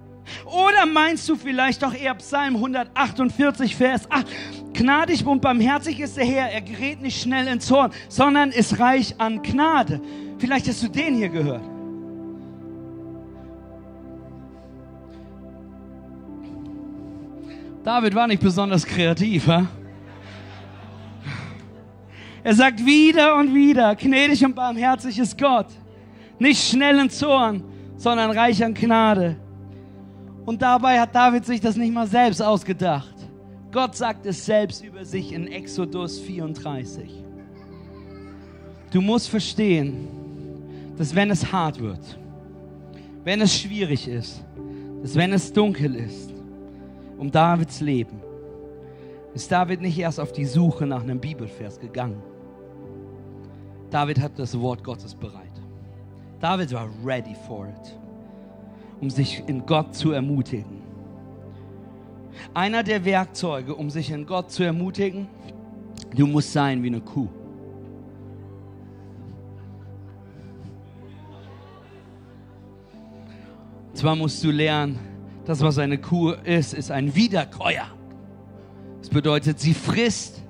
Oder 0.46 0.86
meinst 0.86 1.28
du 1.30 1.36
vielleicht 1.36 1.84
doch 1.84 1.94
eher 1.94 2.16
Psalm 2.16 2.56
148, 2.56 3.76
Vers 3.76 4.10
8? 4.10 4.26
Gnadig 4.74 5.26
und 5.26 5.42
barmherzig 5.42 6.00
ist 6.00 6.18
der 6.18 6.26
Herr, 6.26 6.52
er 6.52 6.62
gerät 6.62 7.02
nicht 7.02 7.22
schnell 7.22 7.48
in 7.48 7.60
Zorn, 7.60 7.92
sondern 8.10 8.52
ist 8.52 8.80
reich 8.80 9.16
an 9.20 9.42
Gnade. 9.42 10.02
Vielleicht 10.38 10.68
hast 10.68 10.84
du 10.84 10.88
den 10.88 11.16
hier 11.16 11.30
gehört. 11.30 11.64
David 17.84 18.16
war 18.16 18.28
nicht 18.28 18.42
besonders 18.42 18.84
kreativ, 18.84 19.48
ha? 19.48 19.68
Er 22.44 22.54
sagt 22.54 22.84
wieder 22.84 23.36
und 23.36 23.54
wieder, 23.54 23.96
gnädig 23.96 24.44
und 24.44 24.56
barmherzig 24.56 25.18
ist 25.20 25.38
Gott. 25.38 25.68
Nicht 26.38 26.68
schnell 26.68 27.00
in 27.00 27.10
Zorn, 27.10 27.64
sondern 27.96 28.32
reich 28.32 28.64
an 28.64 28.74
Gnade. 28.74 29.38
Und 30.46 30.62
dabei 30.62 31.00
hat 31.00 31.16
David 31.16 31.46
sich 31.46 31.60
das 31.60 31.76
nicht 31.76 31.94
mal 31.94 32.08
selbst 32.08 32.42
ausgedacht. 32.42 33.16
Gott 33.72 33.96
sagt 33.96 34.26
es 34.26 34.46
selbst 34.46 34.84
über 34.84 35.04
sich 35.04 35.34
in 35.34 35.48
Exodus 35.48 36.20
34. 36.20 37.24
Du 38.92 39.02
musst 39.02 39.28
verstehen, 39.28 40.08
dass 40.98 41.14
wenn 41.14 41.32
es 41.32 41.52
hart 41.52 41.80
wird, 41.80 42.18
wenn 43.24 43.42
es 43.42 43.54
schwierig 43.58 44.08
ist, 44.08 44.46
dass 45.02 45.16
wenn 45.16 45.34
es 45.34 45.52
dunkel 45.52 45.96
ist, 45.96 46.32
um 47.18 47.32
Davids 47.32 47.82
Leben, 47.82 48.22
ist 49.34 49.52
David 49.52 49.82
nicht 49.82 49.98
erst 49.98 50.20
auf 50.20 50.32
die 50.32 50.46
Suche 50.46 50.86
nach 50.86 51.02
einem 51.02 51.20
Bibelvers 51.20 51.80
gegangen. 51.80 52.22
David 53.90 54.20
hat 54.20 54.38
das 54.38 54.58
Wort 54.60 54.84
Gottes 54.84 55.14
bereit. 55.16 55.44
David 56.40 56.72
war 56.72 56.88
ready 57.04 57.36
for 57.48 57.68
it 57.68 58.05
um 59.02 59.10
sich 59.10 59.44
in 59.48 59.66
Gott 59.66 59.96
zu 59.96 60.12
ermutigen. 60.12 60.82
Einer 62.54 62.84
der 62.84 63.04
Werkzeuge, 63.06 63.76
um 63.76 63.90
sich 63.90 64.12
in 64.12 64.26
Gott 64.26 64.52
zu 64.52 64.64
ermutigen, 64.64 65.28
du 66.16 66.28
musst 66.28 66.54
sein 66.54 66.84
wie 66.84 66.88
eine 66.88 67.02
Kuh. 67.02 67.28
Zwar 73.94 74.16
musst 74.16 74.44
du 74.44 74.52
lernen, 74.52 75.00
das, 75.46 75.62
was 75.62 75.78
eine 75.78 75.98
Kuh 75.98 76.32
ist, 76.32 76.74
ist 76.74 76.92
ein 76.92 77.16
Wiederkäuer. 77.16 77.88
Das 79.00 79.10
bedeutet, 79.10 79.60
sie 79.60 79.74
frisst, 79.74 80.42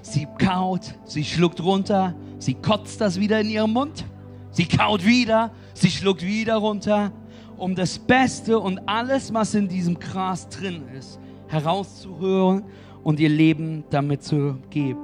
sie 0.00 0.26
kaut, 0.38 0.94
sie 1.04 1.24
schluckt 1.24 1.62
runter, 1.62 2.14
sie 2.38 2.54
kotzt 2.54 3.00
das 3.00 3.20
wieder 3.20 3.40
in 3.40 3.50
ihrem 3.50 3.72
Mund, 3.72 4.04
sie 4.50 4.66
kaut 4.66 5.04
wieder, 5.04 5.50
sie 5.74 5.90
schluckt 5.90 6.22
wieder 6.22 6.56
runter 6.56 7.12
um 7.58 7.74
das 7.74 7.98
Beste 7.98 8.58
und 8.58 8.78
alles, 8.88 9.34
was 9.34 9.54
in 9.54 9.68
diesem 9.68 9.98
Gras 9.98 10.48
drin 10.48 10.82
ist, 10.96 11.18
herauszuhören 11.48 12.64
und 13.02 13.20
ihr 13.20 13.28
Leben 13.28 13.84
damit 13.90 14.22
zu 14.22 14.58
geben. 14.70 15.00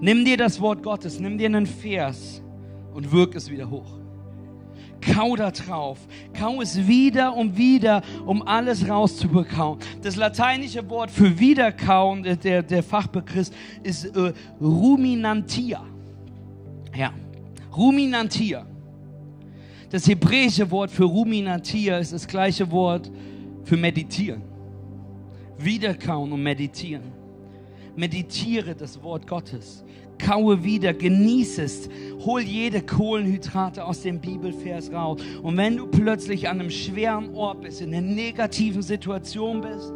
Nimm 0.00 0.24
dir 0.24 0.36
das 0.36 0.60
Wort 0.60 0.82
Gottes, 0.82 1.20
nimm 1.20 1.38
dir 1.38 1.46
einen 1.46 1.66
Vers 1.66 2.42
und 2.94 3.12
wirk 3.12 3.34
es 3.34 3.50
wieder 3.50 3.68
hoch. 3.68 4.00
Kau 5.00 5.34
da 5.34 5.50
drauf. 5.50 5.98
Kau 6.38 6.60
es 6.60 6.86
wieder 6.86 7.34
und 7.34 7.56
wieder, 7.56 8.02
um 8.26 8.46
alles 8.46 8.88
rauszubekommen. 8.88 9.78
Das 10.02 10.16
lateinische 10.16 10.88
Wort 10.90 11.10
für 11.10 11.38
wiederkauen, 11.38 12.22
der, 12.22 12.62
der 12.62 12.82
Fachbegriff 12.82 13.50
ist 13.82 14.04
äh, 14.04 14.32
ruminantia. 14.60 15.82
Ja, 16.94 17.12
ruminantia. 17.74 18.66
Das 19.90 20.06
hebräische 20.06 20.70
Wort 20.70 20.90
für 20.90 21.04
ruminatir 21.04 21.98
ist 21.98 22.12
das 22.12 22.26
gleiche 22.26 22.70
Wort 22.70 23.10
für 23.64 23.76
meditieren. 23.76 24.42
Wiederkauen 25.58 26.32
und 26.32 26.42
meditieren. 26.42 27.12
Meditiere 27.96 28.74
das 28.76 29.02
Wort 29.02 29.26
Gottes. 29.26 29.84
Kaue 30.16 30.62
wieder, 30.62 30.94
genieße 30.94 31.62
es. 31.62 31.88
Hol 32.24 32.40
jede 32.42 32.82
Kohlenhydrate 32.82 33.84
aus 33.84 34.02
dem 34.02 34.20
Bibelvers 34.20 34.92
raus. 34.92 35.20
Und 35.42 35.56
wenn 35.56 35.76
du 35.76 35.86
plötzlich 35.88 36.48
an 36.48 36.60
einem 36.60 36.70
schweren 36.70 37.34
Ort 37.34 37.62
bist, 37.62 37.80
in 37.80 37.92
einer 37.92 38.06
negativen 38.06 38.82
Situation 38.82 39.60
bist, 39.60 39.92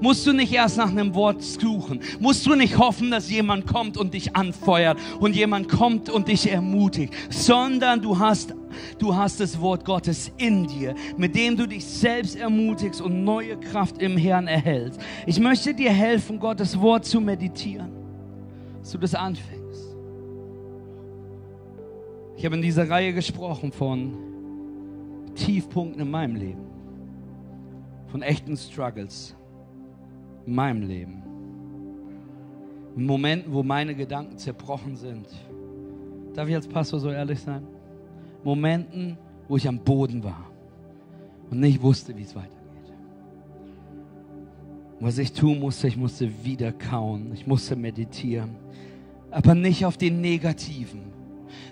musst 0.00 0.26
du 0.26 0.32
nicht 0.32 0.52
erst 0.52 0.76
nach 0.76 0.90
einem 0.90 1.14
Wort 1.14 1.42
suchen. 1.42 2.00
Musst 2.18 2.44
du 2.46 2.54
nicht 2.54 2.78
hoffen, 2.78 3.10
dass 3.10 3.30
jemand 3.30 3.66
kommt 3.66 3.96
und 3.96 4.14
dich 4.14 4.34
anfeuert 4.34 4.98
und 5.20 5.36
jemand 5.36 5.68
kommt 5.68 6.10
und 6.10 6.28
dich 6.28 6.50
ermutigt, 6.50 7.14
sondern 7.30 8.02
du 8.02 8.18
hast 8.18 8.54
du 8.98 9.14
hast 9.14 9.40
das 9.40 9.60
Wort 9.60 9.84
Gottes 9.84 10.30
in 10.36 10.66
dir, 10.66 10.94
mit 11.16 11.34
dem 11.34 11.56
du 11.56 11.66
dich 11.66 11.84
selbst 11.84 12.36
ermutigst 12.36 13.00
und 13.00 13.24
neue 13.24 13.58
Kraft 13.58 13.98
im 13.98 14.16
Herrn 14.16 14.46
erhältst. 14.46 15.00
Ich 15.26 15.40
möchte 15.40 15.74
dir 15.74 15.90
helfen, 15.92 16.38
Gottes 16.38 16.80
Wort 16.80 17.04
zu 17.04 17.20
meditieren, 17.20 17.90
dass 18.80 18.92
du 18.92 18.98
das 18.98 19.14
anfängst. 19.14 19.96
Ich 22.36 22.44
habe 22.44 22.56
in 22.56 22.62
dieser 22.62 22.88
Reihe 22.88 23.12
gesprochen 23.14 23.72
von 23.72 24.14
Tiefpunkten 25.34 26.02
in 26.02 26.10
meinem 26.10 26.36
Leben, 26.36 26.66
von 28.08 28.22
echten 28.22 28.56
Struggles 28.56 29.34
in 30.46 30.54
meinem 30.54 30.82
Leben. 30.82 31.22
Momenten, 32.94 33.52
wo 33.52 33.62
meine 33.62 33.94
Gedanken 33.94 34.38
zerbrochen 34.38 34.96
sind. 34.96 35.26
Darf 36.34 36.48
ich 36.48 36.54
als 36.54 36.66
Pastor 36.66 36.98
so 36.98 37.10
ehrlich 37.10 37.40
sein? 37.40 37.66
Momenten, 38.46 39.18
wo 39.48 39.56
ich 39.56 39.66
am 39.66 39.80
Boden 39.80 40.22
war 40.22 40.48
und 41.50 41.58
nicht 41.58 41.82
wusste, 41.82 42.16
wie 42.16 42.22
es 42.22 42.32
weitergeht. 42.36 42.54
Was 45.00 45.18
ich 45.18 45.32
tun 45.32 45.58
musste, 45.58 45.88
ich 45.88 45.96
musste 45.96 46.30
wieder 46.44 46.70
kauen, 46.70 47.32
ich 47.34 47.44
musste 47.48 47.74
meditieren, 47.74 48.50
aber 49.32 49.56
nicht 49.56 49.84
auf 49.84 49.96
den 49.96 50.20
Negativen, 50.20 51.12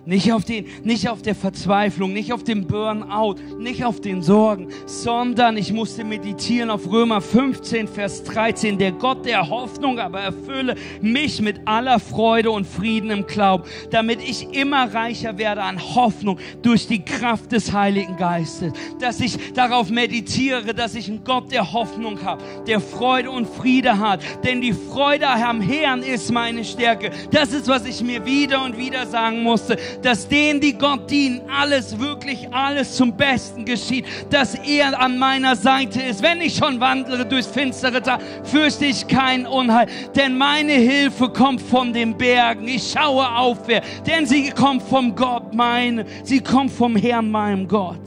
nicht 0.07 0.33
auf, 0.33 0.45
den, 0.45 0.67
nicht 0.83 1.09
auf 1.09 1.23
der 1.23 1.35
Verzweiflung, 1.35 2.13
nicht 2.13 2.33
auf 2.33 2.45
dem 2.45 2.67
Burnout, 2.67 3.37
nicht 3.59 3.85
auf 3.85 4.01
den 4.01 4.23
Sorgen, 4.23 4.69
sondern 4.87 5.57
ich 5.57 5.73
musste 5.73 6.05
meditieren 6.05 6.71
auf 6.71 6.91
Römer 6.91 7.21
15, 7.21 7.89
Vers 7.89 8.25
13. 8.25 8.79
Der 8.79 8.93
Gott 8.93 9.25
der 9.25 9.49
Hoffnung 9.49 9.99
aber 9.99 10.21
erfülle 10.21 10.75
mich 11.01 11.41
mit 11.41 11.61
aller 11.65 11.99
Freude 11.99 12.51
und 12.51 12.67
Frieden 12.67 13.11
im 13.11 13.27
Glauben, 13.27 13.65
damit 13.91 14.21
ich 14.23 14.55
immer 14.55 14.93
reicher 14.93 15.39
werde 15.39 15.63
an 15.63 15.81
Hoffnung 15.95 16.39
durch 16.63 16.87
die 16.87 17.03
Kraft 17.05 17.53
des 17.53 17.73
Heiligen 17.73 18.17
Geistes. 18.17 18.73
Dass 19.01 19.21
ich 19.21 19.55
darauf 19.55 19.91
meditiere, 19.91 20.75
dass 20.75 20.95
ich 20.95 21.09
einen 21.09 21.25
Gott 21.25 21.51
der 21.51 21.73
Hoffnung 21.73 22.23
habe, 22.23 22.43
der 22.67 22.81
Freude 22.81 23.31
und 23.31 23.47
Friede 23.47 23.99
hat. 23.99 24.21
Denn 24.45 24.61
die 24.61 24.75
Freude 24.75 25.29
am 25.29 25.61
Herrn 25.61 26.03
ist 26.03 26.31
meine 26.31 26.65
Stärke. 26.65 27.11
Das 27.31 27.53
ist, 27.53 27.69
was 27.69 27.87
ich 27.87 28.03
mir 28.03 28.25
wieder 28.27 28.63
und 28.65 28.77
wieder 28.77 29.07
sagen 29.07 29.43
musste 29.43 29.79
dass 30.03 30.29
denen, 30.29 30.61
die 30.61 30.77
Gott 30.77 31.11
dienen, 31.11 31.41
alles, 31.51 31.99
wirklich 31.99 32.53
alles 32.53 32.97
zum 32.97 33.17
Besten 33.17 33.65
geschieht, 33.65 34.05
dass 34.31 34.55
er 34.55 35.01
an 35.01 35.19
meiner 35.19 35.57
Seite 35.57 36.01
ist. 36.03 36.23
Wenn 36.23 36.41
ich 36.41 36.57
schon 36.57 36.81
wandle 36.81 37.25
durchs 37.25 37.47
finstere 37.47 38.03
Tal, 38.03 38.19
fürchte 38.45 38.87
ich 38.87 39.07
kein 39.07 39.47
Unheil, 39.47 39.87
denn 40.15 40.37
meine 40.37 40.73
Hilfe 40.73 41.29
kommt 41.29 41.61
von 41.61 41.93
den 41.93 42.17
Bergen. 42.17 42.69
Ich 42.69 42.93
schaue 42.93 43.29
aufwärts, 43.37 43.87
denn 44.07 44.27
sie 44.27 44.51
kommt 44.51 44.83
vom 44.83 45.15
Gott 45.15 45.55
mein, 45.55 46.05
sie 46.23 46.41
kommt 46.41 46.71
vom 46.71 46.97
Herrn 46.97 47.31
meinem 47.31 47.69
Gott. 47.69 48.01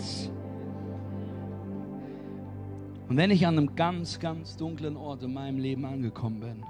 Und 3.09 3.15
wenn 3.15 3.31
ich 3.31 3.47
an 3.47 3.57
einem 3.57 3.75
ganz, 3.75 4.19
ganz 4.19 4.57
dunklen 4.57 4.97
Ort 4.97 5.23
in 5.23 5.33
meinem 5.33 5.59
Leben 5.59 5.85
angekommen 5.85 6.39
bin, 6.41 6.63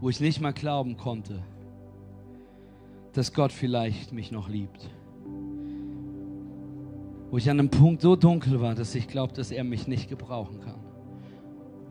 wo 0.00 0.08
ich 0.08 0.20
nicht 0.20 0.40
mal 0.40 0.52
glauben 0.52 0.96
konnte, 0.96 1.42
dass 3.16 3.32
Gott 3.32 3.50
vielleicht 3.50 4.12
mich 4.12 4.30
noch 4.30 4.50
liebt. 4.50 4.90
Wo 7.30 7.38
ich 7.38 7.48
an 7.48 7.58
einem 7.58 7.70
Punkt 7.70 8.02
so 8.02 8.14
dunkel 8.14 8.60
war, 8.60 8.74
dass 8.74 8.94
ich 8.94 9.08
glaube, 9.08 9.32
dass 9.32 9.50
er 9.50 9.64
mich 9.64 9.88
nicht 9.88 10.10
gebrauchen 10.10 10.60
kann. 10.60 10.78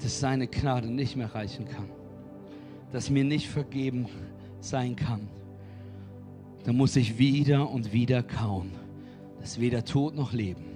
Dass 0.04 0.20
seine 0.20 0.48
Gnade 0.48 0.88
nicht 0.88 1.16
mehr 1.16 1.34
reichen 1.34 1.66
kann. 1.66 1.90
Dass 2.92 3.10
mir 3.10 3.24
nicht 3.24 3.50
vergeben 3.50 4.06
sein 4.60 4.96
kann. 4.96 5.28
Da 6.64 6.72
muss 6.72 6.96
ich 6.96 7.18
wieder 7.18 7.72
und 7.72 7.92
wieder 7.92 8.22
kauen, 8.22 8.72
dass 9.40 9.60
weder 9.60 9.84
Tod 9.84 10.16
noch 10.16 10.32
Leben 10.32 10.75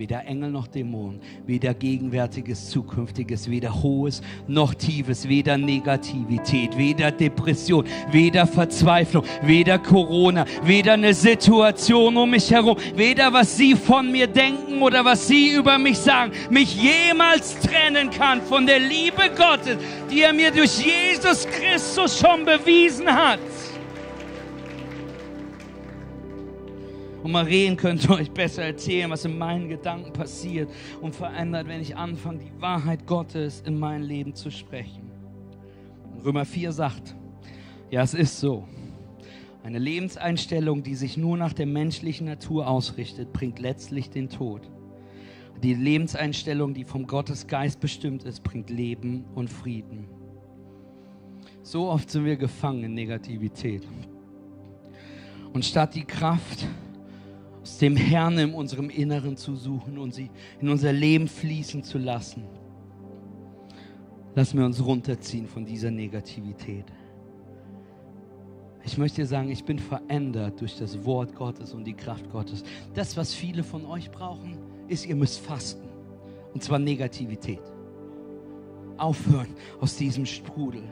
weder 0.00 0.24
Engel 0.24 0.50
noch 0.50 0.66
Dämonen, 0.66 1.20
weder 1.46 1.74
Gegenwärtiges, 1.74 2.70
Zukünftiges, 2.70 3.50
weder 3.50 3.82
Hohes 3.82 4.22
noch 4.48 4.72
Tiefes, 4.72 5.28
weder 5.28 5.58
Negativität, 5.58 6.78
weder 6.78 7.10
Depression, 7.10 7.84
weder 8.10 8.46
Verzweiflung, 8.46 9.24
weder 9.42 9.78
Corona, 9.78 10.46
weder 10.62 10.94
eine 10.94 11.12
Situation 11.12 12.16
um 12.16 12.30
mich 12.30 12.50
herum, 12.50 12.78
weder 12.96 13.30
was 13.34 13.58
Sie 13.58 13.74
von 13.74 14.10
mir 14.10 14.26
denken 14.26 14.80
oder 14.80 15.04
was 15.04 15.28
Sie 15.28 15.52
über 15.52 15.76
mich 15.76 15.98
sagen, 15.98 16.32
mich 16.48 16.82
jemals 16.82 17.60
trennen 17.60 18.08
kann 18.08 18.40
von 18.40 18.66
der 18.66 18.78
Liebe 18.78 19.28
Gottes, 19.36 19.76
die 20.10 20.22
er 20.22 20.32
mir 20.32 20.50
durch 20.50 20.78
Jesus 20.78 21.46
Christus 21.46 22.18
schon 22.18 22.46
bewiesen 22.46 23.06
hat. 23.06 23.38
Und 27.22 27.32
Marien 27.32 27.76
könnte 27.76 28.10
euch 28.14 28.30
besser 28.30 28.64
erzählen, 28.64 29.10
was 29.10 29.24
in 29.24 29.36
meinen 29.36 29.68
Gedanken 29.68 30.12
passiert 30.12 30.70
und 31.00 31.14
verändert, 31.14 31.68
wenn 31.68 31.80
ich 31.80 31.96
anfange, 31.96 32.38
die 32.38 32.60
Wahrheit 32.60 33.06
Gottes 33.06 33.62
in 33.66 33.78
mein 33.78 34.02
Leben 34.02 34.34
zu 34.34 34.50
sprechen. 34.50 35.10
Römer 36.24 36.44
4 36.44 36.72
sagt, 36.72 37.14
ja, 37.90 38.02
es 38.02 38.14
ist 38.14 38.38
so. 38.40 38.66
Eine 39.62 39.78
Lebenseinstellung, 39.78 40.82
die 40.82 40.94
sich 40.94 41.16
nur 41.16 41.36
nach 41.36 41.52
der 41.52 41.66
menschlichen 41.66 42.26
Natur 42.26 42.66
ausrichtet, 42.66 43.32
bringt 43.32 43.58
letztlich 43.58 44.08
den 44.10 44.28
Tod. 44.28 44.70
Die 45.62 45.74
Lebenseinstellung, 45.74 46.72
die 46.72 46.84
vom 46.84 47.06
Gottesgeist 47.06 47.80
bestimmt 47.80 48.24
ist, 48.24 48.42
bringt 48.42 48.70
Leben 48.70 49.24
und 49.34 49.50
Frieden. 49.50 50.08
So 51.62 51.90
oft 51.90 52.10
sind 52.10 52.24
wir 52.24 52.36
gefangen 52.36 52.84
in 52.84 52.94
Negativität. 52.94 53.86
Und 55.52 55.64
statt 55.64 55.94
die 55.94 56.04
Kraft 56.04 56.66
aus 57.62 57.78
dem 57.78 57.96
Herrn 57.96 58.38
in 58.38 58.54
unserem 58.54 58.90
Inneren 58.90 59.36
zu 59.36 59.54
suchen 59.54 59.98
und 59.98 60.14
sie 60.14 60.30
in 60.60 60.68
unser 60.68 60.92
Leben 60.92 61.28
fließen 61.28 61.82
zu 61.82 61.98
lassen, 61.98 62.44
lassen 64.34 64.58
wir 64.58 64.64
uns 64.64 64.84
runterziehen 64.84 65.46
von 65.46 65.64
dieser 65.64 65.90
Negativität. 65.90 66.86
Ich 68.82 68.96
möchte 68.96 69.20
dir 69.20 69.26
sagen, 69.26 69.50
ich 69.50 69.64
bin 69.64 69.78
verändert 69.78 70.60
durch 70.60 70.78
das 70.78 71.04
Wort 71.04 71.34
Gottes 71.34 71.74
und 71.74 71.84
die 71.84 71.92
Kraft 71.92 72.30
Gottes. 72.30 72.64
Das, 72.94 73.16
was 73.16 73.34
viele 73.34 73.62
von 73.62 73.84
euch 73.84 74.10
brauchen, 74.10 74.56
ist, 74.88 75.06
ihr 75.06 75.16
müsst 75.16 75.40
fasten. 75.40 75.86
Und 76.54 76.62
zwar 76.62 76.78
Negativität. 76.78 77.60
Aufhören 78.96 79.48
aus 79.80 79.96
diesem 79.96 80.24
Sprudel. 80.24 80.82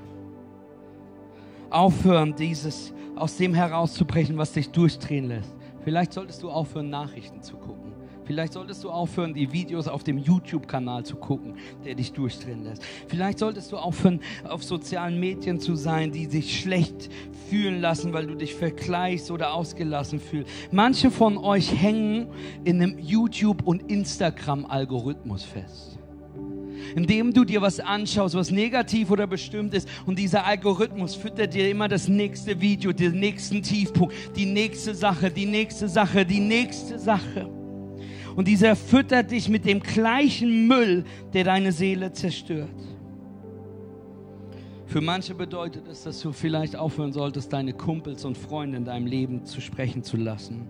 Aufhören, 1.71 2.35
dieses, 2.37 2.93
aus 3.16 3.37
dem 3.37 3.55
herauszubrechen, 3.55 4.37
was 4.37 4.53
dich 4.53 4.71
durchdrehen 4.71 5.29
lässt. 5.29 5.55
Vielleicht 5.89 6.12
solltest 6.12 6.43
du 6.43 6.51
aufhören, 6.51 6.91
Nachrichten 6.91 7.43
zu 7.43 7.57
gucken. 7.57 7.95
Vielleicht 8.26 8.53
solltest 8.53 8.84
du 8.84 8.91
aufhören, 8.91 9.32
die 9.32 9.51
Videos 9.55 9.89
auf 9.89 10.05
dem 10.05 10.18
YouTube-Kanal 10.18 11.03
zu 11.07 11.16
gucken, 11.16 11.55
der 11.82 11.95
dich 11.95 12.12
durchdrehen 12.12 12.62
lässt. 12.62 12.84
Vielleicht 13.07 13.39
solltest 13.39 13.72
du 13.72 13.78
aufhören, 13.78 14.20
auf 14.47 14.62
sozialen 14.62 15.18
Medien 15.18 15.61
zu 15.61 15.76
sein, 15.76 16.12
die 16.12 16.28
dich 16.28 16.61
schlecht 16.61 17.09
fühlen 17.49 17.80
lassen, 17.80 18.12
weil 18.12 18.26
du 18.26 18.34
dich 18.34 18.55
vergleichst 18.55 19.30
oder 19.30 19.55
ausgelassen 19.55 20.20
fühlst. 20.20 20.51
Manche 20.70 21.11
von 21.11 21.39
euch 21.39 21.74
hängen 21.74 22.28
in 22.64 22.82
einem 22.82 22.99
YouTube- 22.99 23.66
und 23.66 23.91
Instagram-Algorithmus 23.91 25.43
fest 25.43 25.97
indem 26.95 27.33
du 27.33 27.45
dir 27.45 27.62
was 27.62 27.81
anschaust, 27.81 28.35
was 28.35 28.51
negativ 28.51 29.11
oder 29.11 29.26
bestimmt 29.26 29.74
ist. 29.74 29.89
Und 30.07 30.18
dieser 30.18 30.45
Algorithmus 30.45 31.14
füttert 31.14 31.55
dir 31.55 31.68
immer 31.70 31.89
das 31.89 32.09
nächste 32.09 32.61
Video, 32.61 32.93
den 32.93 33.18
nächsten 33.18 33.62
Tiefpunkt, 33.62 34.14
die 34.37 34.47
nächste 34.47 34.95
Sache, 34.95 35.31
die 35.31 35.47
nächste 35.47 35.89
Sache, 35.89 36.24
die 36.24 36.41
nächste 36.41 36.99
Sache. 36.99 37.49
Und 38.37 38.47
dieser 38.47 38.76
füttert 38.76 39.31
dich 39.31 39.49
mit 39.49 39.64
dem 39.64 39.81
gleichen 39.81 40.68
Müll, 40.68 41.05
der 41.33 41.45
deine 41.45 41.72
Seele 41.72 42.12
zerstört. 42.12 42.70
Für 44.87 45.01
manche 45.03 45.35
bedeutet 45.35 45.87
es, 45.87 46.05
dass 46.05 46.20
du 46.20 46.33
vielleicht 46.33 46.74
aufhören 46.74 47.12
solltest, 47.12 47.53
deine 47.53 47.74
Kumpels 47.74 48.24
und 48.24 48.39
Freunde 48.39 48.79
in 48.79 48.85
deinem 48.85 49.07
Leben 49.07 49.45
zu 49.45 49.61
sprechen 49.61 50.03
zu 50.03 50.16
lassen. 50.16 50.66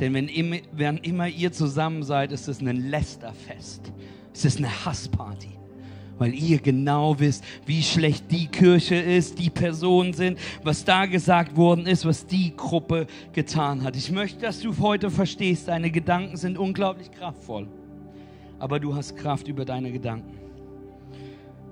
Denn 0.00 0.12
wenn 0.12 0.28
immer, 0.28 0.56
wenn 0.72 0.98
immer 0.98 1.28
ihr 1.28 1.50
zusammen 1.50 2.02
seid, 2.02 2.30
ist 2.30 2.46
es 2.46 2.60
ein 2.60 2.90
Lästerfest. 2.90 3.92
Es 4.32 4.44
ist 4.44 4.58
eine 4.58 4.84
Hassparty 4.84 5.58
weil 6.18 6.34
ihr 6.34 6.58
genau 6.58 7.18
wisst, 7.18 7.44
wie 7.64 7.82
schlecht 7.82 8.30
die 8.30 8.48
Kirche 8.48 8.96
ist, 8.96 9.38
die 9.38 9.50
Personen 9.50 10.12
sind, 10.12 10.38
was 10.62 10.84
da 10.84 11.06
gesagt 11.06 11.56
worden 11.56 11.86
ist, 11.86 12.04
was 12.04 12.26
die 12.26 12.54
Gruppe 12.56 13.06
getan 13.32 13.82
hat. 13.84 13.96
Ich 13.96 14.10
möchte, 14.10 14.40
dass 14.40 14.60
du 14.60 14.76
heute 14.78 15.10
verstehst, 15.10 15.68
deine 15.68 15.90
Gedanken 15.90 16.36
sind 16.36 16.58
unglaublich 16.58 17.10
kraftvoll, 17.10 17.68
aber 18.58 18.80
du 18.80 18.94
hast 18.94 19.16
Kraft 19.16 19.48
über 19.48 19.64
deine 19.64 19.92
Gedanken. 19.92 20.36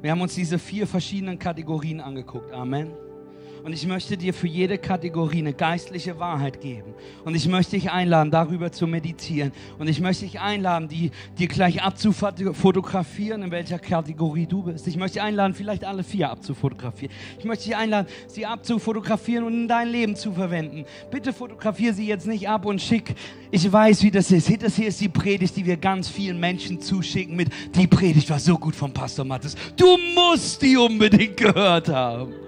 Wir 0.00 0.12
haben 0.12 0.20
uns 0.20 0.34
diese 0.34 0.58
vier 0.58 0.86
verschiedenen 0.86 1.38
Kategorien 1.38 2.00
angeguckt. 2.00 2.52
Amen. 2.52 2.92
Und 3.66 3.72
ich 3.72 3.84
möchte 3.84 4.16
dir 4.16 4.32
für 4.32 4.46
jede 4.46 4.78
Kategorie 4.78 5.38
eine 5.38 5.52
geistliche 5.52 6.20
Wahrheit 6.20 6.60
geben. 6.60 6.94
Und 7.24 7.34
ich 7.34 7.48
möchte 7.48 7.72
dich 7.72 7.90
einladen, 7.90 8.30
darüber 8.30 8.70
zu 8.70 8.86
meditieren. 8.86 9.50
Und 9.80 9.88
ich 9.88 10.00
möchte 10.00 10.24
dich 10.24 10.38
einladen, 10.38 10.86
die, 10.86 11.10
dir 11.36 11.48
gleich 11.48 11.82
abzufotografieren, 11.82 13.42
in 13.42 13.50
welcher 13.50 13.80
Kategorie 13.80 14.46
du 14.46 14.62
bist. 14.62 14.86
Ich 14.86 14.96
möchte 14.96 15.14
dich 15.14 15.22
einladen, 15.22 15.52
vielleicht 15.52 15.84
alle 15.84 16.04
vier 16.04 16.30
abzufotografieren. 16.30 17.12
Ich 17.40 17.44
möchte 17.44 17.64
dich 17.64 17.74
einladen, 17.74 18.06
sie 18.28 18.46
abzufotografieren 18.46 19.42
und 19.42 19.54
in 19.54 19.66
dein 19.66 19.88
Leben 19.88 20.14
zu 20.14 20.30
verwenden. 20.30 20.84
Bitte 21.10 21.32
fotografiere 21.32 21.92
sie 21.92 22.06
jetzt 22.06 22.28
nicht 22.28 22.48
ab 22.48 22.66
und 22.66 22.80
schick. 22.80 23.16
Ich 23.50 23.72
weiß, 23.72 24.04
wie 24.04 24.12
das 24.12 24.30
ist. 24.30 24.62
Das 24.62 24.76
hier 24.76 24.86
ist 24.86 25.00
die 25.00 25.08
Predigt, 25.08 25.56
die 25.56 25.66
wir 25.66 25.76
ganz 25.76 26.08
vielen 26.08 26.38
Menschen 26.38 26.80
zuschicken 26.80 27.34
mit, 27.34 27.48
die 27.74 27.88
Predigt 27.88 28.30
war 28.30 28.38
so 28.38 28.56
gut 28.56 28.76
vom 28.76 28.92
Pastor 28.92 29.24
Mattes. 29.24 29.56
Du 29.76 29.98
musst 30.14 30.62
die 30.62 30.76
unbedingt 30.76 31.36
gehört 31.36 31.88
haben. 31.88 32.45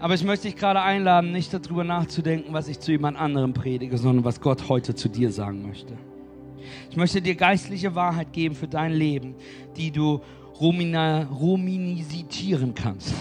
Aber 0.00 0.14
ich 0.14 0.24
möchte 0.24 0.48
dich 0.48 0.56
gerade 0.56 0.80
einladen, 0.80 1.30
nicht 1.30 1.52
darüber 1.52 1.84
nachzudenken, 1.84 2.54
was 2.54 2.68
ich 2.68 2.80
zu 2.80 2.90
jemand 2.90 3.18
anderem 3.18 3.52
predige, 3.52 3.98
sondern 3.98 4.24
was 4.24 4.40
Gott 4.40 4.70
heute 4.70 4.94
zu 4.94 5.10
dir 5.10 5.30
sagen 5.30 5.66
möchte. 5.66 5.92
Ich 6.90 6.96
möchte 6.96 7.20
dir 7.20 7.34
geistliche 7.34 7.94
Wahrheit 7.94 8.32
geben 8.32 8.54
für 8.54 8.66
dein 8.66 8.92
Leben, 8.92 9.34
die 9.76 9.90
du 9.90 10.22
ruminisitieren 10.58 12.74
kannst, 12.74 13.14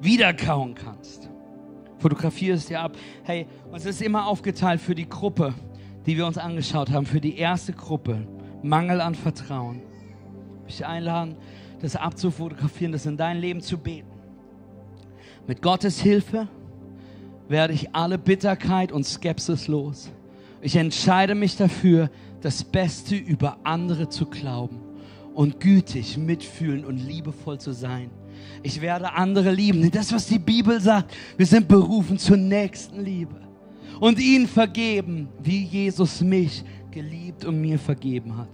wiederkauen 0.00 0.74
kannst. 0.74 1.28
Fotografiere 1.98 2.56
es 2.56 2.66
dir 2.66 2.80
ab. 2.80 2.92
Hey, 3.24 3.46
uns 3.72 3.84
ist 3.84 4.00
immer 4.00 4.28
aufgeteilt 4.28 4.80
für 4.80 4.94
die 4.94 5.08
Gruppe, 5.08 5.52
die 6.06 6.16
wir 6.16 6.26
uns 6.26 6.38
angeschaut 6.38 6.90
haben, 6.90 7.06
für 7.06 7.20
die 7.20 7.38
erste 7.38 7.72
Gruppe, 7.72 8.24
Mangel 8.62 9.00
an 9.00 9.16
Vertrauen. 9.16 9.82
Ich 10.58 10.74
möchte 10.74 10.86
einladen, 10.86 11.34
das 11.80 11.96
abzufotografieren, 11.96 12.92
das 12.92 13.04
in 13.04 13.16
dein 13.16 13.38
Leben 13.38 13.60
zu 13.60 13.78
beten. 13.78 14.13
Mit 15.46 15.60
Gottes 15.60 16.00
Hilfe 16.00 16.48
werde 17.48 17.74
ich 17.74 17.94
alle 17.94 18.18
Bitterkeit 18.18 18.92
und 18.92 19.04
Skepsis 19.04 19.68
los. 19.68 20.10
Ich 20.62 20.76
entscheide 20.76 21.34
mich 21.34 21.56
dafür, 21.56 22.10
das 22.40 22.64
Beste 22.64 23.16
über 23.16 23.58
andere 23.64 24.08
zu 24.08 24.26
glauben 24.26 24.80
und 25.34 25.60
gütig, 25.60 26.16
mitfühlend 26.16 26.86
und 26.86 26.96
liebevoll 26.96 27.58
zu 27.58 27.72
sein. 27.72 28.10
Ich 28.62 28.80
werde 28.80 29.12
andere 29.12 29.52
lieben. 29.52 29.90
Das, 29.90 30.12
was 30.12 30.26
die 30.26 30.38
Bibel 30.38 30.80
sagt, 30.80 31.14
wir 31.36 31.46
sind 31.46 31.68
berufen 31.68 32.18
zur 32.18 32.36
nächsten 32.36 33.04
Liebe 33.04 33.40
und 34.00 34.18
ihnen 34.18 34.46
vergeben, 34.46 35.28
wie 35.42 35.64
Jesus 35.64 36.22
mich 36.22 36.64
geliebt 36.90 37.44
und 37.44 37.60
mir 37.60 37.78
vergeben 37.78 38.36
hat. 38.36 38.48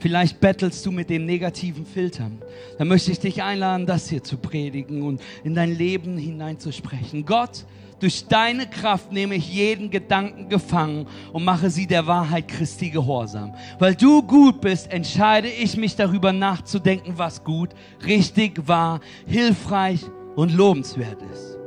Vielleicht 0.00 0.40
bettelst 0.40 0.84
du 0.86 0.90
mit 0.90 1.10
den 1.10 1.26
negativen 1.26 1.84
Filtern. 1.84 2.38
Dann 2.78 2.88
möchte 2.88 3.12
ich 3.12 3.20
dich 3.20 3.42
einladen, 3.42 3.84
das 3.84 4.08
hier 4.08 4.24
zu 4.24 4.38
predigen 4.38 5.02
und 5.02 5.20
in 5.44 5.54
dein 5.54 5.76
Leben 5.76 6.16
hineinzusprechen. 6.16 7.26
Gott, 7.26 7.66
durch 8.00 8.26
deine 8.26 8.66
Kraft 8.66 9.12
nehme 9.12 9.34
ich 9.34 9.52
jeden 9.52 9.90
Gedanken 9.90 10.48
gefangen 10.48 11.06
und 11.34 11.44
mache 11.44 11.68
sie 11.68 11.86
der 11.86 12.06
Wahrheit 12.06 12.48
Christi 12.48 12.88
gehorsam. 12.88 13.54
Weil 13.78 13.94
du 13.94 14.22
gut 14.22 14.62
bist, 14.62 14.90
entscheide 14.90 15.48
ich 15.48 15.76
mich 15.76 15.96
darüber 15.96 16.32
nachzudenken, 16.32 17.12
was 17.16 17.44
gut, 17.44 17.68
richtig, 18.06 18.66
wahr, 18.66 19.00
hilfreich 19.26 20.00
und 20.34 20.54
lobenswert 20.54 21.20
ist. 21.30 21.58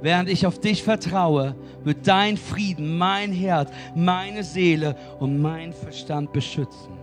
Während 0.00 0.30
ich 0.30 0.46
auf 0.46 0.58
dich 0.60 0.82
vertraue, 0.82 1.54
wird 1.82 2.06
dein 2.08 2.38
Frieden 2.38 2.96
mein 2.96 3.30
Herz, 3.30 3.70
meine 3.94 4.44
Seele 4.44 4.96
und 5.20 5.42
mein 5.42 5.74
Verstand 5.74 6.32
beschützen. 6.32 6.93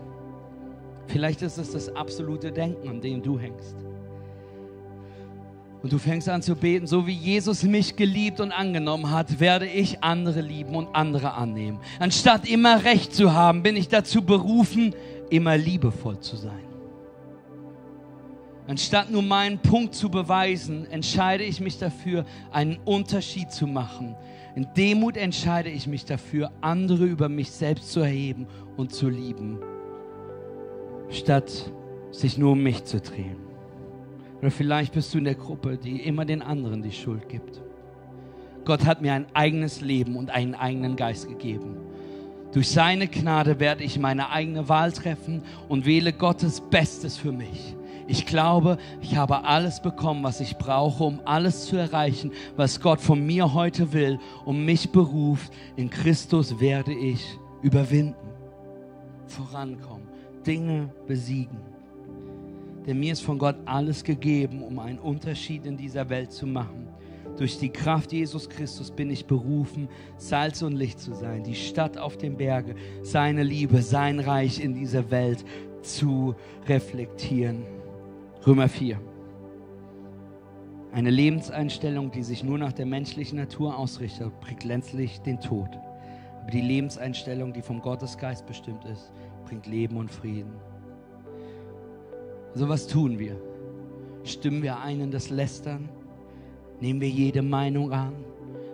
Vielleicht 1.08 1.41
ist 1.41 1.58
es 1.58 1.72
das 1.72 1.95
absolute 1.95 2.52
Denken, 2.52 2.88
an 2.88 3.02
dem 3.02 3.22
du 3.22 3.39
hängst. 3.39 3.76
Und 5.84 5.91
du 5.91 5.97
fängst 5.97 6.30
an 6.30 6.43
zu 6.43 6.56
beten, 6.56 6.86
so 6.86 7.08
wie 7.08 7.14
Jesus 7.14 7.64
mich 7.64 7.95
geliebt 7.95 8.39
und 8.39 8.52
angenommen 8.52 9.10
hat, 9.10 9.39
werde 9.39 9.66
ich 9.66 10.04
andere 10.04 10.41
lieben 10.41 10.76
und 10.76 10.95
andere 10.95 11.34
annehmen. 11.34 11.80
Anstatt 11.99 12.47
immer 12.47 12.84
recht 12.84 13.16
zu 13.16 13.34
haben, 13.34 13.64
bin 13.64 13.76
ich 13.76 13.88
dazu 13.88 14.22
berufen, 14.22 14.93
immer 15.32 15.58
liebevoll 15.58 16.20
zu 16.20 16.36
sein. 16.36 16.66
Anstatt 18.68 19.10
nur 19.10 19.24
meinen 19.24 19.58
Punkt 19.58 19.95
zu 19.95 20.10
beweisen, 20.10 20.89
entscheide 20.91 21.43
ich 21.43 21.60
mich 21.60 21.80
dafür, 21.80 22.26
einen 22.52 22.78
Unterschied 22.86 23.52
zu 23.52 23.66
machen. 23.66 24.16
In 24.56 24.68
Demut 24.78 25.18
entscheide 25.18 25.70
ich 25.70 25.88
mich 25.88 26.06
dafür, 26.06 26.52
andere 26.62 27.06
über 27.06 27.28
mich 27.28 27.49
selbst 27.49 27.91
zu 27.91 28.02
erheben 28.02 28.45
und 28.78 28.93
zu 28.93 29.10
lieben 29.10 29.60
statt 31.12 31.72
sich 32.12 32.38
nur 32.38 32.53
um 32.53 32.64
mich 32.64 32.84
zu 32.86 32.99
drehen. 32.99 33.38
Oder 34.39 34.51
vielleicht 34.51 34.93
bist 34.93 35.14
du 35.14 35.20
in 35.20 35.26
der 35.26 35.36
Gruppe, 35.36 35.78
die 35.78 36.01
immer 36.01 36.26
den 36.26 36.41
anderen 36.41 36.82
die 36.82 36.91
Schuld 36.91 37.30
gibt. 37.30 37.62
Gott 38.66 38.86
hat 38.86 39.01
mir 39.01 39.14
ein 39.14 39.28
eigenes 39.34 39.82
Leben 39.82 40.16
und 40.16 40.30
einen 40.30 40.55
eigenen 40.55 40.95
Geist 40.95 41.28
gegeben. 41.28 41.78
Durch 42.51 42.70
seine 42.70 43.07
Gnade 43.07 43.59
werde 43.59 43.84
ich 43.84 43.97
meine 43.97 44.30
eigene 44.30 44.68
Wahl 44.68 44.91
treffen 44.91 45.43
und 45.70 45.86
wähle 45.86 46.12
Gottes 46.12 46.59
Bestes 46.59 47.18
für 47.18 47.32
mich. 47.32 47.76
Ich 48.07 48.26
glaube, 48.26 48.78
ich 48.99 49.16
habe 49.16 49.45
alles 49.45 49.82
bekommen, 49.82 50.24
was 50.24 50.41
ich 50.41 50.57
brauche, 50.57 51.03
um 51.05 51.22
alles 51.24 51.68
zu 51.68 51.78
erreichen, 51.78 52.32
was 52.57 52.82
Gott 52.82 52.99
von 52.99 53.26
mir 53.26 53.53
heute 53.53 53.93
will, 53.93 54.20
um 54.43 54.66
mich 54.66 54.91
beruft. 54.91 55.53
In 55.78 55.89
Christus 55.89 56.59
werde 56.59 56.93
ich 56.93 57.26
überwinden, 57.62 58.16
vorankommen, 59.28 60.09
Dinge 60.46 60.89
besiegen. 61.08 61.58
Denn 62.86 63.00
mir 63.00 63.14
ist 63.14 63.22
von 63.22 63.38
Gott 63.38 63.58
alles 63.66 64.04
gegeben, 64.04 64.64
um 64.64 64.80
einen 64.80 65.00
Unterschied 65.00 65.66
in 65.66 65.78
dieser 65.78 66.10
Welt 66.10 66.32
zu 66.32 66.48
machen. 66.48 66.88
Durch 67.38 67.58
die 67.60 67.70
Kraft 67.70 68.12
Jesus 68.12 68.50
Christus 68.50 68.92
bin 68.92 69.10
ich 69.10 69.26
berufen, 69.26 69.88
Salz 70.18 70.62
und 70.62 70.74
Licht 70.74 71.00
zu 71.00 71.14
sein, 71.14 71.44
die 71.44 71.56
Stadt 71.56 71.98
auf 71.98 72.18
dem 72.18 72.36
Berge, 72.38 72.76
seine 73.04 73.44
Liebe, 73.44 73.82
sein 73.82 74.20
Reich 74.20 74.60
in 74.60 74.74
dieser 74.74 75.10
Welt 75.12 75.46
zu 75.82 76.36
reflektieren. 76.68 77.64
Römer 78.46 78.68
4. 78.68 79.00
Eine 80.92 81.10
Lebenseinstellung, 81.10 82.12
die 82.12 82.24
sich 82.24 82.44
nur 82.44 82.58
nach 82.58 82.74
der 82.74 82.86
menschlichen 82.86 83.38
Natur 83.38 83.78
ausrichtet, 83.78 84.32
bringt 84.42 84.66
letztlich 84.66 85.22
den 85.22 85.39
Tod. 85.39 85.70
Aber 86.42 86.52
die 86.52 86.62
Lebenseinstellung, 86.62 87.54
die 87.54 87.62
vom 87.62 87.82
Gottesgeist 87.82 88.46
bestimmt 88.46 88.84
ist, 88.86 89.14
bringt 89.46 89.68
Leben 89.68 89.98
und 89.98 90.12
Frieden. 90.12 90.54
Also 92.54 92.68
was 92.68 92.88
tun 92.88 93.20
wir? 93.20 93.39
Stimmen 94.24 94.62
wir 94.62 94.80
ein 94.80 95.00
in 95.00 95.12
das 95.12 95.30
Lästern? 95.30 95.89
Nehmen 96.80 97.02
wir 97.02 97.10
jede 97.10 97.42
Meinung 97.42 97.92
an? 97.92 98.14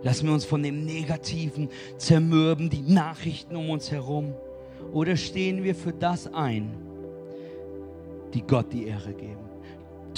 Lassen 0.04 0.28
wir 0.28 0.34
uns 0.34 0.46
von 0.46 0.64
dem 0.64 0.86
Negativen 0.86 1.70
zermürben, 1.98 2.70
die 2.70 2.82
Nachrichten 2.82 3.56
um 3.56 3.70
uns 3.70 3.92
herum? 3.92 4.34
Oder 4.94 5.16
stehen 5.16 5.64
wir 5.64 5.76
für 5.76 5.94
das 5.94 6.32
ein, 6.34 6.72
die 8.34 8.42
Gott 8.42 8.72
die 8.72 8.88
Ehre 8.88 9.14
geben? 9.14 9.47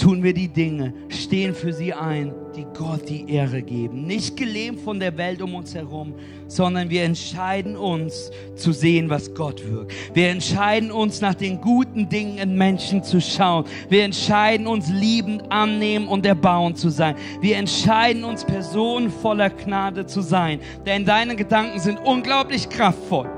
Tun 0.00 0.22
wir 0.22 0.32
die 0.32 0.48
Dinge, 0.48 0.94
stehen 1.08 1.54
für 1.54 1.72
sie 1.72 1.92
ein, 1.92 2.32
die 2.56 2.64
Gott 2.76 3.08
die 3.08 3.30
Ehre 3.30 3.62
geben. 3.62 4.06
Nicht 4.06 4.36
gelähmt 4.36 4.80
von 4.80 4.98
der 4.98 5.16
Welt 5.16 5.42
um 5.42 5.54
uns 5.54 5.74
herum, 5.74 6.14
sondern 6.48 6.88
wir 6.88 7.04
entscheiden 7.04 7.76
uns 7.76 8.30
zu 8.56 8.72
sehen, 8.72 9.10
was 9.10 9.34
Gott 9.34 9.62
wirkt. 9.70 9.92
Wir 10.14 10.30
entscheiden 10.30 10.90
uns 10.90 11.20
nach 11.20 11.34
den 11.34 11.60
guten 11.60 12.08
Dingen 12.08 12.38
in 12.38 12.56
Menschen 12.56 13.02
zu 13.02 13.20
schauen. 13.20 13.64
Wir 13.88 14.04
entscheiden 14.04 14.66
uns 14.66 14.88
liebend 14.88 15.52
annehmen 15.52 16.08
und 16.08 16.24
erbauend 16.24 16.78
zu 16.78 16.88
sein. 16.88 17.14
Wir 17.40 17.58
entscheiden 17.58 18.24
uns 18.24 18.44
Personen 18.44 19.10
voller 19.10 19.50
Gnade 19.50 20.06
zu 20.06 20.22
sein. 20.22 20.60
Denn 20.86 21.04
deine 21.04 21.36
Gedanken 21.36 21.78
sind 21.78 21.98
unglaublich 22.00 22.68
kraftvoll. 22.70 23.28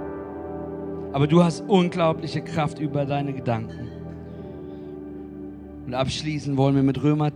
Aber 1.13 1.27
du 1.27 1.43
hast 1.43 1.63
unglaubliche 1.69 2.41
Kraft 2.41 2.79
über 2.79 3.05
deine 3.05 3.35
Gedanken. 3.35 3.92
Und 5.93 5.99
abschließen 5.99 6.57
wollen 6.57 6.75
wir 6.75 6.83
mit 6.83 7.03
Römer 7.03 7.33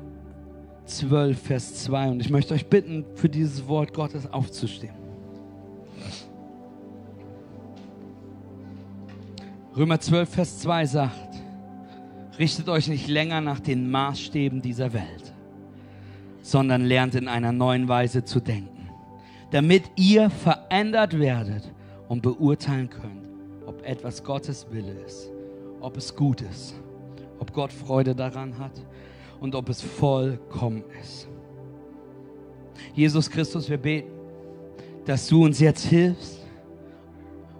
12, 0.86 1.38
Vers 1.38 1.74
2. 1.84 2.08
Und 2.08 2.20
ich 2.20 2.30
möchte 2.30 2.54
euch 2.54 2.64
bitten, 2.64 3.04
für 3.14 3.28
dieses 3.28 3.68
Wort 3.68 3.92
Gottes 3.92 4.32
aufzustehen. 4.32 4.94
Römer 9.76 10.00
12, 10.00 10.26
Vers 10.30 10.60
2 10.60 10.86
sagt, 10.86 11.36
richtet 12.38 12.70
euch 12.70 12.88
nicht 12.88 13.08
länger 13.08 13.42
nach 13.42 13.60
den 13.60 13.90
Maßstäben 13.90 14.62
dieser 14.62 14.94
Welt, 14.94 15.34
sondern 16.40 16.82
lernt 16.82 17.14
in 17.14 17.28
einer 17.28 17.52
neuen 17.52 17.88
Weise 17.88 18.24
zu 18.24 18.40
denken, 18.40 18.88
damit 19.50 19.82
ihr 19.96 20.30
verändert 20.30 21.18
werdet 21.18 21.70
und 22.08 22.22
beurteilen 22.22 22.88
könnt, 22.88 23.28
ob 23.66 23.84
etwas 23.86 24.24
Gottes 24.24 24.66
Wille 24.70 24.94
ist, 25.06 25.28
ob 25.82 25.98
es 25.98 26.16
gut 26.16 26.40
ist 26.40 26.74
ob 27.38 27.52
Gott 27.52 27.72
Freude 27.72 28.14
daran 28.14 28.58
hat 28.58 28.72
und 29.40 29.54
ob 29.54 29.68
es 29.68 29.82
vollkommen 29.82 30.84
ist. 31.00 31.28
Jesus 32.94 33.30
Christus, 33.30 33.68
wir 33.68 33.78
beten, 33.78 34.10
dass 35.04 35.26
du 35.26 35.44
uns 35.44 35.60
jetzt 35.60 35.84
hilfst, 35.86 36.40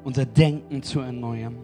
unser 0.05 0.25
Denken 0.25 0.83
zu 0.83 1.01
erneuern 1.01 1.57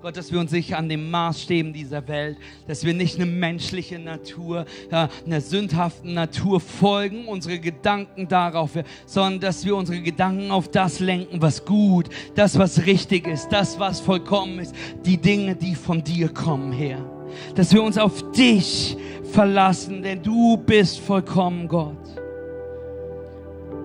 Gott, 0.00 0.16
dass 0.16 0.30
wir 0.30 0.38
uns 0.38 0.52
nicht 0.52 0.76
an 0.76 0.88
den 0.88 1.10
Maßstäben 1.10 1.72
dieser 1.72 2.06
Welt, 2.06 2.38
dass 2.68 2.84
wir 2.84 2.94
nicht 2.94 3.16
eine 3.16 3.26
menschliche 3.26 3.98
Natur, 3.98 4.64
einer 4.90 5.40
sündhaften 5.40 6.14
Natur 6.14 6.60
folgen, 6.60 7.26
unsere 7.26 7.58
Gedanken 7.58 8.28
darauf, 8.28 8.70
sondern 9.06 9.40
dass 9.40 9.64
wir 9.64 9.74
unsere 9.74 10.00
Gedanken 10.00 10.52
auf 10.52 10.68
das 10.68 11.00
lenken, 11.00 11.42
was 11.42 11.64
gut, 11.64 12.10
das, 12.36 12.56
was 12.58 12.86
richtig 12.86 13.26
ist, 13.26 13.48
das, 13.48 13.80
was 13.80 13.98
vollkommen 13.98 14.60
ist, 14.60 14.72
die 15.04 15.16
Dinge, 15.16 15.56
die 15.56 15.74
von 15.74 16.04
dir 16.04 16.28
kommen, 16.28 16.72
Herr. 16.72 17.17
Dass 17.54 17.72
wir 17.72 17.82
uns 17.82 17.98
auf 17.98 18.32
dich 18.32 18.96
verlassen, 19.24 20.02
denn 20.02 20.22
du 20.22 20.56
bist 20.56 21.00
vollkommen, 21.00 21.68
Gott. 21.68 21.96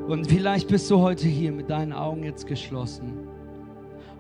Und 0.08 0.28
vielleicht 0.28 0.68
bist 0.68 0.90
du 0.92 1.00
heute 1.00 1.28
hier 1.28 1.52
mit 1.52 1.70
deinen 1.70 1.94
Augen 1.94 2.24
jetzt 2.24 2.46
geschlossen 2.46 3.24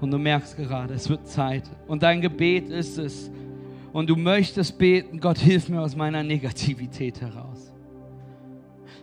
und 0.03 0.11
du 0.11 0.17
merkst 0.17 0.57
gerade, 0.57 0.93
es 0.93 1.09
wird 1.09 1.25
Zeit. 1.29 1.63
Und 1.87 2.03
dein 2.03 2.19
Gebet 2.19 2.67
ist 2.69 2.97
es. 2.97 3.31
Und 3.93 4.09
du 4.09 4.17
möchtest 4.17 4.77
beten, 4.77 5.17
Gott, 5.19 5.37
hilf 5.37 5.69
mir 5.69 5.79
aus 5.79 5.95
meiner 5.95 6.23
Negativität 6.23 7.21
heraus. 7.21 7.71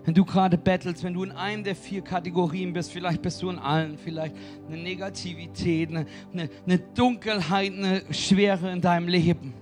Wenn 0.05 0.13
du 0.13 0.25
gerade 0.27 0.59
bettelst, 0.59 1.03
wenn 1.03 1.15
du 1.15 1.25
in 1.25 1.33
einem 1.33 1.65
der 1.65 1.75
vier 1.75 2.03
Kategorien 2.03 2.75
bist, 2.75 2.93
vielleicht 2.93 3.23
bist 3.23 3.41
du 3.41 3.49
in 3.49 3.59
allen, 3.59 3.97
vielleicht 3.97 4.35
eine 4.69 4.77
Negativität, 4.77 5.89
eine, 5.89 6.05
eine, 6.35 6.51
eine 6.67 6.79
Dunkelheit, 6.79 7.73
eine 7.73 8.03
Schwere 8.11 8.71
in 8.71 8.83
deinem 8.83 9.09
Leben. 9.09 9.55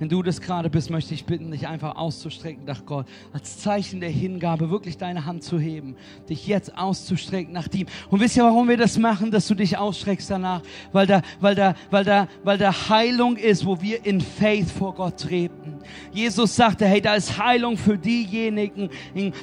Wenn 0.00 0.08
du 0.08 0.22
das 0.22 0.40
gerade 0.40 0.70
bist, 0.70 0.88
möchte 0.88 1.12
ich 1.12 1.26
bitten, 1.26 1.50
dich 1.50 1.68
einfach 1.68 1.96
auszustrecken 1.96 2.64
nach 2.64 2.86
Gott. 2.86 3.04
Als 3.34 3.58
Zeichen 3.58 4.00
der 4.00 4.08
Hingabe 4.08 4.70
wirklich 4.70 4.96
deine 4.96 5.26
Hand 5.26 5.44
zu 5.44 5.58
heben. 5.58 5.94
Dich 6.30 6.46
jetzt 6.46 6.74
auszustrecken 6.74 7.52
nach 7.52 7.68
ihm. 7.74 7.86
Und 8.08 8.20
wisst 8.20 8.34
ihr, 8.38 8.44
warum 8.44 8.66
wir 8.66 8.78
das 8.78 8.96
machen, 8.96 9.30
dass 9.30 9.46
du 9.46 9.54
dich 9.54 9.76
ausstreckst 9.76 10.30
danach? 10.30 10.62
Weil 10.92 11.06
da, 11.06 11.20
weil 11.40 11.54
da, 11.54 11.74
weil 11.90 12.04
da, 12.04 12.28
weil 12.44 12.56
da 12.56 12.88
Heilung 12.88 13.36
ist, 13.36 13.66
wo 13.66 13.82
wir 13.82 14.06
in 14.06 14.22
Faith 14.22 14.70
vor 14.70 14.94
Gott 14.94 15.18
treten. 15.18 15.80
Jesus 16.12 16.56
sagte, 16.56 16.86
hey, 16.86 17.02
da 17.02 17.14
ist 17.14 17.36
Heilung 17.36 17.76
für 17.76 17.98
diejenigen. 17.98 18.88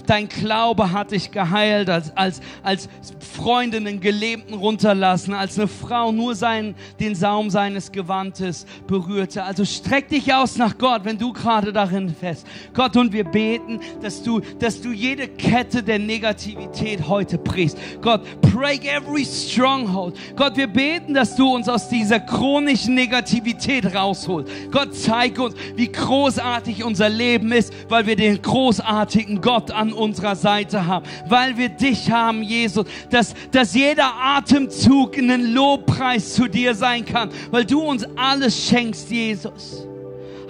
Dein 0.07 0.27
Glaube 0.27 0.91
hat 0.91 1.11
dich 1.11 1.29
geheilt, 1.29 1.87
als, 1.87 2.17
als, 2.17 2.41
als 2.63 2.89
Freundin 3.19 3.85
den 3.85 3.99
Gelebten 3.99 4.55
runterlassen, 4.55 5.35
als 5.35 5.59
eine 5.59 5.67
Frau 5.67 6.11
nur 6.11 6.33
seinen, 6.33 6.73
den 6.99 7.13
Saum 7.13 7.51
seines 7.51 7.91
Gewandes 7.91 8.65
berührte. 8.87 9.43
Also 9.43 9.63
streck 9.63 10.09
dich 10.09 10.33
aus 10.33 10.46
aus 10.47 10.57
nach 10.57 10.77
Gott, 10.77 11.01
wenn 11.03 11.17
du 11.17 11.33
gerade 11.33 11.73
darin 11.73 12.13
fest. 12.15 12.47
Gott, 12.73 12.95
und 12.95 13.11
wir 13.11 13.25
beten, 13.25 13.79
dass 14.01 14.23
du, 14.23 14.39
dass 14.59 14.81
du 14.81 14.91
jede 14.91 15.27
Kette 15.27 15.83
der 15.83 15.99
Negativität 15.99 17.07
heute 17.07 17.37
brichst. 17.37 17.77
Gott, 18.01 18.21
break 18.41 18.85
every 18.85 19.25
stronghold. 19.25 20.15
Gott, 20.37 20.55
wir 20.55 20.67
beten, 20.67 21.13
dass 21.13 21.35
du 21.35 21.53
uns 21.53 21.67
aus 21.67 21.89
dieser 21.89 22.21
chronischen 22.21 22.95
Negativität 22.95 23.93
rausholst. 23.93 24.49
Gott, 24.71 24.95
zeig 24.95 25.37
uns, 25.37 25.55
wie 25.75 25.91
großartig 25.91 26.83
unser 26.83 27.09
Leben 27.09 27.51
ist, 27.51 27.73
weil 27.89 28.05
wir 28.05 28.15
den 28.15 28.41
großartigen 28.41 29.41
Gott 29.41 29.71
an 29.71 29.91
unserer 29.91 30.37
Seite 30.37 30.85
haben. 30.85 31.05
Weil 31.27 31.57
wir 31.57 31.69
dich 31.69 32.09
haben, 32.09 32.41
Jesus. 32.41 32.85
Dass, 33.09 33.33
dass 33.51 33.75
jeder 33.75 34.13
Atemzug 34.15 35.17
einen 35.17 35.53
Lobpreis 35.53 36.35
zu 36.35 36.47
dir 36.47 36.73
sein 36.73 37.03
kann, 37.03 37.31
weil 37.51 37.65
du 37.65 37.81
uns 37.81 38.05
alles 38.15 38.67
schenkst, 38.67 39.11
Jesus. 39.11 39.87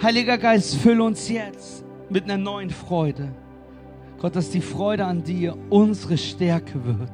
Heiliger 0.00 0.38
Geist, 0.38 0.76
füll 0.76 1.00
uns 1.00 1.28
jetzt 1.28 1.84
mit 2.08 2.22
einer 2.22 2.36
neuen 2.36 2.70
Freude. 2.70 3.30
Gott, 4.20 4.36
dass 4.36 4.50
die 4.50 4.60
Freude 4.60 5.04
an 5.04 5.24
dir 5.24 5.56
unsere 5.70 6.16
Stärke 6.16 6.84
wird. 6.84 7.10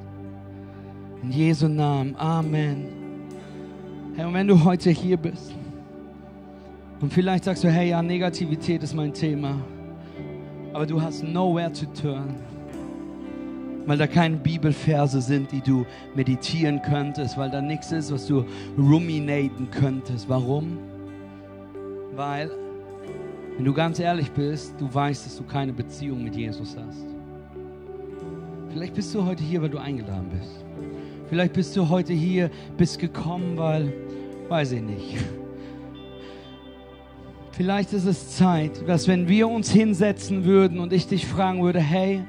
In 1.22 1.32
Jesu 1.32 1.66
Namen. 1.66 2.14
Amen. 2.16 2.88
Herr, 4.14 4.28
und 4.28 4.34
wenn 4.34 4.46
du 4.46 4.62
heute 4.62 4.90
hier 4.90 5.16
bist 5.16 5.54
und 7.00 7.10
vielleicht 7.10 7.44
sagst 7.44 7.64
du, 7.64 7.70
hey, 7.70 7.88
ja, 7.88 8.02
Negativität 8.02 8.82
ist 8.82 8.92
mein 8.92 9.14
Thema, 9.14 9.58
aber 10.74 10.84
du 10.84 11.00
hast 11.00 11.24
nowhere 11.24 11.72
to 11.72 11.86
turn, 11.98 12.34
weil 13.86 13.96
da 13.96 14.06
keine 14.06 14.36
Bibelverse 14.36 15.22
sind, 15.22 15.50
die 15.52 15.62
du 15.62 15.86
meditieren 16.14 16.82
könntest, 16.82 17.38
weil 17.38 17.50
da 17.50 17.62
nichts 17.62 17.92
ist, 17.92 18.12
was 18.12 18.26
du 18.26 18.44
ruminaten 18.76 19.70
könntest. 19.70 20.28
Warum? 20.28 20.76
Weil 22.14 22.50
wenn 23.56 23.64
du 23.64 23.72
ganz 23.72 23.98
ehrlich 23.98 24.30
bist, 24.30 24.74
du 24.78 24.92
weißt, 24.92 25.26
dass 25.26 25.36
du 25.36 25.44
keine 25.44 25.72
Beziehung 25.72 26.24
mit 26.24 26.34
Jesus 26.34 26.76
hast. 26.76 27.06
Vielleicht 28.70 28.94
bist 28.94 29.14
du 29.14 29.24
heute 29.24 29.44
hier, 29.44 29.62
weil 29.62 29.70
du 29.70 29.78
eingeladen 29.78 30.28
bist. 30.28 30.64
Vielleicht 31.28 31.52
bist 31.52 31.76
du 31.76 31.88
heute 31.88 32.12
hier, 32.12 32.50
bist 32.76 32.98
gekommen, 32.98 33.56
weil, 33.56 33.92
weiß 34.48 34.72
ich 34.72 34.82
nicht. 34.82 35.16
Vielleicht 37.52 37.92
ist 37.92 38.06
es 38.06 38.36
Zeit, 38.36 38.86
dass 38.88 39.06
wenn 39.06 39.28
wir 39.28 39.46
uns 39.46 39.70
hinsetzen 39.70 40.44
würden 40.44 40.80
und 40.80 40.92
ich 40.92 41.06
dich 41.06 41.24
fragen 41.24 41.62
würde, 41.62 41.78
hey, 41.78 42.24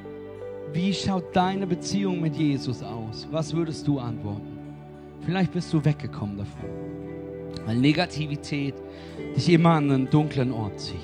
wie 0.71 0.93
schaut 0.93 1.35
deine 1.35 1.65
Beziehung 1.65 2.21
mit 2.21 2.35
Jesus 2.35 2.83
aus? 2.83 3.27
Was 3.31 3.55
würdest 3.55 3.87
du 3.87 3.97
antworten? 3.97 4.59
Vielleicht 5.21 5.51
bist 5.51 5.73
du 5.73 5.83
weggekommen 5.83 6.37
davon. 6.37 6.94
Weil 7.65 7.77
Negativität 7.77 8.75
dich 9.35 9.49
immer 9.49 9.71
an 9.71 9.91
einen 9.91 10.09
dunklen 10.09 10.51
Ort 10.51 10.79
zieht. 10.79 10.99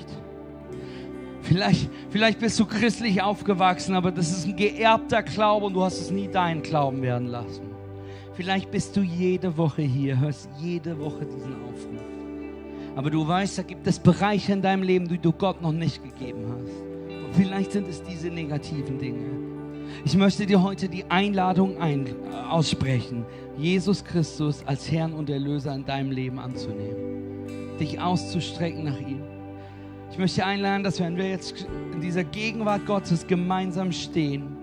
Vielleicht, 1.42 1.90
vielleicht 2.10 2.38
bist 2.38 2.58
du 2.60 2.66
christlich 2.66 3.20
aufgewachsen, 3.20 3.94
aber 3.94 4.12
das 4.12 4.30
ist 4.30 4.46
ein 4.46 4.56
geerbter 4.56 5.22
Glaube 5.22 5.66
und 5.66 5.74
du 5.74 5.82
hast 5.82 6.00
es 6.00 6.10
nie 6.10 6.28
deinen 6.28 6.62
Glauben 6.62 7.02
werden 7.02 7.26
lassen. 7.28 7.72
Vielleicht 8.34 8.70
bist 8.70 8.96
du 8.96 9.02
jede 9.02 9.56
Woche 9.56 9.82
hier, 9.82 10.18
hörst 10.18 10.48
jede 10.58 10.98
Woche 10.98 11.26
diesen 11.26 11.54
Aufruf. 11.64 12.00
Aber 12.94 13.10
du 13.10 13.26
weißt, 13.26 13.58
da 13.58 13.62
gibt 13.62 13.86
es 13.86 13.98
Bereiche 13.98 14.52
in 14.52 14.62
deinem 14.62 14.82
Leben, 14.82 15.08
die 15.08 15.18
du 15.18 15.32
Gott 15.32 15.62
noch 15.62 15.72
nicht 15.72 16.02
gegeben 16.02 16.44
hast. 16.48 16.80
Und 17.24 17.34
vielleicht 17.34 17.72
sind 17.72 17.88
es 17.88 18.02
diese 18.02 18.28
negativen 18.28 18.98
Dinge. 18.98 19.24
Ich 20.04 20.16
möchte 20.16 20.46
dir 20.46 20.62
heute 20.62 20.88
die 20.88 21.04
Einladung 21.10 21.78
ein, 21.78 22.06
äh, 22.06 22.12
aussprechen, 22.48 23.24
Jesus 23.56 24.04
Christus 24.04 24.62
als 24.66 24.90
Herrn 24.90 25.12
und 25.12 25.28
Erlöser 25.30 25.74
in 25.74 25.84
deinem 25.84 26.10
Leben 26.10 26.38
anzunehmen. 26.38 27.78
Dich 27.78 28.00
auszustrecken 28.00 28.84
nach 28.84 28.98
ihm. 28.98 29.22
Ich 30.10 30.18
möchte 30.18 30.44
einladen, 30.44 30.82
dass 30.82 31.00
wenn 31.00 31.16
wir 31.16 31.28
jetzt 31.28 31.66
in 31.92 32.00
dieser 32.00 32.24
Gegenwart 32.24 32.84
Gottes 32.86 33.26
gemeinsam 33.26 33.92
stehen, 33.92 34.56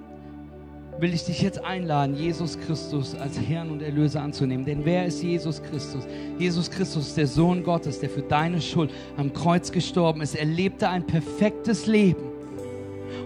will 1.00 1.14
ich 1.14 1.24
dich 1.24 1.42
jetzt 1.42 1.64
einladen, 1.64 2.16
Jesus 2.16 2.60
Christus 2.60 3.16
als 3.16 3.40
Herrn 3.40 3.70
und 3.70 3.82
Erlöser 3.82 4.22
anzunehmen. 4.22 4.66
Denn 4.66 4.84
wer 4.84 5.06
ist 5.06 5.24
Jesus 5.24 5.62
Christus? 5.64 6.06
Jesus 6.38 6.70
Christus, 6.70 7.16
der 7.16 7.28
Sohn 7.28 7.64
Gottes, 7.64 8.00
der 8.00 8.10
für 8.10 8.22
deine 8.22 8.62
Schuld 8.62 8.92
am 9.18 9.34
Kreuz 9.34 9.72
gestorben 9.72 10.22
ist. 10.22 10.36
Er 10.36 10.46
lebte 10.46 10.90
ein 10.90 11.06
perfektes 11.06 11.88
Leben 11.88 12.24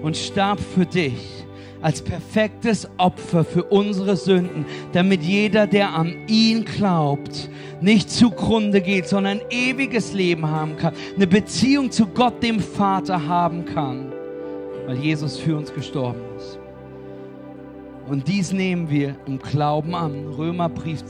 und 0.01 0.15
starb 0.15 0.59
für 0.59 0.85
dich 0.85 1.45
als 1.83 2.01
perfektes 2.01 2.87
Opfer 2.97 3.43
für 3.43 3.63
unsere 3.65 4.15
Sünden, 4.15 4.65
damit 4.93 5.21
jeder, 5.21 5.67
der 5.67 5.93
an 5.93 6.15
ihn 6.27 6.65
glaubt, 6.65 7.49
nicht 7.81 8.09
zugrunde 8.09 8.81
geht, 8.81 9.07
sondern 9.07 9.39
ein 9.39 9.45
ewiges 9.49 10.13
Leben 10.13 10.49
haben 10.49 10.77
kann, 10.77 10.93
eine 11.15 11.27
Beziehung 11.27 11.91
zu 11.91 12.07
Gott, 12.07 12.41
dem 12.41 12.61
Vater 12.61 13.27
haben 13.27 13.65
kann, 13.65 14.13
weil 14.87 14.97
Jesus 14.97 15.37
für 15.37 15.57
uns 15.57 15.73
gestorben 15.73 16.21
ist. 16.37 16.57
Und 18.07 18.27
dies 18.27 18.51
nehmen 18.51 18.89
wir 18.89 19.15
im 19.25 19.39
Glauben 19.39 19.95
an. 19.95 20.27
Römerbrief, 20.37 21.01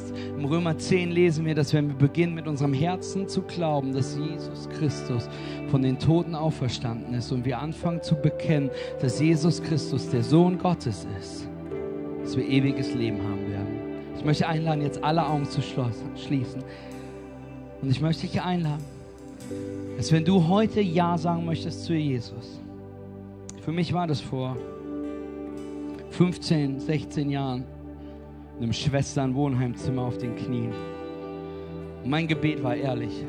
im 0.43 0.49
Römer 0.49 0.77
10 0.77 1.11
lesen 1.11 1.45
wir, 1.45 1.55
dass 1.55 1.73
wenn 1.73 1.87
wir 1.87 1.95
beginnen 1.95 2.33
mit 2.33 2.49
unserem 2.49 2.73
Herzen 2.73 3.29
zu 3.29 3.43
glauben, 3.43 3.93
dass 3.93 4.17
Jesus 4.17 4.67
Christus 4.77 5.29
von 5.69 5.81
den 5.81 5.97
Toten 5.97 6.35
auferstanden 6.35 7.13
ist 7.13 7.31
und 7.31 7.45
wir 7.45 7.59
anfangen 7.59 8.03
zu 8.03 8.15
bekennen, 8.15 8.69
dass 8.99 9.21
Jesus 9.21 9.63
Christus 9.63 10.09
der 10.09 10.21
Sohn 10.21 10.57
Gottes 10.57 11.07
ist, 11.17 11.47
dass 12.21 12.35
wir 12.35 12.45
ewiges 12.45 12.93
Leben 12.93 13.21
haben 13.23 13.49
werden. 13.49 13.79
Ich 14.17 14.25
möchte 14.25 14.45
einladen, 14.45 14.81
jetzt 14.81 15.01
alle 15.01 15.25
Augen 15.25 15.45
zu 15.45 15.61
schließen. 15.61 16.61
Und 17.81 17.89
ich 17.89 18.01
möchte 18.01 18.27
dich 18.27 18.41
einladen, 18.41 18.83
dass 19.95 20.11
wenn 20.11 20.25
du 20.25 20.45
heute 20.49 20.81
Ja 20.81 21.17
sagen 21.17 21.45
möchtest 21.45 21.85
zu 21.85 21.93
Jesus, 21.93 22.59
für 23.61 23.71
mich 23.71 23.93
war 23.93 24.07
das 24.07 24.19
vor 24.19 24.57
15, 26.09 26.81
16 26.81 27.29
Jahren 27.29 27.63
einem 28.59 28.73
Schwesternwohnheimzimmer 28.73 30.01
auf 30.01 30.17
den 30.17 30.35
Knien. 30.35 30.73
Und 32.03 32.09
mein 32.09 32.27
Gebet 32.27 32.63
war 32.63 32.75
ehrlich. 32.75 33.23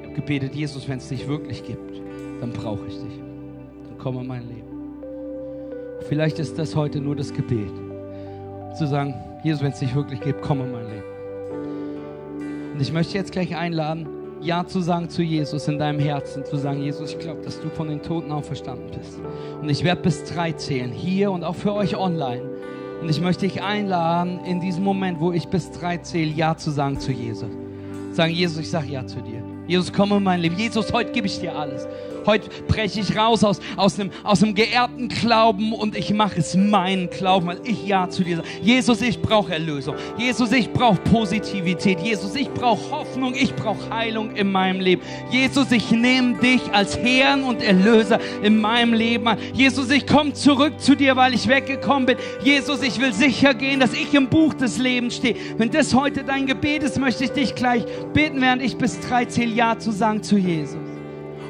Ich 0.00 0.06
habe 0.06 0.14
gebetet, 0.14 0.54
Jesus, 0.54 0.88
wenn 0.88 0.98
es 0.98 1.08
dich 1.08 1.26
wirklich 1.26 1.64
gibt, 1.64 2.00
dann 2.40 2.52
brauche 2.52 2.86
ich 2.86 2.94
dich. 2.94 3.20
Dann 3.84 3.98
komm 3.98 4.18
in 4.18 4.26
mein 4.26 4.46
Leben. 4.48 4.66
Vielleicht 6.08 6.38
ist 6.38 6.58
das 6.58 6.76
heute 6.76 7.00
nur 7.00 7.16
das 7.16 7.32
Gebet. 7.32 7.72
Zu 8.78 8.86
sagen, 8.86 9.14
Jesus, 9.42 9.62
wenn 9.62 9.72
es 9.72 9.78
dich 9.78 9.94
wirklich 9.94 10.20
gibt, 10.20 10.42
komm 10.42 10.60
in 10.60 10.72
mein 10.72 10.84
Leben. 10.84 11.16
Und 12.74 12.80
ich 12.80 12.92
möchte 12.92 13.14
jetzt 13.14 13.32
gleich 13.32 13.56
einladen, 13.56 14.06
ja 14.40 14.66
zu 14.66 14.80
sagen 14.80 15.08
zu 15.08 15.22
Jesus 15.22 15.66
in 15.66 15.78
deinem 15.78 15.98
Herzen, 15.98 16.44
zu 16.44 16.56
sagen, 16.56 16.82
Jesus, 16.82 17.12
ich 17.12 17.18
glaube, 17.18 17.42
dass 17.42 17.60
du 17.60 17.68
von 17.70 17.88
den 17.88 18.02
Toten 18.02 18.30
auferstanden 18.30 18.90
bist. 18.90 19.18
Und 19.60 19.68
ich 19.68 19.82
werde 19.82 20.02
bis 20.02 20.24
drei 20.24 20.52
zählen, 20.52 20.92
hier 20.92 21.30
und 21.30 21.42
auch 21.42 21.54
für 21.54 21.72
euch 21.72 21.96
online. 21.96 22.42
Und 23.00 23.08
ich 23.08 23.20
möchte 23.20 23.46
dich 23.46 23.62
einladen, 23.62 24.40
in 24.44 24.60
diesem 24.60 24.82
Moment, 24.82 25.20
wo 25.20 25.32
ich 25.32 25.48
bis 25.48 25.70
drei 25.70 25.98
zähle, 25.98 26.32
ja 26.32 26.56
zu 26.56 26.70
sagen 26.70 26.98
zu 26.98 27.12
Jesus. 27.12 27.50
Sagen, 28.12 28.32
Jesus, 28.32 28.58
ich 28.58 28.70
sage 28.70 28.88
ja 28.88 29.06
zu 29.06 29.20
dir. 29.20 29.45
Jesus, 29.66 29.92
komm 29.92 30.12
in 30.12 30.22
mein 30.22 30.40
Leben. 30.40 30.56
Jesus, 30.56 30.92
heute 30.92 31.12
gebe 31.12 31.26
ich 31.26 31.40
dir 31.40 31.56
alles. 31.56 31.86
Heute 32.26 32.50
breche 32.66 33.00
ich 33.00 33.16
raus 33.16 33.44
aus, 33.44 33.60
aus, 33.76 34.00
einem, 34.00 34.10
aus 34.24 34.42
einem 34.42 34.56
geerbten 34.56 35.08
Glauben 35.08 35.72
und 35.72 35.96
ich 35.96 36.12
mache 36.12 36.40
es 36.40 36.56
meinen 36.56 37.08
Glauben, 37.08 37.46
weil 37.46 37.60
ich 37.62 37.86
Ja 37.86 38.10
zu 38.10 38.24
dir 38.24 38.38
sage. 38.38 38.48
Jesus, 38.60 39.00
ich 39.00 39.22
brauche 39.22 39.52
Erlösung. 39.52 39.94
Jesus, 40.18 40.50
ich 40.50 40.72
brauche 40.72 40.96
Positivität. 41.02 42.00
Jesus, 42.00 42.34
ich 42.34 42.50
brauche 42.50 42.90
Hoffnung. 42.90 43.34
Ich 43.34 43.54
brauche 43.54 43.94
Heilung 43.94 44.34
in 44.34 44.50
meinem 44.50 44.80
Leben. 44.80 45.02
Jesus, 45.30 45.70
ich 45.70 45.92
nehme 45.92 46.34
dich 46.38 46.62
als 46.72 46.98
Herrn 46.98 47.44
und 47.44 47.62
Erlöser 47.62 48.18
in 48.42 48.60
meinem 48.60 48.92
Leben 48.92 49.28
an. 49.28 49.38
Jesus, 49.54 49.88
ich 49.90 50.04
komme 50.04 50.32
zurück 50.32 50.80
zu 50.80 50.96
dir, 50.96 51.14
weil 51.14 51.32
ich 51.32 51.46
weggekommen 51.46 52.06
bin. 52.06 52.16
Jesus, 52.42 52.82
ich 52.82 53.00
will 53.00 53.12
sicher 53.12 53.54
gehen, 53.54 53.78
dass 53.78 53.92
ich 53.92 54.12
im 54.14 54.28
Buch 54.28 54.52
des 54.54 54.78
Lebens 54.78 55.16
stehe. 55.16 55.36
Wenn 55.58 55.70
das 55.70 55.94
heute 55.94 56.24
dein 56.24 56.46
Gebet 56.46 56.82
ist, 56.82 56.98
möchte 56.98 57.22
ich 57.22 57.30
dich 57.30 57.54
gleich 57.54 57.84
bitten, 58.12 58.40
während 58.40 58.62
ich 58.62 58.76
bis 58.76 58.98
drei 58.98 59.26
zähle, 59.26 59.54
Ja 59.56 59.78
zu 59.78 59.90
sagen 59.90 60.22
zu 60.22 60.36
Jesus. 60.36 60.76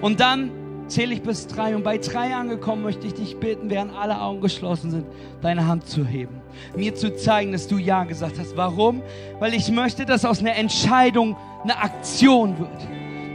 Und 0.00 0.20
dann 0.20 0.50
zähle 0.88 1.14
ich 1.14 1.22
bis 1.22 1.46
drei 1.48 1.74
und 1.74 1.82
bei 1.82 1.98
drei 1.98 2.34
angekommen 2.34 2.82
möchte 2.82 3.06
ich 3.06 3.14
dich 3.14 3.36
bitten, 3.38 3.70
während 3.70 3.94
alle 3.94 4.20
Augen 4.20 4.40
geschlossen 4.40 4.90
sind, 4.90 5.06
deine 5.42 5.66
Hand 5.66 5.86
zu 5.88 6.04
heben. 6.04 6.40
Mir 6.76 6.94
zu 6.94 7.16
zeigen, 7.16 7.52
dass 7.52 7.66
du 7.66 7.78
Ja 7.78 8.04
gesagt 8.04 8.38
hast. 8.38 8.56
Warum? 8.56 9.02
Weil 9.40 9.54
ich 9.54 9.70
möchte, 9.70 10.04
dass 10.04 10.24
aus 10.24 10.40
einer 10.40 10.56
Entscheidung 10.56 11.36
eine 11.64 11.76
Aktion 11.76 12.58
wird. 12.58 12.70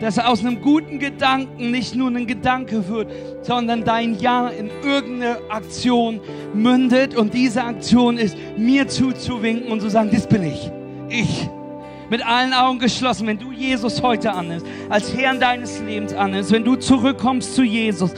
Dass 0.01 0.17
aus 0.17 0.39
einem 0.39 0.61
guten 0.61 0.97
Gedanken 0.97 1.69
nicht 1.69 1.93
nur 1.93 2.09
ein 2.09 2.25
Gedanke 2.25 2.87
wird, 2.87 3.11
sondern 3.43 3.83
dein 3.83 4.17
Ja 4.17 4.47
in 4.47 4.71
irgendeine 4.83 5.37
Aktion 5.49 6.21
mündet. 6.53 7.15
Und 7.15 7.33
diese 7.33 7.63
Aktion 7.63 8.17
ist, 8.17 8.35
mir 8.57 8.87
zuzuwinken 8.87 9.71
und 9.71 9.81
zu 9.81 9.89
sagen, 9.89 10.09
das 10.11 10.27
bin 10.27 10.43
ich. 10.43 10.71
Ich 11.09 11.49
mit 12.11 12.25
allen 12.25 12.53
Augen 12.53 12.77
geschlossen, 12.77 13.25
wenn 13.25 13.39
du 13.39 13.53
Jesus 13.53 14.01
heute 14.01 14.33
annimmst, 14.33 14.65
als 14.89 15.15
Herrn 15.15 15.39
deines 15.39 15.79
Lebens 15.79 16.13
annimmst, 16.13 16.51
wenn 16.51 16.65
du 16.65 16.75
zurückkommst 16.75 17.55
zu 17.55 17.63
Jesus, 17.63 18.11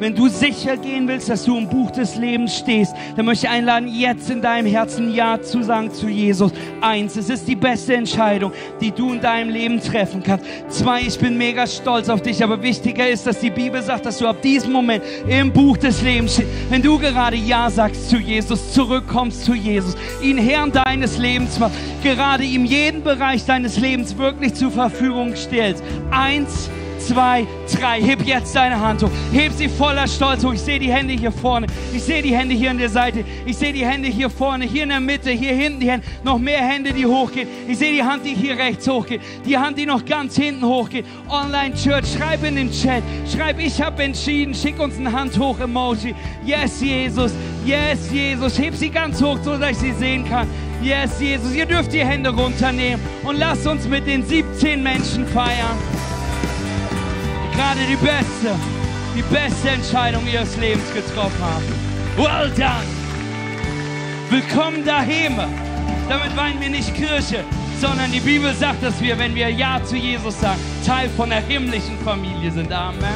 wenn 0.00 0.16
du 0.16 0.26
sicher 0.26 0.76
gehen 0.76 1.06
willst, 1.06 1.28
dass 1.28 1.44
du 1.44 1.56
im 1.56 1.68
Buch 1.68 1.92
des 1.92 2.16
Lebens 2.16 2.56
stehst, 2.56 2.92
dann 3.14 3.26
möchte 3.26 3.46
ich 3.46 3.52
einladen, 3.52 3.86
jetzt 3.86 4.30
in 4.30 4.42
deinem 4.42 4.66
Herzen 4.66 5.14
Ja 5.14 5.40
zu 5.40 5.62
sagen 5.62 5.92
zu 5.92 6.08
Jesus. 6.08 6.50
Eins, 6.80 7.14
es 7.14 7.30
ist 7.30 7.46
die 7.46 7.54
beste 7.54 7.94
Entscheidung, 7.94 8.50
die 8.80 8.90
du 8.90 9.12
in 9.12 9.20
deinem 9.20 9.50
Leben 9.50 9.80
treffen 9.80 10.24
kannst. 10.24 10.44
Zwei, 10.68 11.02
ich 11.02 11.16
bin 11.16 11.38
mega 11.38 11.68
stolz 11.68 12.08
auf 12.08 12.22
dich, 12.22 12.42
aber 12.42 12.60
wichtiger 12.60 13.08
ist, 13.08 13.28
dass 13.28 13.38
die 13.38 13.50
Bibel 13.50 13.80
sagt, 13.80 14.06
dass 14.06 14.18
du 14.18 14.26
ab 14.26 14.42
diesem 14.42 14.72
Moment 14.72 15.04
im 15.28 15.52
Buch 15.52 15.76
des 15.76 16.02
Lebens 16.02 16.34
stehst. 16.34 16.48
Wenn 16.68 16.82
du 16.82 16.98
gerade 16.98 17.36
Ja 17.36 17.70
sagst 17.70 18.10
zu 18.10 18.16
Jesus, 18.16 18.72
zurückkommst 18.72 19.44
zu 19.44 19.54
Jesus, 19.54 19.96
ihn 20.20 20.36
Herrn 20.36 20.72
deines 20.72 21.16
Lebens 21.16 21.60
machst, 21.60 21.76
gerade 22.02 22.42
ihm 22.42 22.64
jeden 22.64 23.04
Bereich 23.04 23.19
Bereich 23.20 23.44
deines 23.44 23.76
Lebens 23.76 24.16
wirklich 24.16 24.54
zur 24.54 24.70
Verfügung 24.70 25.36
stellst. 25.36 25.84
Eins, 26.10 26.70
zwei, 27.00 27.46
drei. 27.72 28.00
Heb 28.00 28.22
jetzt 28.26 28.54
deine 28.54 28.80
Hand 28.80 29.02
hoch. 29.02 29.10
Heb 29.32 29.52
sie 29.52 29.68
voller 29.68 30.06
Stolz 30.06 30.44
hoch. 30.44 30.52
Ich 30.52 30.60
sehe 30.60 30.78
die 30.78 30.92
Hände 30.92 31.14
hier 31.14 31.32
vorne. 31.32 31.66
Ich 31.92 32.02
sehe 32.02 32.22
die 32.22 32.34
Hände 32.34 32.54
hier 32.54 32.70
an 32.70 32.78
der 32.78 32.88
Seite. 32.88 33.24
Ich 33.46 33.56
sehe 33.56 33.72
die 33.72 33.84
Hände 33.84 34.08
hier 34.08 34.30
vorne, 34.30 34.64
hier 34.64 34.84
in 34.84 34.90
der 34.90 35.00
Mitte, 35.00 35.30
hier 35.30 35.54
hinten 35.54 35.80
die 35.80 35.90
Hände. 35.90 36.06
Noch 36.22 36.38
mehr 36.38 36.60
Hände, 36.60 36.92
die 36.92 37.06
hochgehen. 37.06 37.48
Ich 37.68 37.78
sehe 37.78 37.92
die 37.92 38.02
Hand, 38.02 38.24
die 38.24 38.34
hier 38.34 38.56
rechts 38.56 38.86
hochgeht. 38.88 39.20
Die 39.44 39.56
Hand, 39.56 39.78
die 39.78 39.86
noch 39.86 40.04
ganz 40.04 40.36
hinten 40.36 40.64
hochgeht. 40.64 41.04
Online 41.28 41.74
Church, 41.74 42.06
schreib 42.16 42.44
in 42.44 42.56
den 42.56 42.70
Chat. 42.70 43.02
Schreib, 43.30 43.58
ich 43.58 43.80
habe 43.80 44.02
entschieden. 44.02 44.54
Schick 44.54 44.78
uns 44.78 44.96
ein 44.98 45.10
Hand 45.10 45.38
hoch 45.38 45.58
Emoji. 45.60 46.14
Yes, 46.44 46.80
Jesus. 46.80 47.32
Yes, 47.64 48.10
Jesus. 48.12 48.58
Heb 48.58 48.74
sie 48.74 48.90
ganz 48.90 49.22
hoch, 49.22 49.38
so 49.42 49.56
dass 49.56 49.70
ich 49.70 49.78
sie 49.78 49.92
sehen 49.92 50.28
kann. 50.28 50.48
Yes, 50.82 51.20
Jesus, 51.20 51.54
ihr 51.54 51.66
dürft 51.66 51.92
die 51.92 52.02
Hände 52.02 52.30
runternehmen 52.30 53.04
und 53.24 53.38
lasst 53.38 53.66
uns 53.66 53.86
mit 53.86 54.06
den 54.06 54.24
17 54.24 54.82
Menschen 54.82 55.26
feiern, 55.26 55.76
gerade 57.54 57.80
die 57.88 57.96
beste, 57.96 58.54
die 59.16 59.22
beste 59.22 59.70
Entscheidung 59.70 60.26
ihres 60.26 60.56
Lebens 60.56 60.92
getroffen 60.92 61.40
haben. 61.40 61.64
Well 62.16 62.50
done! 62.56 62.86
Willkommen 64.30 64.84
daheim. 64.84 65.36
Damit 66.08 66.36
weinen 66.36 66.60
wir 66.60 66.70
nicht 66.70 66.94
Kirche, 66.94 67.44
sondern 67.80 68.12
die 68.12 68.20
Bibel 68.20 68.52
sagt, 68.54 68.82
dass 68.82 69.00
wir, 69.00 69.18
wenn 69.18 69.34
wir 69.34 69.48
Ja 69.48 69.82
zu 69.82 69.96
Jesus 69.96 70.40
sagen, 70.40 70.60
Teil 70.84 71.08
von 71.10 71.30
der 71.30 71.40
himmlischen 71.40 71.98
Familie 71.98 72.50
sind. 72.50 72.72
Amen. 72.72 73.14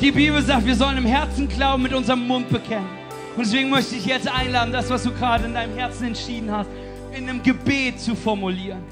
Die 0.00 0.10
Bibel 0.10 0.40
sagt, 0.42 0.64
wir 0.64 0.74
sollen 0.74 0.98
im 0.98 1.06
Herzen 1.06 1.48
glauben, 1.48 1.82
mit 1.82 1.92
unserem 1.92 2.26
Mund 2.26 2.48
bekennen. 2.48 2.88
Und 3.36 3.44
deswegen 3.46 3.70
möchte 3.70 3.94
ich 3.94 4.06
jetzt 4.06 4.28
einladen, 4.28 4.72
das, 4.72 4.90
was 4.90 5.02
du 5.02 5.12
gerade 5.12 5.44
in 5.44 5.54
deinem 5.54 5.76
Herzen 5.76 6.08
entschieden 6.08 6.50
hast, 6.50 6.68
in 7.12 7.28
einem 7.28 7.42
Gebet 7.42 8.00
zu 8.00 8.14
formulieren. 8.14 8.82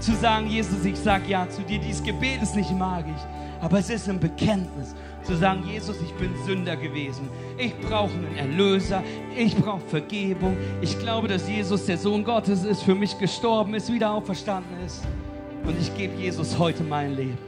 Zu 0.00 0.14
sagen, 0.14 0.46
Jesus, 0.46 0.82
ich 0.86 0.96
sag 0.96 1.28
ja 1.28 1.46
zu 1.48 1.60
dir. 1.62 1.78
Dieses 1.78 2.02
Gebet 2.02 2.42
ist 2.42 2.56
nicht 2.56 2.72
magisch, 2.72 3.20
aber 3.60 3.78
es 3.78 3.90
ist 3.90 4.08
ein 4.08 4.18
Bekenntnis. 4.18 4.94
Zu 5.22 5.36
sagen, 5.36 5.62
Jesus, 5.70 5.96
ich 6.00 6.12
bin 6.14 6.30
Sünder 6.46 6.74
gewesen. 6.74 7.28
Ich 7.58 7.78
brauche 7.80 8.10
einen 8.10 8.34
Erlöser. 8.34 9.02
Ich 9.36 9.54
brauche 9.54 9.86
Vergebung. 9.88 10.56
Ich 10.80 10.98
glaube, 10.98 11.28
dass 11.28 11.46
Jesus 11.46 11.84
der 11.84 11.98
Sohn 11.98 12.24
Gottes 12.24 12.64
ist, 12.64 12.82
für 12.82 12.94
mich 12.94 13.18
gestorben 13.18 13.74
ist, 13.74 13.92
wieder 13.92 14.10
auferstanden 14.10 14.74
ist. 14.86 15.02
Und 15.64 15.78
ich 15.78 15.94
gebe 15.94 16.14
Jesus 16.16 16.58
heute 16.58 16.82
mein 16.82 17.14
Leben. 17.14 17.38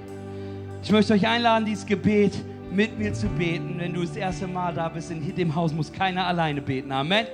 Ich 0.82 0.92
möchte 0.92 1.14
euch 1.14 1.26
einladen, 1.26 1.64
dieses 1.64 1.86
Gebet 1.86 2.34
mit 2.70 2.98
mir 2.98 3.14
zu 3.14 3.28
beten. 3.28 3.76
Wenn 3.78 3.94
du 3.94 4.02
das 4.02 4.14
erste 4.14 4.46
Mal 4.46 4.74
da 4.74 4.90
bist 4.90 5.10
in 5.10 5.34
dem 5.34 5.54
Haus, 5.54 5.72
muss 5.72 5.90
keiner 5.90 6.26
alleine 6.26 6.60
beten. 6.60 6.92
Amen. 6.92 7.26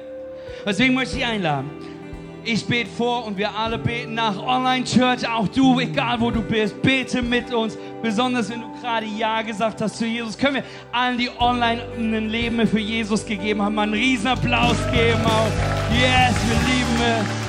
Deswegen 0.64 0.94
möchte 0.94 1.18
ich 1.18 1.24
einladen. 1.24 1.97
Ich 2.44 2.64
bete 2.66 2.88
vor 2.88 3.26
und 3.26 3.36
wir 3.36 3.54
alle 3.54 3.78
beten 3.78 4.14
nach 4.14 4.36
Online 4.38 4.84
Church. 4.84 5.28
Auch 5.28 5.48
du, 5.48 5.80
egal 5.80 6.20
wo 6.20 6.30
du 6.30 6.40
bist, 6.42 6.80
bete 6.82 7.20
mit 7.22 7.52
uns. 7.52 7.76
Besonders 8.02 8.48
wenn 8.48 8.60
du 8.60 8.68
gerade 8.80 9.06
Ja 9.06 9.42
gesagt 9.42 9.80
hast 9.80 9.98
zu 9.98 10.06
Jesus. 10.06 10.38
Können 10.38 10.56
wir 10.56 10.64
allen, 10.92 11.18
die 11.18 11.30
online 11.38 11.82
ein 11.96 12.28
Leben 12.28 12.66
für 12.66 12.78
Jesus 12.78 13.26
gegeben 13.26 13.60
haben, 13.62 13.74
mal 13.74 13.82
einen 13.82 13.94
riesen 13.94 14.28
Applaus 14.28 14.76
geben. 14.92 15.20
Auch. 15.24 15.50
Yes, 15.92 16.34
wir 16.48 16.58
lieben 16.74 16.98
es. 17.20 17.48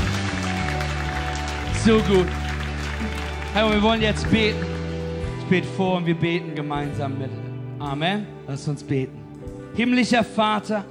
So 1.86 2.00
gut. 2.00 2.28
Herr, 3.54 3.72
wir 3.72 3.82
wollen 3.82 4.02
jetzt 4.02 4.30
beten. 4.30 4.66
Ich 5.40 5.46
bete 5.46 5.68
vor 5.68 5.98
und 5.98 6.06
wir 6.06 6.16
beten 6.16 6.54
gemeinsam 6.54 7.18
mit. 7.18 7.32
Amen. 7.80 8.28
Lass 8.48 8.68
uns 8.68 8.84
beten. 8.84 9.18
Himmlischer 9.76 10.24
Vater, 10.24 10.84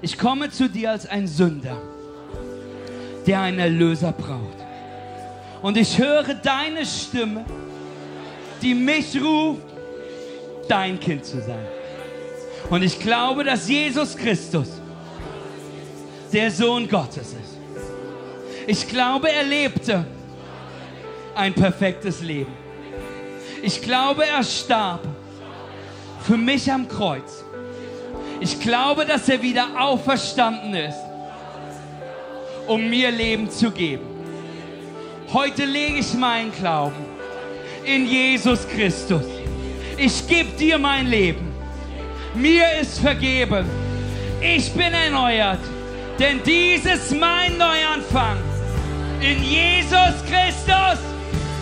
ich 0.00 0.16
komme 0.18 0.50
zu 0.50 0.68
dir 0.68 0.92
als 0.92 1.06
ein 1.06 1.26
Sünder, 1.26 1.76
der 3.26 3.40
einen 3.40 3.58
Erlöser 3.58 4.12
braucht. 4.12 4.58
Und 5.62 5.76
ich 5.76 5.98
höre 5.98 6.34
deine 6.34 6.84
Stimme, 6.84 7.44
die 8.60 8.74
mich 8.74 9.20
ruft, 9.20 9.62
dein 10.68 10.98
Kind 10.98 11.24
zu 11.24 11.40
sein. 11.40 11.66
Und 12.70 12.82
ich 12.82 12.98
glaube, 12.98 13.44
dass 13.44 13.68
Jesus 13.68 14.16
Christus 14.16 14.68
der 16.32 16.50
Sohn 16.50 16.88
Gottes 16.88 17.34
ist. 17.34 17.58
Ich 18.66 18.88
glaube, 18.88 19.30
er 19.30 19.42
lebte 19.42 20.04
ein 21.34 21.52
perfektes 21.52 22.22
Leben. 22.22 22.52
Ich 23.62 23.82
glaube, 23.82 24.26
er 24.26 24.42
starb 24.42 25.00
für 26.22 26.36
mich 26.36 26.70
am 26.70 26.88
Kreuz. 26.88 27.44
Ich 28.40 28.60
glaube, 28.60 29.04
dass 29.04 29.28
er 29.28 29.42
wieder 29.42 29.68
auferstanden 29.78 30.74
ist, 30.74 30.98
um 32.66 32.88
mir 32.88 33.10
Leben 33.10 33.50
zu 33.50 33.70
geben. 33.70 34.06
Heute 35.32 35.64
lege 35.64 35.98
ich 35.98 36.12
meinen 36.14 36.52
Glauben 36.52 37.04
in 37.84 38.06
Jesus 38.06 38.66
Christus. 38.68 39.24
Ich 39.96 40.26
gebe 40.26 40.50
dir 40.58 40.78
mein 40.78 41.06
Leben. 41.06 41.52
Mir 42.34 42.64
ist 42.80 42.98
vergeben. 42.98 43.66
Ich 44.40 44.72
bin 44.72 44.92
erneuert. 44.92 45.60
Denn 46.18 46.40
dies 46.44 46.84
ist 46.84 47.12
mein 47.18 47.56
Neuanfang. 47.56 48.36
In 49.20 49.42
Jesus 49.42 50.14
Christus. 50.28 50.98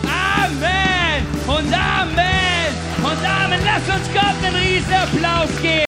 Amen 0.04 1.26
und 1.46 1.72
Amen 1.72 2.70
und 2.98 3.28
Amen. 3.28 3.60
Lass 3.64 3.96
uns 3.96 4.08
Gott 4.12 4.34
einen 4.44 4.56
riesen 4.56 4.94
Applaus 4.94 5.50
geben. 5.62 5.70